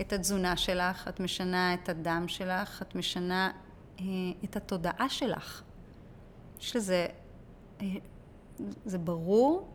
את 0.00 0.12
התזונה 0.12 0.56
שלך, 0.56 1.08
את 1.08 1.20
משנה 1.20 1.74
את 1.74 1.88
הדם 1.88 2.24
שלך, 2.28 2.82
את 2.82 2.94
משנה 2.94 3.50
אה, 4.00 4.04
את 4.44 4.56
התודעה 4.56 5.08
שלך. 5.08 5.62
יש 6.60 6.76
לזה, 6.76 7.06
אה, 7.80 7.86
זה 8.84 8.98
ברור 8.98 9.68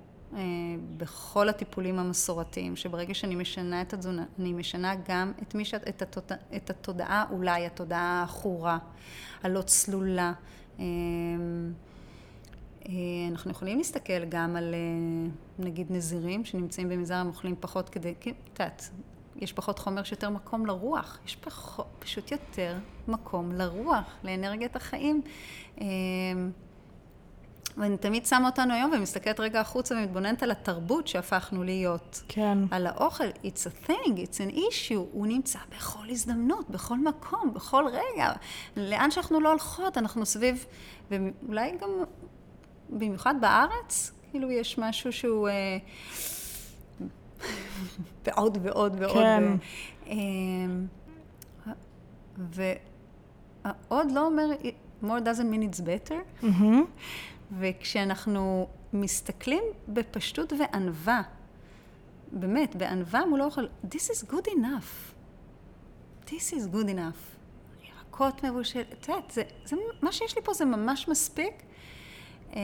בכל 0.98 1.50
הטיפולים 1.50 2.00
המסורתיים, 2.00 2.76
שברגע 2.76 3.14
שאני 3.14 3.36
משנה 3.36 3.82
את 3.82 3.94
התזונה, 3.94 4.26
אני 4.40 4.54
משנה 4.54 4.94
גם 5.08 5.32
את, 5.42 5.56
מי 5.56 5.66
שאת, 5.66 5.88
את, 5.88 6.02
התודע, 6.02 6.36
את 6.56 6.70
התודעה, 6.70 7.26
אולי 7.32 7.66
התודעה 7.66 8.20
העכורה, 8.20 8.78
הלא 9.44 9.62
צלולה. 9.62 10.34
אה, 10.80 10.86
אה, 12.90 12.94
אנחנו 13.32 13.52
יכולים 13.52 13.78
להסתכל 13.78 14.26
גם 14.26 14.56
על 14.56 14.76
נגיד 15.60 15.88
נזירים 15.90 16.46
שנמצאים 16.46 16.90
במזער 16.90 17.18
הם 17.18 17.28
אוכלים 17.28 17.56
פחות 17.60 17.90
כדי, 17.90 18.14
כי 18.20 18.30
את 18.30 18.60
יודעת, 18.60 18.90
יש 19.36 19.54
פחות 19.54 19.80
חומר, 19.80 20.02
יש 20.02 20.12
יותר 20.12 20.30
מקום 20.30 20.66
לרוח, 20.66 21.20
יש 21.26 21.36
פחות, 21.36 21.88
פשוט 22.00 22.32
יותר 22.32 22.78
מקום 23.08 23.52
לרוח, 23.52 24.04
לאנרגיית 24.24 24.76
החיים. 24.76 25.22
ואני 27.78 27.98
תמיד 27.98 28.26
שמה 28.26 28.46
אותנו 28.46 28.74
היום 28.74 28.92
ומסתכלת 28.94 29.40
רגע 29.40 29.60
החוצה 29.60 29.96
ומתבוננת 29.96 30.44
על 30.44 30.52
התרבות 30.52 31.08
שהפכנו 31.08 31.64
להיות. 31.64 32.24
כן. 32.28 32.58
על 32.72 32.88
האוכל, 32.88 33.24
it's 33.44 33.68
a 33.68 33.90
thing, 33.90 34.10
it's 34.10 34.52
an 34.52 34.56
issue, 34.56 34.96
הוא 35.12 35.28
נמצא 35.28 35.60
בכל 35.76 36.10
הזדמנות, 36.10 36.70
בכל 36.70 36.98
מקום, 36.98 37.54
בכל 37.54 37.86
רגע. 37.88 38.32
לאן 38.78 39.12
שאנחנו 39.12 39.40
לא 39.40 39.50
הולכות, 39.50 39.98
אנחנו 39.98 40.26
סביב, 40.26 40.66
ואולי 41.12 41.72
גם, 41.82 41.90
במיוחד 42.90 43.36
בארץ, 43.42 44.12
כאילו 44.32 44.52
יש 44.52 44.78
משהו 44.78 45.14
שהוא... 45.14 45.50
אה, 45.50 45.78
ועוד 48.26 48.58
ועוד 48.62 48.96
ועוד. 49.00 49.24
כן. 49.24 49.44
אה, 50.08 50.16
ועוד 52.38 54.12
לא 54.12 54.26
אומר, 54.26 54.48
more 55.04 55.20
doesn't 55.20 55.50
mean 55.52 55.64
it's 55.64 55.80
better. 55.80 56.24
Mm-hmm. 56.44 56.82
וכשאנחנו 57.60 58.68
מסתכלים 58.94 59.64
בפשטות 59.88 60.54
וענווה, 60.60 61.22
באמת, 62.32 62.76
בענווה 62.76 63.26
מול 63.26 63.42
האוכל, 63.42 63.66
this 63.86 64.10
is 64.12 64.26
good 64.32 64.48
enough. 64.48 65.14
this 66.26 66.54
is 66.54 66.74
good 66.74 66.88
enough. 66.88 67.38
ירקות 67.84 68.44
מבושל, 68.44 68.82
את 68.94 69.08
יודעת, 69.08 69.32
זה, 69.32 69.44
זה, 69.66 69.76
מה 70.02 70.12
שיש 70.12 70.36
לי 70.36 70.42
פה 70.42 70.54
זה 70.54 70.66
ממש 70.66 71.08
מספיק. 71.08 71.54
אה, 72.56 72.62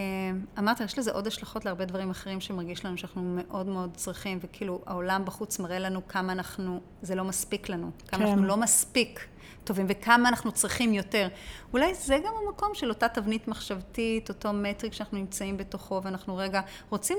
אמרת, 0.59 0.79
יש 0.79 0.99
לזה 0.99 1.11
עוד 1.11 1.27
השלכות 1.27 1.65
להרבה 1.65 1.85
דברים 1.85 2.09
אחרים 2.09 2.41
שמרגיש 2.41 2.85
לנו 2.85 2.97
שאנחנו 2.97 3.21
מאוד 3.23 3.67
מאוד 3.67 3.89
צריכים, 3.95 4.39
וכאילו 4.41 4.81
העולם 4.85 5.25
בחוץ 5.25 5.59
מראה 5.59 5.79
לנו 5.79 6.07
כמה 6.07 6.33
אנחנו, 6.33 6.81
זה 7.01 7.15
לא 7.15 7.23
מספיק 7.23 7.69
לנו, 7.69 7.91
כמה 8.07 8.19
כן. 8.19 8.25
אנחנו 8.25 8.43
לא 8.43 8.57
מספיק 8.57 9.27
טובים 9.63 9.85
וכמה 9.89 10.29
אנחנו 10.29 10.51
צריכים 10.51 10.93
יותר. 10.93 11.27
אולי 11.73 11.93
זה 11.93 12.17
גם 12.17 12.33
המקום 12.45 12.69
של 12.73 12.89
אותה 12.89 13.07
תבנית 13.07 13.47
מחשבתית, 13.47 14.29
אותו 14.29 14.53
מטריק 14.53 14.93
שאנחנו 14.93 15.17
נמצאים 15.17 15.57
בתוכו, 15.57 16.01
ואנחנו 16.03 16.35
רגע 16.35 16.61
רוצים 16.89 17.17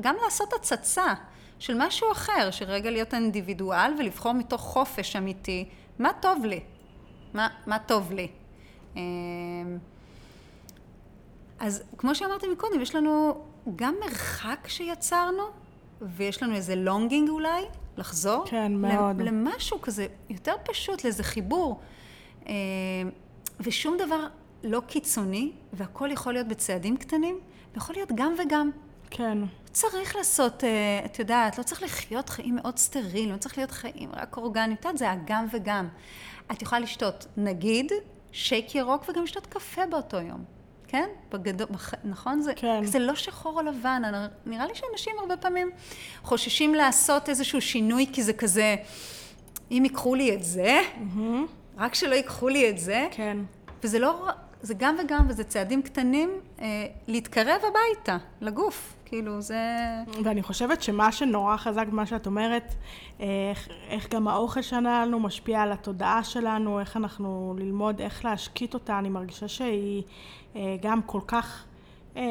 גם 0.00 0.14
לעשות 0.24 0.52
הצצה 0.52 1.14
של 1.58 1.74
משהו 1.78 2.12
אחר, 2.12 2.50
של 2.50 2.64
רגע 2.64 2.90
להיות 2.90 3.14
אינדיבידואל 3.14 3.92
ולבחור 3.98 4.32
מתוך 4.32 4.60
חופש 4.60 5.16
אמיתי, 5.16 5.68
מה 5.98 6.10
טוב 6.20 6.44
לי, 6.44 6.60
מה, 7.34 7.48
מה 7.66 7.78
טוב 7.78 8.12
לי. 8.12 8.28
אמ, 8.96 9.78
אז 11.58 11.82
כמו 11.98 12.14
שאמרתי 12.14 12.46
מקודם, 12.48 12.80
יש 12.80 12.94
לנו 12.94 13.44
גם 13.76 13.94
מרחק 14.00 14.68
שיצרנו, 14.68 15.42
ויש 16.02 16.42
לנו 16.42 16.54
איזה 16.54 16.74
לונגינג 16.76 17.28
אולי, 17.28 17.62
לחזור. 17.98 18.44
כן, 18.46 18.72
מאוד. 18.74 19.22
למשהו 19.22 19.80
כזה 19.80 20.06
יותר 20.30 20.54
פשוט, 20.64 21.04
לאיזה 21.04 21.22
חיבור. 21.22 21.80
אה, 22.48 22.52
ושום 23.60 23.96
דבר 23.98 24.26
לא 24.64 24.82
קיצוני, 24.86 25.52
והכל 25.72 26.08
יכול 26.12 26.32
להיות 26.32 26.48
בצעדים 26.48 26.96
קטנים, 26.96 27.38
ויכול 27.74 27.94
להיות 27.96 28.12
גם 28.14 28.34
וגם. 28.38 28.70
כן. 29.10 29.38
צריך 29.72 30.16
לעשות, 30.16 30.64
אה, 30.64 31.00
את 31.04 31.18
יודעת, 31.18 31.58
לא 31.58 31.62
צריך 31.62 31.82
לחיות 31.82 32.28
חיים 32.28 32.56
מאוד 32.56 32.78
סטריליים, 32.78 33.32
לא 33.32 33.36
צריך 33.36 33.58
להיות 33.58 33.70
חיים 33.70 34.10
רק 34.12 34.36
אורגניים, 34.36 34.72
את 34.72 34.84
יודעת, 34.84 34.98
זה 34.98 35.10
הגם 35.10 35.46
וגם. 35.52 35.88
את 36.52 36.62
יכולה 36.62 36.80
לשתות, 36.80 37.26
נגיד, 37.36 37.92
שייק 38.32 38.74
ירוק 38.74 39.08
וגם 39.08 39.22
לשתות 39.22 39.46
קפה 39.46 39.86
באותו 39.86 40.16
יום. 40.16 40.55
כן? 40.88 41.08
בגדול, 41.32 41.66
בח... 41.70 41.94
נכון? 42.04 42.40
זה, 42.40 42.52
כן. 42.56 42.84
זה 42.84 42.98
לא 42.98 43.14
שחור 43.14 43.60
או 43.60 43.62
לבן. 43.62 44.02
נראה 44.46 44.66
לי 44.66 44.74
שאנשים 44.74 45.12
הרבה 45.18 45.36
פעמים 45.36 45.70
חוששים 46.22 46.74
לעשות 46.74 47.28
איזשהו 47.28 47.60
שינוי, 47.60 48.06
כי 48.12 48.22
זה 48.22 48.32
כזה, 48.32 48.76
אם 49.70 49.82
ייקחו 49.84 50.14
לי 50.14 50.34
את 50.34 50.44
זה, 50.44 50.80
mm-hmm. 50.80 51.20
רק 51.78 51.94
שלא 51.94 52.14
ייקחו 52.14 52.48
לי 52.48 52.70
את 52.70 52.78
זה. 52.78 53.08
כן. 53.10 53.36
וזה 53.84 53.98
לא, 53.98 54.28
זה 54.62 54.74
גם 54.74 54.96
וגם, 55.04 55.26
וזה 55.28 55.44
צעדים 55.44 55.82
קטנים, 55.82 56.30
אה, 56.60 56.86
להתקרב 57.06 57.60
הביתה, 57.68 58.16
לגוף. 58.40 58.92
כאילו, 59.08 59.40
זה... 59.40 59.58
ואני 60.24 60.42
חושבת 60.42 60.82
שמה 60.82 61.12
שנורא 61.12 61.56
חזק 61.56 61.86
במה 61.86 62.06
שאת 62.06 62.26
אומרת, 62.26 62.74
איך, 63.20 63.68
איך 63.88 64.08
גם 64.10 64.28
האוכל 64.28 64.62
שלנו 64.62 65.20
משפיע 65.20 65.62
על 65.62 65.72
התודעה 65.72 66.24
שלנו, 66.24 66.80
איך 66.80 66.96
אנחנו 66.96 67.54
ללמוד, 67.58 68.00
איך 68.00 68.24
להשקיט 68.24 68.74
אותה, 68.74 68.98
אני 68.98 69.08
מרגישה 69.08 69.48
שהיא 69.48 70.02
גם 70.80 71.02
כל 71.02 71.20
כך 71.26 71.64
אה, 72.16 72.22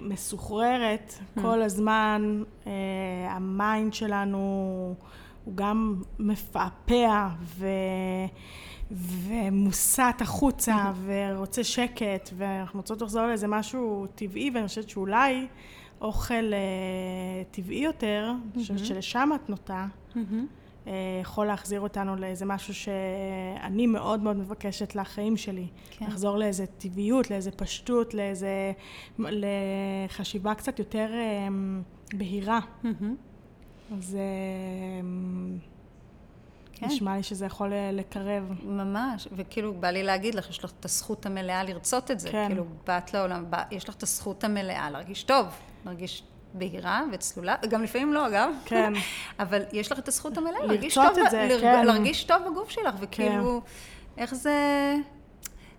מסוחררת 0.00 1.14
mm. 1.18 1.40
כל 1.40 1.62
הזמן, 1.62 2.42
אה, 2.66 2.72
ה 3.30 3.43
mind 3.43 3.94
שלנו 3.94 4.94
הוא 5.44 5.56
גם 5.56 6.02
מפעפע 6.18 7.28
ו... 7.40 7.66
ומוסט 8.94 10.20
החוצה 10.20 10.74
mm-hmm. 10.74 11.10
ורוצה 11.34 11.64
שקט 11.64 12.30
ואנחנו 12.36 12.80
רוצות 12.80 13.02
לחזור 13.02 13.26
לאיזה 13.26 13.48
משהו 13.48 14.06
טבעי 14.14 14.50
ואני 14.54 14.68
חושבת 14.68 14.88
שאולי 14.88 15.46
אוכל 16.00 16.34
אה, 16.52 17.42
טבעי 17.50 17.78
יותר, 17.78 18.32
mm-hmm. 18.54 18.78
שלשם 18.78 19.30
את 19.34 19.50
נוטה. 19.50 19.86
אה, 20.16 20.22
יכול 21.20 21.46
להחזיר 21.46 21.80
אותנו 21.80 22.16
לאיזה 22.16 22.44
משהו 22.44 22.74
שאני 22.74 23.86
מאוד 23.86 24.20
מאוד 24.20 24.36
מבקשת 24.36 24.94
לחיים 24.94 25.36
שלי. 25.36 25.66
כן. 25.90 26.06
לחזור 26.06 26.38
לאיזה 26.38 26.66
טבעיות, 26.66 27.30
לאיזה 27.30 27.50
פשטות, 27.50 28.14
לאיזה... 28.14 28.72
לחשיבה 29.18 30.54
קצת 30.54 30.78
יותר 30.78 31.10
אה, 31.12 31.48
בהירה. 32.14 32.60
Mm-hmm. 32.84 33.94
אז... 33.98 34.14
אה, 34.14 35.06
כן. 36.72 36.86
נשמע 36.86 37.16
לי 37.16 37.22
שזה 37.22 37.46
יכול 37.46 37.72
אה, 37.72 37.92
לקרב. 37.92 38.52
ממש, 38.64 39.28
וכאילו 39.32 39.74
בא 39.74 39.90
לי 39.90 40.02
להגיד 40.02 40.34
לך, 40.34 40.50
יש 40.50 40.64
לך 40.64 40.72
את 40.80 40.84
הזכות 40.84 41.26
המלאה 41.26 41.64
לרצות 41.64 42.10
את 42.10 42.20
זה. 42.20 42.30
כן. 42.30 42.46
כאילו, 42.48 42.64
באת 42.86 43.14
לעולם, 43.14 43.50
בא, 43.50 43.62
יש 43.70 43.88
לך 43.88 43.94
את 43.94 44.02
הזכות 44.02 44.44
המלאה 44.44 44.90
להרגיש 44.90 45.22
טוב, 45.22 45.46
להרגיש 45.84 46.22
בהירה 46.54 47.02
וצלולה, 47.12 47.54
וגם 47.64 47.82
לפעמים 47.82 48.12
לא, 48.12 48.26
אגב. 48.26 48.50
כן. 48.64 48.92
אבל 49.40 49.62
יש 49.72 49.92
לך 49.92 49.98
את 49.98 50.08
הזכות 50.08 50.38
המלאה 50.38 50.66
להרגיש 50.66 50.94
טוב, 50.94 51.04
את 51.24 51.30
זה, 51.30 51.46
לר- 51.50 51.60
כן. 51.60 51.86
להרגיש 51.86 52.24
טוב 52.24 52.36
בגוף 52.50 52.70
שלך, 52.70 52.94
וכאילו, 53.00 53.60
איך 54.18 54.34
זה... 54.34 54.56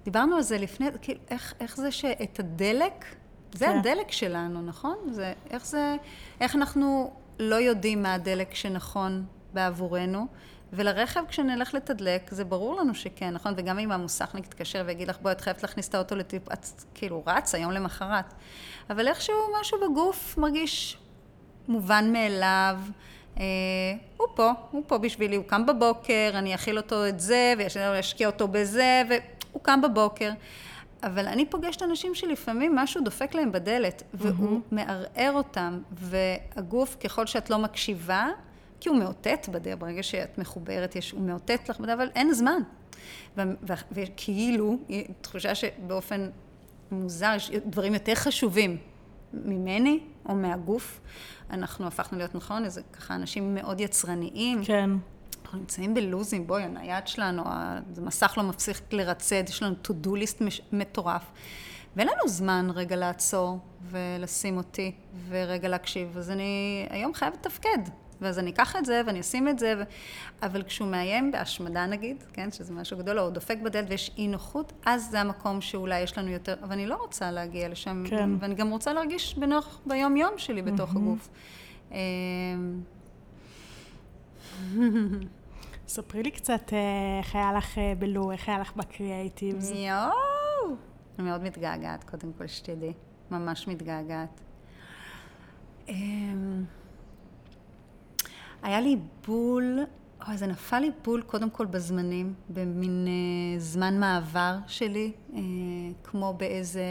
דיברנו 0.03 0.35
על 0.35 0.41
זה 0.41 0.57
לפני, 0.57 0.87
כאילו, 1.01 1.19
איך, 1.29 1.53
איך 1.59 1.77
זה 1.77 1.91
שאת 1.91 2.39
הדלק, 2.39 3.05
זה 3.53 3.65
כן. 3.65 3.77
הדלק 3.77 4.11
שלנו, 4.11 4.61
נכון? 4.61 4.97
זה, 5.11 5.33
איך 5.49 5.65
זה, 5.65 5.95
איך 6.41 6.55
אנחנו 6.55 7.13
לא 7.39 7.55
יודעים 7.55 8.03
מה 8.03 8.13
הדלק 8.13 8.53
שנכון 8.55 9.23
בעבורנו, 9.53 10.27
ולרכב 10.75 11.23
כשנלך 11.27 11.73
לתדלק, 11.73 12.31
זה 12.31 12.45
ברור 12.45 12.75
לנו 12.79 12.95
שכן, 12.95 13.29
נכון? 13.29 13.53
וגם 13.57 13.79
אם 13.79 13.91
המוסכניק 13.91 14.45
יתקשר 14.45 14.83
ויגיד 14.85 15.07
לך, 15.07 15.17
בואי, 15.21 15.33
את 15.33 15.41
חייבת 15.41 15.63
להכניס 15.63 15.89
את 15.89 15.95
האוטו 15.95 16.15
לטיפ, 16.15 16.51
את 16.53 16.67
כאילו 16.93 17.23
רצה 17.27 17.57
יום 17.57 17.71
למחרת. 17.71 18.33
אבל 18.89 19.07
איכשהו 19.07 19.35
משהו 19.61 19.77
בגוף 19.89 20.37
מרגיש 20.37 20.97
מובן 21.67 22.13
מאליו. 22.13 22.77
אה, 23.39 23.43
הוא 24.17 24.27
פה, 24.35 24.51
הוא 24.71 24.83
פה 24.87 24.97
בשבילי, 24.97 25.35
הוא 25.35 25.45
קם 25.45 25.65
בבוקר, 25.65 26.31
אני 26.33 26.55
אכיל 26.55 26.77
אותו 26.77 27.07
את 27.07 27.19
זה, 27.19 27.53
ואשקיע 27.57 28.27
אותו 28.27 28.47
בזה, 28.47 29.01
והוא 29.09 29.61
קם 29.61 29.81
בבוקר. 29.81 30.31
אבל 31.03 31.27
אני 31.27 31.45
פוגשת 31.45 31.81
אנשים 31.83 32.15
שלפעמים 32.15 32.75
משהו 32.75 33.01
דופק 33.01 33.35
להם 33.35 33.51
בדלת, 33.51 34.03
והוא 34.13 34.61
מערער 34.71 35.31
אותם, 35.33 35.79
והגוף, 35.91 36.97
ככל 37.03 37.25
שאת 37.25 37.49
לא 37.49 37.57
מקשיבה, 37.57 38.27
כי 38.83 38.89
הוא 38.89 38.97
מאותת 38.97 39.49
בדרך, 39.51 39.79
ברגע 39.79 40.03
שאת 40.03 40.37
מחוברת, 40.37 40.95
יש, 40.95 41.11
הוא 41.11 41.21
מאותת 41.21 41.69
לך 41.69 41.79
בדרך, 41.79 41.93
אבל 41.93 42.09
אין 42.15 42.33
זמן. 42.33 42.59
וכאילו, 43.91 44.77
תחושה 45.21 45.55
שבאופן 45.55 46.29
מוזר, 46.91 47.33
יש 47.35 47.51
דברים 47.51 47.93
יותר 47.93 48.15
חשובים 48.15 48.77
ממני 49.33 49.99
או 50.29 50.35
מהגוף. 50.35 51.01
אנחנו 51.49 51.87
הפכנו 51.87 52.17
להיות, 52.17 52.35
נכון, 52.35 52.65
איזה 52.65 52.81
ככה 52.93 53.15
אנשים 53.15 53.55
מאוד 53.55 53.79
יצרניים. 53.79 54.63
כן. 54.65 54.89
אנחנו 55.43 55.59
נמצאים 55.59 55.93
בלוזים, 55.93 56.47
בואי, 56.47 56.63
הנייד 56.63 57.07
שלנו, 57.07 57.43
המסך 57.45 58.33
לא 58.37 58.43
מפסיק 58.43 58.93
לרצד, 58.93 59.43
יש 59.49 59.63
לנו 59.63 59.75
to-do 59.87 60.09
list 60.09 60.43
מטורף. 60.71 61.23
ואין 61.95 62.07
לנו 62.07 62.27
זמן 62.27 62.67
רגע 62.75 62.95
לעצור 62.95 63.59
ולשים 63.89 64.57
אותי 64.57 64.91
ורגע 65.29 65.67
להקשיב. 65.67 66.17
אז 66.17 66.29
אני 66.29 66.85
היום 66.89 67.13
חייבת 67.13 67.45
לתפקד. 67.45 68.02
ואז 68.21 68.39
אני 68.39 68.51
אקח 68.51 68.75
את 68.75 68.85
זה 68.85 69.01
ואני 69.05 69.19
אשים 69.19 69.47
את 69.47 69.59
זה, 69.59 69.73
ו... 69.77 69.83
אבל 70.45 70.63
כשהוא 70.63 70.87
מאיים 70.87 71.31
בהשמדה 71.31 71.85
נגיד, 71.85 72.23
כן, 72.33 72.51
שזה 72.51 72.73
משהו 72.73 72.97
גדול, 72.97 73.19
או 73.19 73.29
דופק 73.29 73.57
בדלת 73.63 73.85
ויש 73.89 74.11
אי 74.17 74.27
נוחות, 74.27 74.73
אז 74.85 75.09
זה 75.11 75.19
המקום 75.21 75.61
שאולי 75.61 75.99
יש 75.99 76.17
לנו 76.17 76.29
יותר, 76.29 76.55
אבל 76.63 76.71
אני 76.71 76.85
לא 76.85 76.95
רוצה 76.95 77.31
להגיע 77.31 77.69
לשם, 77.69 78.03
כן. 78.09 78.29
ואני 78.39 78.55
גם 78.55 78.69
רוצה 78.69 78.93
להרגיש 78.93 79.37
בנוח 79.37 79.81
ביום 79.85 80.17
יום 80.17 80.33
שלי 80.37 80.61
בתוך 80.61 80.95
הגוף. 80.95 81.29
אמ, 81.91 81.97
ספרי 85.87 86.23
לי 86.23 86.31
קצת 86.31 86.73
אה, 86.73 87.19
איך 87.19 87.35
היה 87.35 87.53
לך 87.53 87.77
אה, 87.77 87.93
בלו, 87.99 88.31
איך 88.31 88.49
היה 88.49 88.59
לך 88.59 88.75
בקריאייטיבס. 88.75 89.71
יואו! 89.71 90.75
אני 91.19 91.29
מאוד 91.29 91.43
מתגעגעת, 91.43 92.03
קודם 92.03 92.33
כל, 92.37 92.47
שתדעי. 92.47 92.93
ממש 93.31 93.67
מתגעגעת. 93.67 94.41
היה 98.63 98.81
לי 98.81 98.97
בול, 99.27 99.79
אוי, 100.27 100.37
זה 100.37 100.47
נפל 100.47 100.79
לי 100.79 100.91
בול 101.03 101.21
קודם 101.21 101.49
כל 101.49 101.65
בזמנים, 101.65 102.33
במין 102.49 103.07
אה, 103.07 103.59
זמן 103.59 103.99
מעבר 103.99 104.55
שלי, 104.67 105.11
אה, 105.33 105.39
כמו 106.03 106.33
באיזה, 106.37 106.83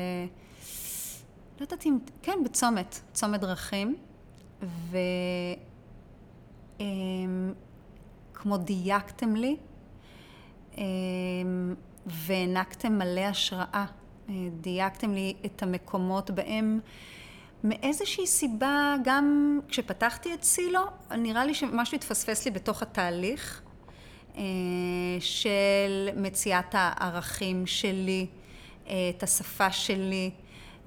לא 1.60 1.64
יודעת 1.64 1.86
אם, 1.86 1.98
כן, 2.22 2.38
בצומת, 2.44 3.00
צומת 3.12 3.40
דרכים, 3.40 3.96
ו... 4.62 4.96
אמ, 6.80 7.52
כמו 8.34 8.56
דייקתם 8.56 9.36
לי, 9.36 9.56
אמ, 10.78 11.74
והענקתם 12.06 12.98
מלא 12.98 13.20
השראה. 13.20 13.84
אה, 14.28 14.48
דייקתם 14.60 15.12
לי 15.12 15.34
את 15.46 15.62
המקומות 15.62 16.30
בהם 16.30 16.80
מאיזושהי 17.64 18.26
סיבה, 18.26 18.94
גם 19.04 19.58
כשפתחתי 19.68 20.34
את 20.34 20.42
סילו, 20.42 20.80
נראה 21.10 21.44
לי 21.44 21.54
שמשהו 21.54 21.96
התפספס 21.96 22.44
לי 22.44 22.50
בתוך 22.50 22.82
התהליך 22.82 23.62
אה, 24.36 24.42
של 25.20 26.08
מציאת 26.16 26.74
הערכים 26.74 27.66
שלי, 27.66 28.26
אה, 28.88 28.94
את 29.16 29.22
השפה 29.22 29.72
שלי, 29.72 30.30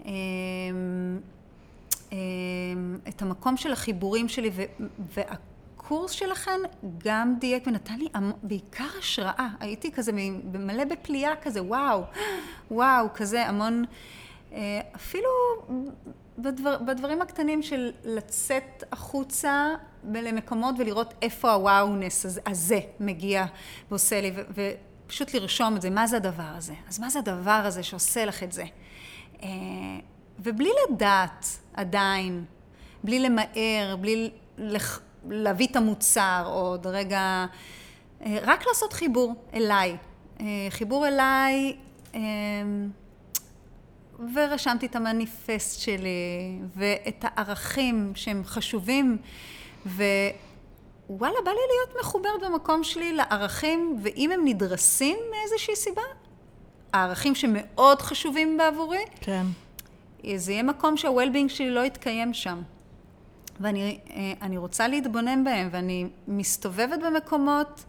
אה, 0.06 0.12
את 3.08 3.22
המקום 3.22 3.58
של 3.58 3.72
החיבורים 3.72 4.30
שלי, 4.30 4.52
והקורס 5.00 6.12
שלכם 6.12 6.60
גם 6.98 7.36
דייק 7.40 7.68
ונתן 7.68 8.00
לי 8.00 8.08
בעיקר 8.44 8.88
השראה. 9.00 9.48
הייתי 9.60 9.92
כזה 9.92 10.12
מלא 10.54 10.84
בפליאה 10.86 11.36
כזה, 11.42 11.64
וואו, 11.64 12.04
וואו, 12.72 13.08
כזה 13.14 13.48
המון, 13.48 13.86
אפילו 14.96 15.30
בדבר, 16.38 16.78
בדברים 16.78 17.22
הקטנים 17.22 17.64
של 17.64 17.92
לצאת 18.04 18.84
החוצה 18.92 19.70
למקומות 20.04 20.76
ולראות 20.80 21.14
איפה 21.22 21.52
הוואונס 21.52 22.26
הזה, 22.46 22.80
מגיע 23.00 23.46
ועושה 23.90 24.22
לי, 24.22 24.32
ופשוט 25.06 25.34
לרשום 25.34 25.76
את 25.76 25.82
זה, 25.82 25.90
מה 25.90 26.08
זה 26.08 26.18
הדבר 26.18 26.52
הזה? 26.58 26.74
אז 26.88 27.00
מה 27.00 27.10
זה 27.10 27.20
הדבר 27.20 27.62
הזה 27.66 27.84
שעושה 27.84 28.26
לך 28.26 28.44
את 28.44 28.52
זה? 28.52 28.64
אה, 29.44 29.48
ובלי 30.40 30.70
לדעת 30.90 31.46
עדיין, 31.74 32.46
בלי 33.04 33.20
למהר, 33.20 33.96
בלי 34.00 34.32
לח... 34.58 35.02
להביא 35.30 35.68
את 35.68 35.76
המוצר, 35.76 36.44
עוד 36.46 36.88
רגע, 36.88 37.46
אה, 38.22 38.38
רק 38.42 38.68
לעשות 38.68 38.94
חיבור 38.94 39.36
אליי. 39.54 39.98
אה, 40.40 40.46
חיבור 40.70 41.08
אליי, 41.08 41.76
אה, 42.16 42.22
ורשמתי 44.36 44.86
את 44.86 44.96
המניפסט 44.96 45.80
שלי, 45.80 46.60
ואת 46.76 47.26
הערכים 47.28 48.12
שהם 48.16 48.42
חשובים, 48.46 49.18
ווואלה, 49.86 51.40
בא 51.46 51.52
לי 51.52 51.58
להיות 51.72 52.00
מחוברת 52.02 52.44
במקום 52.46 52.84
שלי 52.84 53.14
לערכים, 53.14 53.98
ואם 54.04 54.32
הם 54.32 54.42
נדרסים 54.46 55.18
מאיזושהי 55.32 55.76
סיבה, 55.76 56.02
הערכים 56.94 57.36
שמאוד 57.36 58.02
חשובים 58.02 58.58
בעבורי, 58.58 59.04
כן. 59.22 59.46
זה 60.36 60.52
יהיה 60.52 60.64
מקום 60.64 60.98
שה-well-being 60.98 61.50
שלי 61.50 61.72
לא 61.72 61.86
יתקיים 61.86 62.34
שם. 62.34 62.62
ואני 63.60 64.00
אה, 64.42 64.48
רוצה 64.58 64.88
להתבונן 64.88 65.44
בהם, 65.44 65.70
ואני 65.72 66.08
מסתובבת 66.28 67.00
במקומות, 67.00 67.84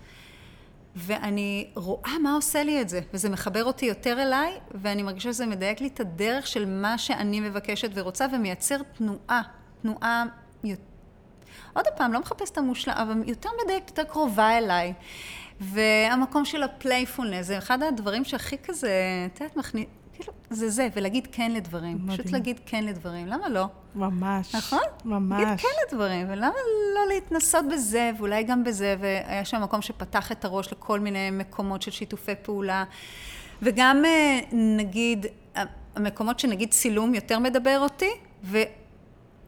ואני 0.97 1.71
רואה 1.75 2.19
מה 2.23 2.35
עושה 2.35 2.63
לי 2.63 2.81
את 2.81 2.89
זה, 2.89 3.01
וזה 3.15 3.29
מחבר 3.29 3.65
אותי 3.65 3.87
יותר 3.87 4.23
אליי, 4.23 4.53
ואני 4.75 5.03
מרגישה 5.03 5.33
שזה 5.33 5.47
מדייק 5.47 5.81
לי 5.81 5.87
את 5.89 6.01
הדרך 6.01 6.47
של 6.47 6.65
מה 6.65 6.99
שאני 6.99 7.41
מבקשת 7.41 7.91
ורוצה, 7.95 8.27
ומייצר 8.33 8.77
תנועה, 8.83 9.43
תנועה... 9.83 10.25
עוד 11.73 11.85
פעם, 11.97 12.13
לא 12.13 12.21
מחפש 12.21 12.51
את 12.51 12.59
המושלם, 12.59 12.95
אבל 12.97 13.23
יותר 13.27 13.49
מדייק, 13.65 13.85
יותר 13.89 14.05
קרובה 14.05 14.59
אליי. 14.59 14.93
והמקום 15.61 16.45
של 16.45 16.63
ה 16.63 16.69
playfulness, 16.69 17.47
זה 17.47 17.59
אחד 17.59 17.83
הדברים 17.83 18.25
שהכי 18.25 18.57
כזה, 18.65 18.93
את 19.27 19.41
יודעת, 19.41 19.57
מכניס... 19.57 19.87
כאילו, 20.17 20.33
זה 20.51 20.71
זה, 20.71 20.89
ולהגיד 20.97 21.29
כן 21.33 21.53
לדברים. 21.53 21.99
מדהים. 22.03 22.19
פשוט 22.19 22.33
להגיד 22.33 22.61
כן 22.67 22.85
לדברים, 22.85 23.27
למה 23.27 23.49
לא? 23.49 23.65
ממש. 23.95 24.55
נכון? 24.55 24.83
ממש. 25.05 25.43
להגיד 25.43 25.59
כן 25.61 25.69
לדברים, 25.87 26.27
ולמה 26.31 26.53
לא 26.95 27.15
להתנסות 27.15 27.65
בזה, 27.73 28.11
ואולי 28.19 28.43
גם 28.43 28.65
בזה, 28.65 28.97
והיה 29.01 29.45
שם 29.45 29.63
מקום 29.63 29.83
שפתח 29.83 30.33
את 30.33 30.45
הראש 30.45 30.73
לכל 30.73 31.01
מיני 31.01 31.31
מקומות 31.31 31.83
של 31.83 31.91
שיתופי 31.91 32.33
פעולה. 32.43 32.85
וגם 33.63 34.05
אה, 34.05 34.41
נגיד, 34.53 35.27
המקומות 35.97 36.41
שנגיד 36.41 36.71
צילום 36.71 37.15
יותר 37.15 37.39
מדבר 37.39 37.79
אותי, 37.81 38.11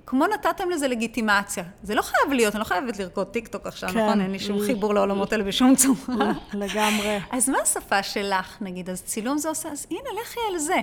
וכמו 0.09 0.27
נתתם 0.27 0.71
לזה 0.71 0.89
לגיטימציה. 0.89 1.65
זה 1.83 1.95
לא 1.95 2.03
חייב 2.03 2.33
להיות, 2.33 2.55
אני 2.55 2.61
לא 2.61 2.65
חייבת 2.65 2.99
לרקוד 2.99 3.27
טיק 3.27 3.49
טוק 3.49 3.67
עכשיו, 3.67 3.89
כן. 3.89 4.07
נכון? 4.07 4.21
אין 4.21 4.31
לי 4.31 4.39
שום 4.39 4.61
חיבור 4.67 4.95
לעולמות 4.95 5.33
האלה 5.33 5.45
בשום 5.45 5.77
צורה. 5.77 6.33
לגמרי. 6.55 7.19
אז 7.31 7.49
מה 7.49 7.59
השפה 7.63 8.03
שלך, 8.03 8.57
נגיד? 8.61 8.91
אז 8.91 9.03
צילום 9.03 9.39
זה 9.39 9.49
עושה, 9.49 9.69
אז 9.69 9.87
הנה, 9.91 10.21
לכי 10.23 10.41
על 10.53 10.59
זה. 10.59 10.77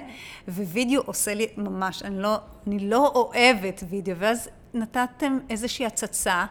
ווידאו 0.48 1.02
עושה 1.06 1.34
לי 1.34 1.48
ממש, 1.58 2.04
אני 2.04 2.22
לא, 2.22 2.36
אני 2.68 2.90
לא 2.90 3.12
אוהבת 3.16 3.84
וידאו, 3.90 4.16
ואז 4.18 4.50
נתתם 4.74 5.38
איזושהי 5.50 5.86
הצצה. 5.86 6.46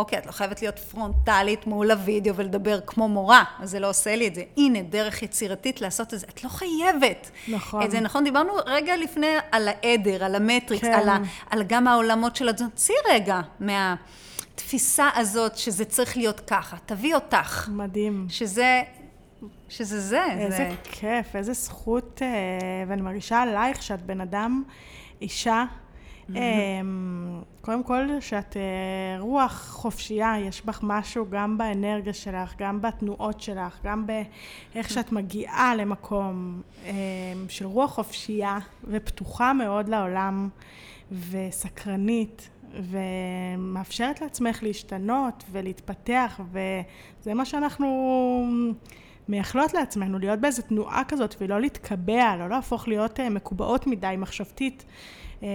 אוקיי, 0.00 0.18
את 0.18 0.26
לא 0.26 0.32
חייבת 0.32 0.62
להיות 0.62 0.78
פרונטלית 0.78 1.66
מול 1.66 1.90
הוידאו 1.90 2.36
ולדבר 2.36 2.80
כמו 2.86 3.08
מורה, 3.08 3.44
אז 3.58 3.70
זה 3.70 3.80
לא 3.80 3.88
עושה 3.88 4.16
לי 4.16 4.26
את 4.28 4.34
זה. 4.34 4.42
הנה, 4.56 4.82
דרך 4.82 5.22
יצירתית 5.22 5.80
לעשות 5.80 6.14
את 6.14 6.18
זה. 6.18 6.26
את 6.26 6.44
לא 6.44 6.48
חייבת. 6.48 7.30
נכון. 7.48 7.82
את 7.82 7.90
זה 7.90 8.00
נכון, 8.00 8.24
דיברנו 8.24 8.52
רגע 8.66 8.96
לפני 8.96 9.26
על 9.52 9.68
העדר, 9.68 10.24
על 10.24 10.34
המטריקס, 10.34 10.84
כן. 10.84 10.92
על, 10.92 11.08
ה, 11.08 11.18
על 11.50 11.62
גם 11.62 11.88
העולמות 11.88 12.36
של 12.36 12.48
התזונה. 12.48 12.70
צאי 12.74 12.94
רגע 13.10 13.40
התפיסה 14.54 15.08
הזאת 15.14 15.56
שזה 15.56 15.84
צריך 15.84 16.16
להיות 16.16 16.40
ככה, 16.40 16.76
תביא 16.86 17.14
אותך. 17.14 17.68
מדהים. 17.72 18.26
שזה, 18.28 18.82
שזה 19.68 20.00
זה. 20.00 20.24
איזה 20.24 20.56
זה... 20.56 20.70
כיף, 20.84 21.36
איזה 21.36 21.52
זכות, 21.52 22.22
אה, 22.22 22.28
ואני 22.88 23.02
מרגישה 23.02 23.42
עלייך 23.42 23.82
שאת 23.82 24.02
בן 24.02 24.20
אדם, 24.20 24.62
אישה. 25.20 25.64
אמ, 26.36 27.42
קודם 27.60 27.82
כל, 27.82 28.08
שאת 28.20 28.56
אה, 28.56 29.20
רוח 29.20 29.68
חופשייה, 29.70 30.34
יש 30.38 30.64
בך 30.64 30.80
משהו 30.82 31.26
גם 31.30 31.58
באנרגיה 31.58 32.12
שלך, 32.12 32.54
גם 32.58 32.82
בתנועות 32.82 33.40
שלך, 33.40 33.78
גם 33.84 34.06
באיך 34.06 34.90
שאת 34.90 35.12
מגיעה 35.12 35.74
למקום 35.76 36.62
אמ, 36.86 36.92
של 37.48 37.66
רוח 37.66 37.90
חופשייה 37.90 38.58
ופתוחה 38.84 39.52
מאוד 39.52 39.88
לעולם 39.88 40.48
וסקרנית. 41.30 42.48
ומאפשרת 42.74 44.20
לעצמך 44.20 44.62
להשתנות 44.62 45.44
ולהתפתח, 45.50 46.40
וזה 46.52 47.34
מה 47.34 47.44
שאנחנו 47.44 47.86
מייחלות 49.28 49.74
לעצמנו, 49.74 50.18
להיות 50.18 50.40
באיזו 50.40 50.62
תנועה 50.62 51.02
כזאת 51.08 51.34
ולא 51.40 51.60
להתקבע, 51.60 52.36
לא 52.38 52.48
להפוך 52.48 52.88
להיות 52.88 53.20
אה, 53.20 53.30
מקובעות 53.30 53.86
מדי 53.86 54.14
מחשבתית. 54.18 54.84
אה, 55.42 55.48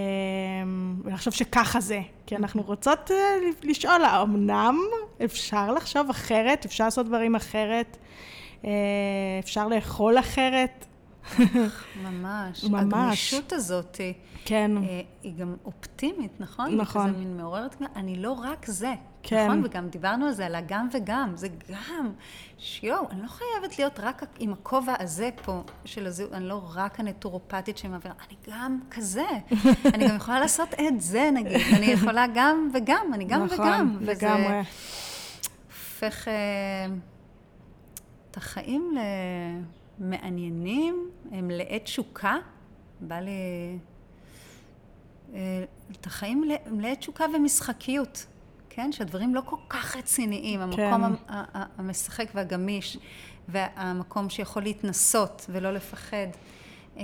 ולחשוב 1.03 1.33
שככה 1.33 1.79
זה, 1.79 2.01
כי 2.25 2.35
אנחנו 2.35 2.61
רוצות 2.61 3.11
אה, 3.11 3.17
לשאול, 3.63 4.05
אמנם 4.05 4.79
אפשר 5.25 5.71
לחשוב 5.73 6.09
אחרת, 6.09 6.65
אפשר 6.65 6.83
לעשות 6.83 7.05
דברים 7.05 7.35
אחרת, 7.35 7.97
אפשר 9.39 9.67
לאכול 9.67 10.19
אחרת, 10.19 10.85
ממש. 12.05 12.63
ממש. 12.63 12.63
הגמישות 12.63 13.53
הזאת, 13.53 13.97
כן. 14.45 14.71
אה, 14.77 15.01
היא 15.23 15.35
גם 15.35 15.55
אופטימית, 15.65 16.31
נכון? 16.39 16.75
נכון. 16.77 17.11
זה 17.13 17.17
מין 17.17 17.37
מעוררת, 17.37 17.75
אני 17.95 18.15
לא 18.15 18.31
רק 18.31 18.65
זה. 18.65 18.93
כן. 19.23 19.45
נכון? 19.45 19.61
וגם 19.65 19.89
דיברנו 19.89 20.25
על 20.25 20.33
זה, 20.33 20.45
על 20.45 20.55
הגם 20.55 20.87
וגם. 20.93 21.31
זה 21.35 21.47
גם, 21.47 22.11
שיואו, 22.57 23.09
אני 23.11 23.21
לא 23.21 23.27
חייבת 23.27 23.79
להיות 23.79 23.99
רק 23.99 24.23
עם 24.39 24.53
הכובע 24.53 24.93
הזה 24.99 25.29
פה 25.45 25.63
של 25.85 26.07
הזהות, 26.07 26.33
אני 26.33 26.47
לא 26.47 26.61
רק 26.73 26.99
הנטורופטית 26.99 27.77
שמעבירה, 27.77 28.15
אני 28.27 28.37
גם 28.53 28.79
כזה. 28.91 29.25
אני 29.93 30.07
גם 30.07 30.15
יכולה 30.15 30.39
לעשות 30.39 30.73
את 30.73 31.01
זה, 31.01 31.29
נגיד. 31.33 31.61
אני 31.77 31.85
יכולה 31.85 32.25
גם 32.35 32.69
וגם, 32.73 33.13
אני 33.13 33.25
גם 33.25 33.45
נכון, 33.45 33.59
וגם. 33.59 33.97
לגמרי. 34.01 34.59
וזה 34.61 34.61
הופך 35.67 36.27
אה, 36.27 36.33
את 38.31 38.37
החיים 38.37 38.93
למעניינים, 39.99 41.09
הם 41.31 41.49
לעת 41.49 41.83
תשוקה. 41.83 42.35
בא 43.01 43.19
לי... 43.19 43.31
אה, 45.33 45.63
את 45.91 46.05
החיים 46.05 46.43
מלאי 46.71 46.95
תשוקה 46.95 47.25
ומשחקיות, 47.35 48.25
כן? 48.69 48.91
שהדברים 48.91 49.35
לא 49.35 49.41
כל 49.45 49.55
כך 49.69 49.95
רציניים, 49.95 50.59
כן. 50.75 50.83
המקום 50.83 51.15
המשחק 51.77 52.27
והגמיש, 52.35 52.97
והמקום 53.47 54.29
שיכול 54.29 54.63
להתנסות 54.63 55.45
ולא 55.49 55.71
לפחד. 55.71 56.27
אה, 56.97 57.03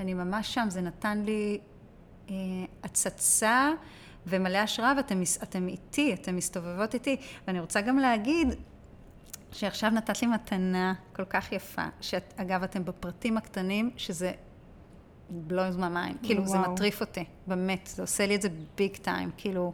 אני 0.00 0.14
ממש 0.14 0.54
שם, 0.54 0.66
זה 0.68 0.80
נתן 0.80 1.22
לי 1.22 1.58
אה, 2.30 2.34
הצצה 2.82 3.70
ומלא 4.26 4.58
השראה, 4.58 4.92
ואתם 4.96 5.22
אתם 5.42 5.68
איתי, 5.68 6.14
אתם 6.14 6.36
מסתובבות 6.36 6.94
איתי. 6.94 7.16
ואני 7.46 7.60
רוצה 7.60 7.80
גם 7.80 7.98
להגיד 7.98 8.48
שעכשיו 9.52 9.90
נתת 9.90 10.22
לי 10.22 10.28
מתנה 10.28 10.94
כל 11.12 11.24
כך 11.24 11.52
יפה, 11.52 11.84
שאגב, 12.00 12.62
אתם 12.62 12.84
בפרטים 12.84 13.36
הקטנים, 13.36 13.90
שזה 13.96 14.32
blows 15.48 15.78
my 15.78 15.94
mind, 15.94 16.16
כאילו 16.22 16.42
וואו. 16.42 16.52
זה 16.52 16.58
מטריף 16.58 17.00
אותי, 17.00 17.24
באמת, 17.46 17.90
זה 17.92 18.02
עושה 18.02 18.26
לי 18.26 18.34
את 18.34 18.42
זה 18.42 18.48
ביג 18.76 18.96
טיים, 18.96 19.30
כאילו, 19.36 19.72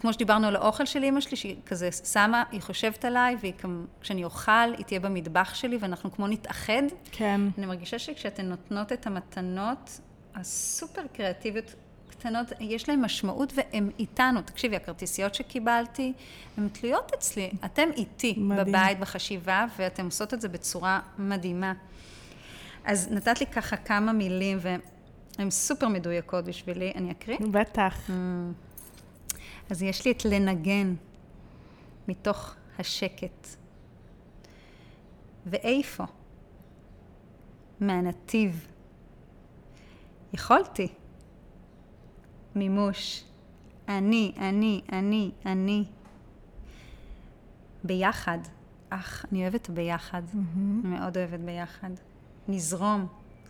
כמו 0.00 0.12
שדיברנו 0.12 0.46
על 0.46 0.56
האוכל 0.56 0.84
של 0.84 1.02
אימא 1.02 1.20
שלי, 1.20 1.36
שהיא 1.36 1.56
כזה 1.66 1.92
שמה, 1.92 2.42
היא 2.52 2.60
חושבת 2.60 3.04
עליי, 3.04 3.36
וכשאני 3.40 4.24
אוכל, 4.24 4.74
היא 4.76 4.84
תהיה 4.84 5.00
במטבח 5.00 5.54
שלי, 5.54 5.76
ואנחנו 5.80 6.12
כמו 6.12 6.28
נתאחד. 6.28 6.82
כן. 7.12 7.40
אני 7.58 7.66
מרגישה 7.66 7.98
שכשאתן 7.98 8.46
נותנות 8.46 8.92
את 8.92 9.06
המתנות 9.06 10.00
הסופר 10.34 11.02
קריאטיביות, 11.12 11.74
קטנות, 12.18 12.46
יש 12.60 12.88
להן 12.88 13.00
משמעות 13.00 13.52
והן 13.56 13.90
איתנו. 13.98 14.42
תקשיבי, 14.42 14.76
הכרטיסיות 14.76 15.34
שקיבלתי, 15.34 16.12
הן 16.56 16.68
תלויות 16.68 17.12
אצלי. 17.14 17.50
אתם 17.64 17.88
איתי 17.96 18.34
מדהים. 18.38 18.66
בבית, 18.66 19.00
בחשיבה, 19.00 19.66
ואתן 19.78 20.04
עושות 20.04 20.34
את 20.34 20.40
זה 20.40 20.48
בצורה 20.48 21.00
מדהימה. 21.18 21.72
אז 22.84 23.12
נתת 23.12 23.40
לי 23.40 23.46
ככה 23.46 23.76
כמה 23.76 24.12
מילים, 24.12 24.58
והן 24.60 25.50
סופר 25.50 25.88
מדויקות 25.88 26.44
בשבילי. 26.44 26.92
אני 26.94 27.10
אקריא? 27.10 27.38
בטח. 27.50 28.08
Mm. 28.08 28.12
אז 29.70 29.82
יש 29.82 30.04
לי 30.04 30.10
את 30.12 30.24
לנגן 30.24 30.94
מתוך 32.08 32.54
השקט. 32.78 33.48
ואיפה? 35.46 36.04
מהנתיב. 37.80 38.66
יכולתי. 40.32 40.88
מימוש. 42.56 43.24
אני, 43.88 44.32
אני, 44.38 44.80
אני, 44.92 45.30
אני. 45.46 45.84
ביחד. 47.84 48.38
אך, 48.90 49.24
אני 49.32 49.42
אוהבת 49.42 49.70
ביחד. 49.70 50.22
Mm-hmm. 50.32 50.86
מאוד 50.86 51.16
אוהבת 51.16 51.40
ביחד. 51.40 51.90
נזרום. 52.48 53.06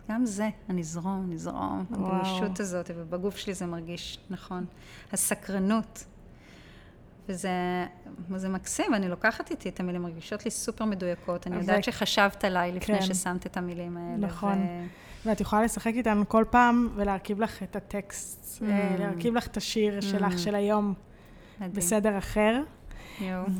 גם 0.09 0.25
זה, 0.25 0.49
הנזרום, 0.69 1.25
נזרום. 1.29 1.85
הגמישות 1.91 2.59
הזאת, 2.59 2.91
ובגוף 2.95 3.37
שלי 3.37 3.53
זה 3.53 3.65
מרגיש 3.65 4.19
נכון. 4.29 4.65
הסקרנות. 5.13 6.05
וזה 7.27 7.49
זה 8.35 8.49
מקסים, 8.49 8.93
אני 8.93 9.09
לוקחת 9.09 9.51
איתי 9.51 9.69
את 9.69 9.79
המילים, 9.79 10.01
מרגישות 10.01 10.45
לי 10.45 10.51
סופר 10.51 10.85
מדויקות. 10.85 11.47
אני 11.47 11.55
יודעת 11.55 11.83
שחשבת 11.83 12.43
עליי 12.43 12.71
לפני 12.71 12.99
כן. 12.99 13.05
ששמת 13.05 13.45
את 13.45 13.57
המילים 13.57 13.97
האלה. 13.97 14.17
נכון. 14.17 14.57
ו... 14.57 14.85
ואת 15.25 15.41
יכולה 15.41 15.63
לשחק 15.63 15.93
איתנו 15.95 16.29
כל 16.29 16.45
פעם 16.49 16.89
ולהרכיב 16.95 17.41
לך 17.41 17.63
את 17.63 17.75
הטקסט, 17.75 18.61
mm. 18.61 18.65
להרכיב 18.99 19.35
לך 19.35 19.47
את 19.47 19.57
השיר 19.57 19.99
mm. 19.99 20.01
שלך 20.01 20.39
של 20.39 20.55
היום 20.55 20.93
מדהים. 21.57 21.73
בסדר 21.73 22.17
אחר. 22.17 22.61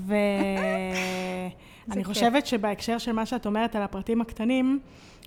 ואני 0.08 2.04
חושבת 2.10 2.46
שבהקשר 2.48 2.98
של 2.98 3.12
מה 3.12 3.26
שאת 3.26 3.46
אומרת 3.46 3.76
על 3.76 3.82
הפרטים 3.82 4.22
הקטנים, 4.22 4.80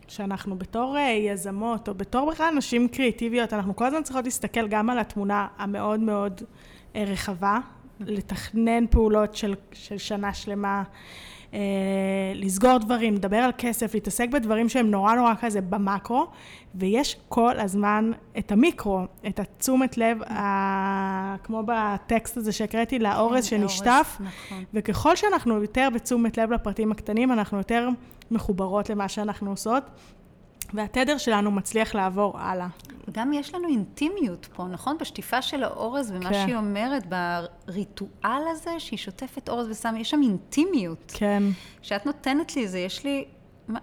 שאנחנו 0.09 0.59
בתור 0.59 0.97
אה, 0.97 1.11
יזמות, 1.11 1.89
או 1.89 1.95
בתור 1.95 2.31
בכלל 2.31 2.55
נשים 2.57 2.89
קריאיטיביות, 2.89 3.53
אנחנו 3.53 3.77
כל 3.77 3.85
הזמן 3.85 4.03
צריכות 4.03 4.25
להסתכל 4.25 4.69
גם 4.69 4.91
על 4.91 4.99
התמונה 4.99 5.47
המאוד 5.59 6.01
מאוד 6.01 6.43
אה, 6.97 7.05
רחבה, 7.07 7.59
לתכנן 8.01 8.87
פעולות 8.87 9.35
של, 9.37 9.55
של 9.73 9.99
שנה 9.99 10.35
שלמה, 10.35 10.83
אה, 11.55 11.59
לסגור 12.35 12.79
דברים, 12.79 13.15
לדבר 13.15 13.37
על 13.37 13.51
כסף, 13.59 13.95
להתעסק 13.95 14.29
בדברים 14.29 14.69
שהם 14.69 14.91
נורא 14.91 15.15
נורא 15.15 15.35
כזה 15.41 15.61
במקרו, 15.61 16.27
ויש 16.75 17.17
כל 17.29 17.59
הזמן 17.59 18.13
את 18.39 18.53
המיקרו, 18.53 19.01
את 19.27 19.41
התשומת 19.41 19.99
לב, 19.99 20.23
ה... 20.23 21.37
כמו 21.43 21.63
בטקסט 21.67 22.37
הזה 22.37 22.53
שהקראתי, 22.53 22.99
לאורז 22.99 23.51
כן, 23.51 23.59
שנשטף, 23.59 24.19
נכון. 24.21 24.65
וככל 24.75 25.17
שאנחנו 25.17 25.63
יותר 25.63 25.89
בתשומת 25.95 26.39
לב 26.39 26.53
לפרטים 26.53 26.93
הקטנים, 26.93 27.33
אנחנו 27.33 27.59
יותר 27.59 27.89
מחוברות 28.31 28.91
למה 28.91 29.09
שאנחנו 29.09 29.51
עושות. 29.51 29.83
והתדר 30.75 31.19
שלנו 31.19 31.51
מצליח 31.51 31.95
לעבור 31.95 32.39
הלאה. 32.39 32.67
גם 33.13 33.33
יש 33.33 33.55
לנו 33.55 33.69
אינטימיות 33.69 34.49
פה, 34.55 34.65
נכון? 34.65 34.99
בשטיפה 35.01 35.43
של 35.43 35.65
האורז 35.65 36.11
ומה 36.11 36.31
כן. 36.31 36.43
שהיא 36.45 36.57
אומרת, 36.57 37.07
בריטואל 37.07 38.43
הזה 38.51 38.71
שהיא 38.79 38.99
שוטפת 38.99 39.49
אורז 39.49 39.71
ושמה, 39.71 40.01
יש 40.01 40.11
שם 40.11 40.21
אינטימיות. 40.23 41.13
כן. 41.17 41.43
שאת 41.83 42.07
נותנת 42.07 42.57
לי 42.57 42.69
זה, 42.69 42.79
יש 42.79 43.05
לי, 43.05 43.25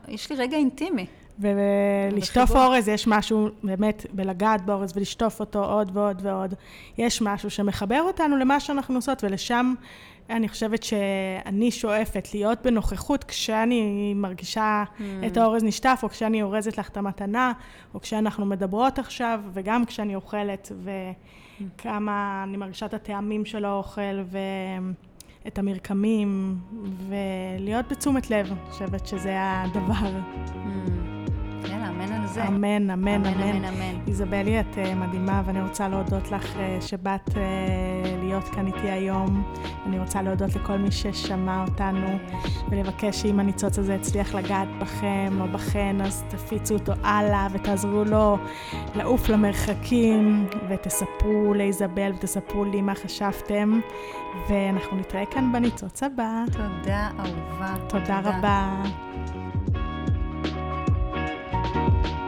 יש 0.08 0.30
לי 0.30 0.36
רגע 0.36 0.58
אינטימי. 0.58 1.06
ולשטוף 1.40 2.52
אורז 2.52 2.88
יש 2.88 3.08
משהו 3.08 3.50
באמת 3.64 4.06
בלגעת 4.14 4.66
באורז 4.66 4.94
ולשטוף 4.96 5.40
אותו 5.40 5.66
עוד 5.66 5.92
ועוד 5.94 6.20
ועוד. 6.24 6.54
יש 6.98 7.22
משהו 7.22 7.50
שמחבר 7.50 8.02
אותנו 8.02 8.38
למה 8.38 8.60
שאנחנו 8.60 8.96
עושות 8.96 9.24
ולשם 9.24 9.74
אני 10.30 10.50
חושבת 10.50 10.84
שאני 10.84 11.72
שואפת 11.72 12.28
להיות 12.34 12.62
בנוכחות 12.64 13.24
כשאני 13.24 14.14
מרגישה 14.14 14.84
mm. 14.88 15.02
את 15.28 15.38
האורז 15.38 15.64
נשטף, 15.64 16.00
או 16.04 16.10
כשאני 16.10 16.42
אורזת 16.42 16.78
לך 16.78 16.90
את 16.90 16.98
המתנה, 16.98 17.54
או 17.94 18.02
כשאנחנו 18.02 18.46
מדברות 18.46 19.00
עכשיו, 19.00 19.40
וגם 19.54 19.86
כשאני 19.86 20.16
אוכלת, 20.16 20.72
וכמה 21.76 22.44
אני 22.44 22.58
מרגישה 22.58 22.86
את 22.86 22.94
הטעמים 22.94 23.46
של 23.46 23.66
האוכל, 23.66 24.22
ואת 25.46 25.58
המרקמים, 25.58 26.58
ולהיות 27.08 27.92
בתשומת 27.92 28.30
לב, 28.30 28.52
אני 28.52 28.72
חושבת 28.72 29.08
שזה 29.08 29.36
הדבר. 29.40 30.12
Mm. 30.48 31.17
יאללה, 31.72 31.90
אמן 31.90 32.12
על 32.12 32.28
זה. 32.28 32.48
אמן, 32.48 32.90
אמן, 32.90 33.26
אמן. 33.26 34.00
איזבלי, 34.08 34.60
את 34.60 34.78
אה, 34.78 34.96
מדהימה, 34.96 35.42
ואני 35.46 35.62
רוצה 35.62 35.88
להודות 35.88 36.32
לך 36.32 36.58
אה, 36.58 36.78
שבאת 36.82 37.38
אה, 37.38 37.44
להיות 38.24 38.44
כאן 38.44 38.68
איתי 38.68 38.90
היום. 38.90 39.44
אני 39.86 40.00
רוצה 40.00 40.22
להודות 40.22 40.56
לכל 40.56 40.78
מי 40.78 40.92
ששמע 40.92 41.66
אותנו, 41.68 42.08
ולבקש 42.70 43.22
שאם 43.22 43.40
הניצוץ 43.40 43.80
הזה 43.80 43.96
הצליח 43.96 44.36
לגעת 44.36 44.68
בכם 44.80 45.38
או 45.42 45.48
בכן, 45.48 46.02
אז 46.02 46.24
תפיצו 46.30 46.74
אותו 46.74 46.94
הלאה 47.04 47.48
ותעזרו 47.52 48.04
לו 48.04 48.38
לעוף 48.96 49.30
למרחקים, 49.30 50.46
ותספרו 50.70 51.54
לאיזבל 51.54 52.12
ותספרו 52.16 52.66
לי 52.66 52.82
מה 52.82 52.96
חשבתם, 52.96 53.80
ואנחנו 54.50 54.98
נתראה 54.98 55.26
כאן 55.26 55.52
בניצוץ 55.52 56.04
הבא. 56.04 56.44
תודה, 56.52 57.10
אהובה. 57.20 57.76
תודה 57.90 58.20
רבה. 58.20 58.84
you 61.88 62.27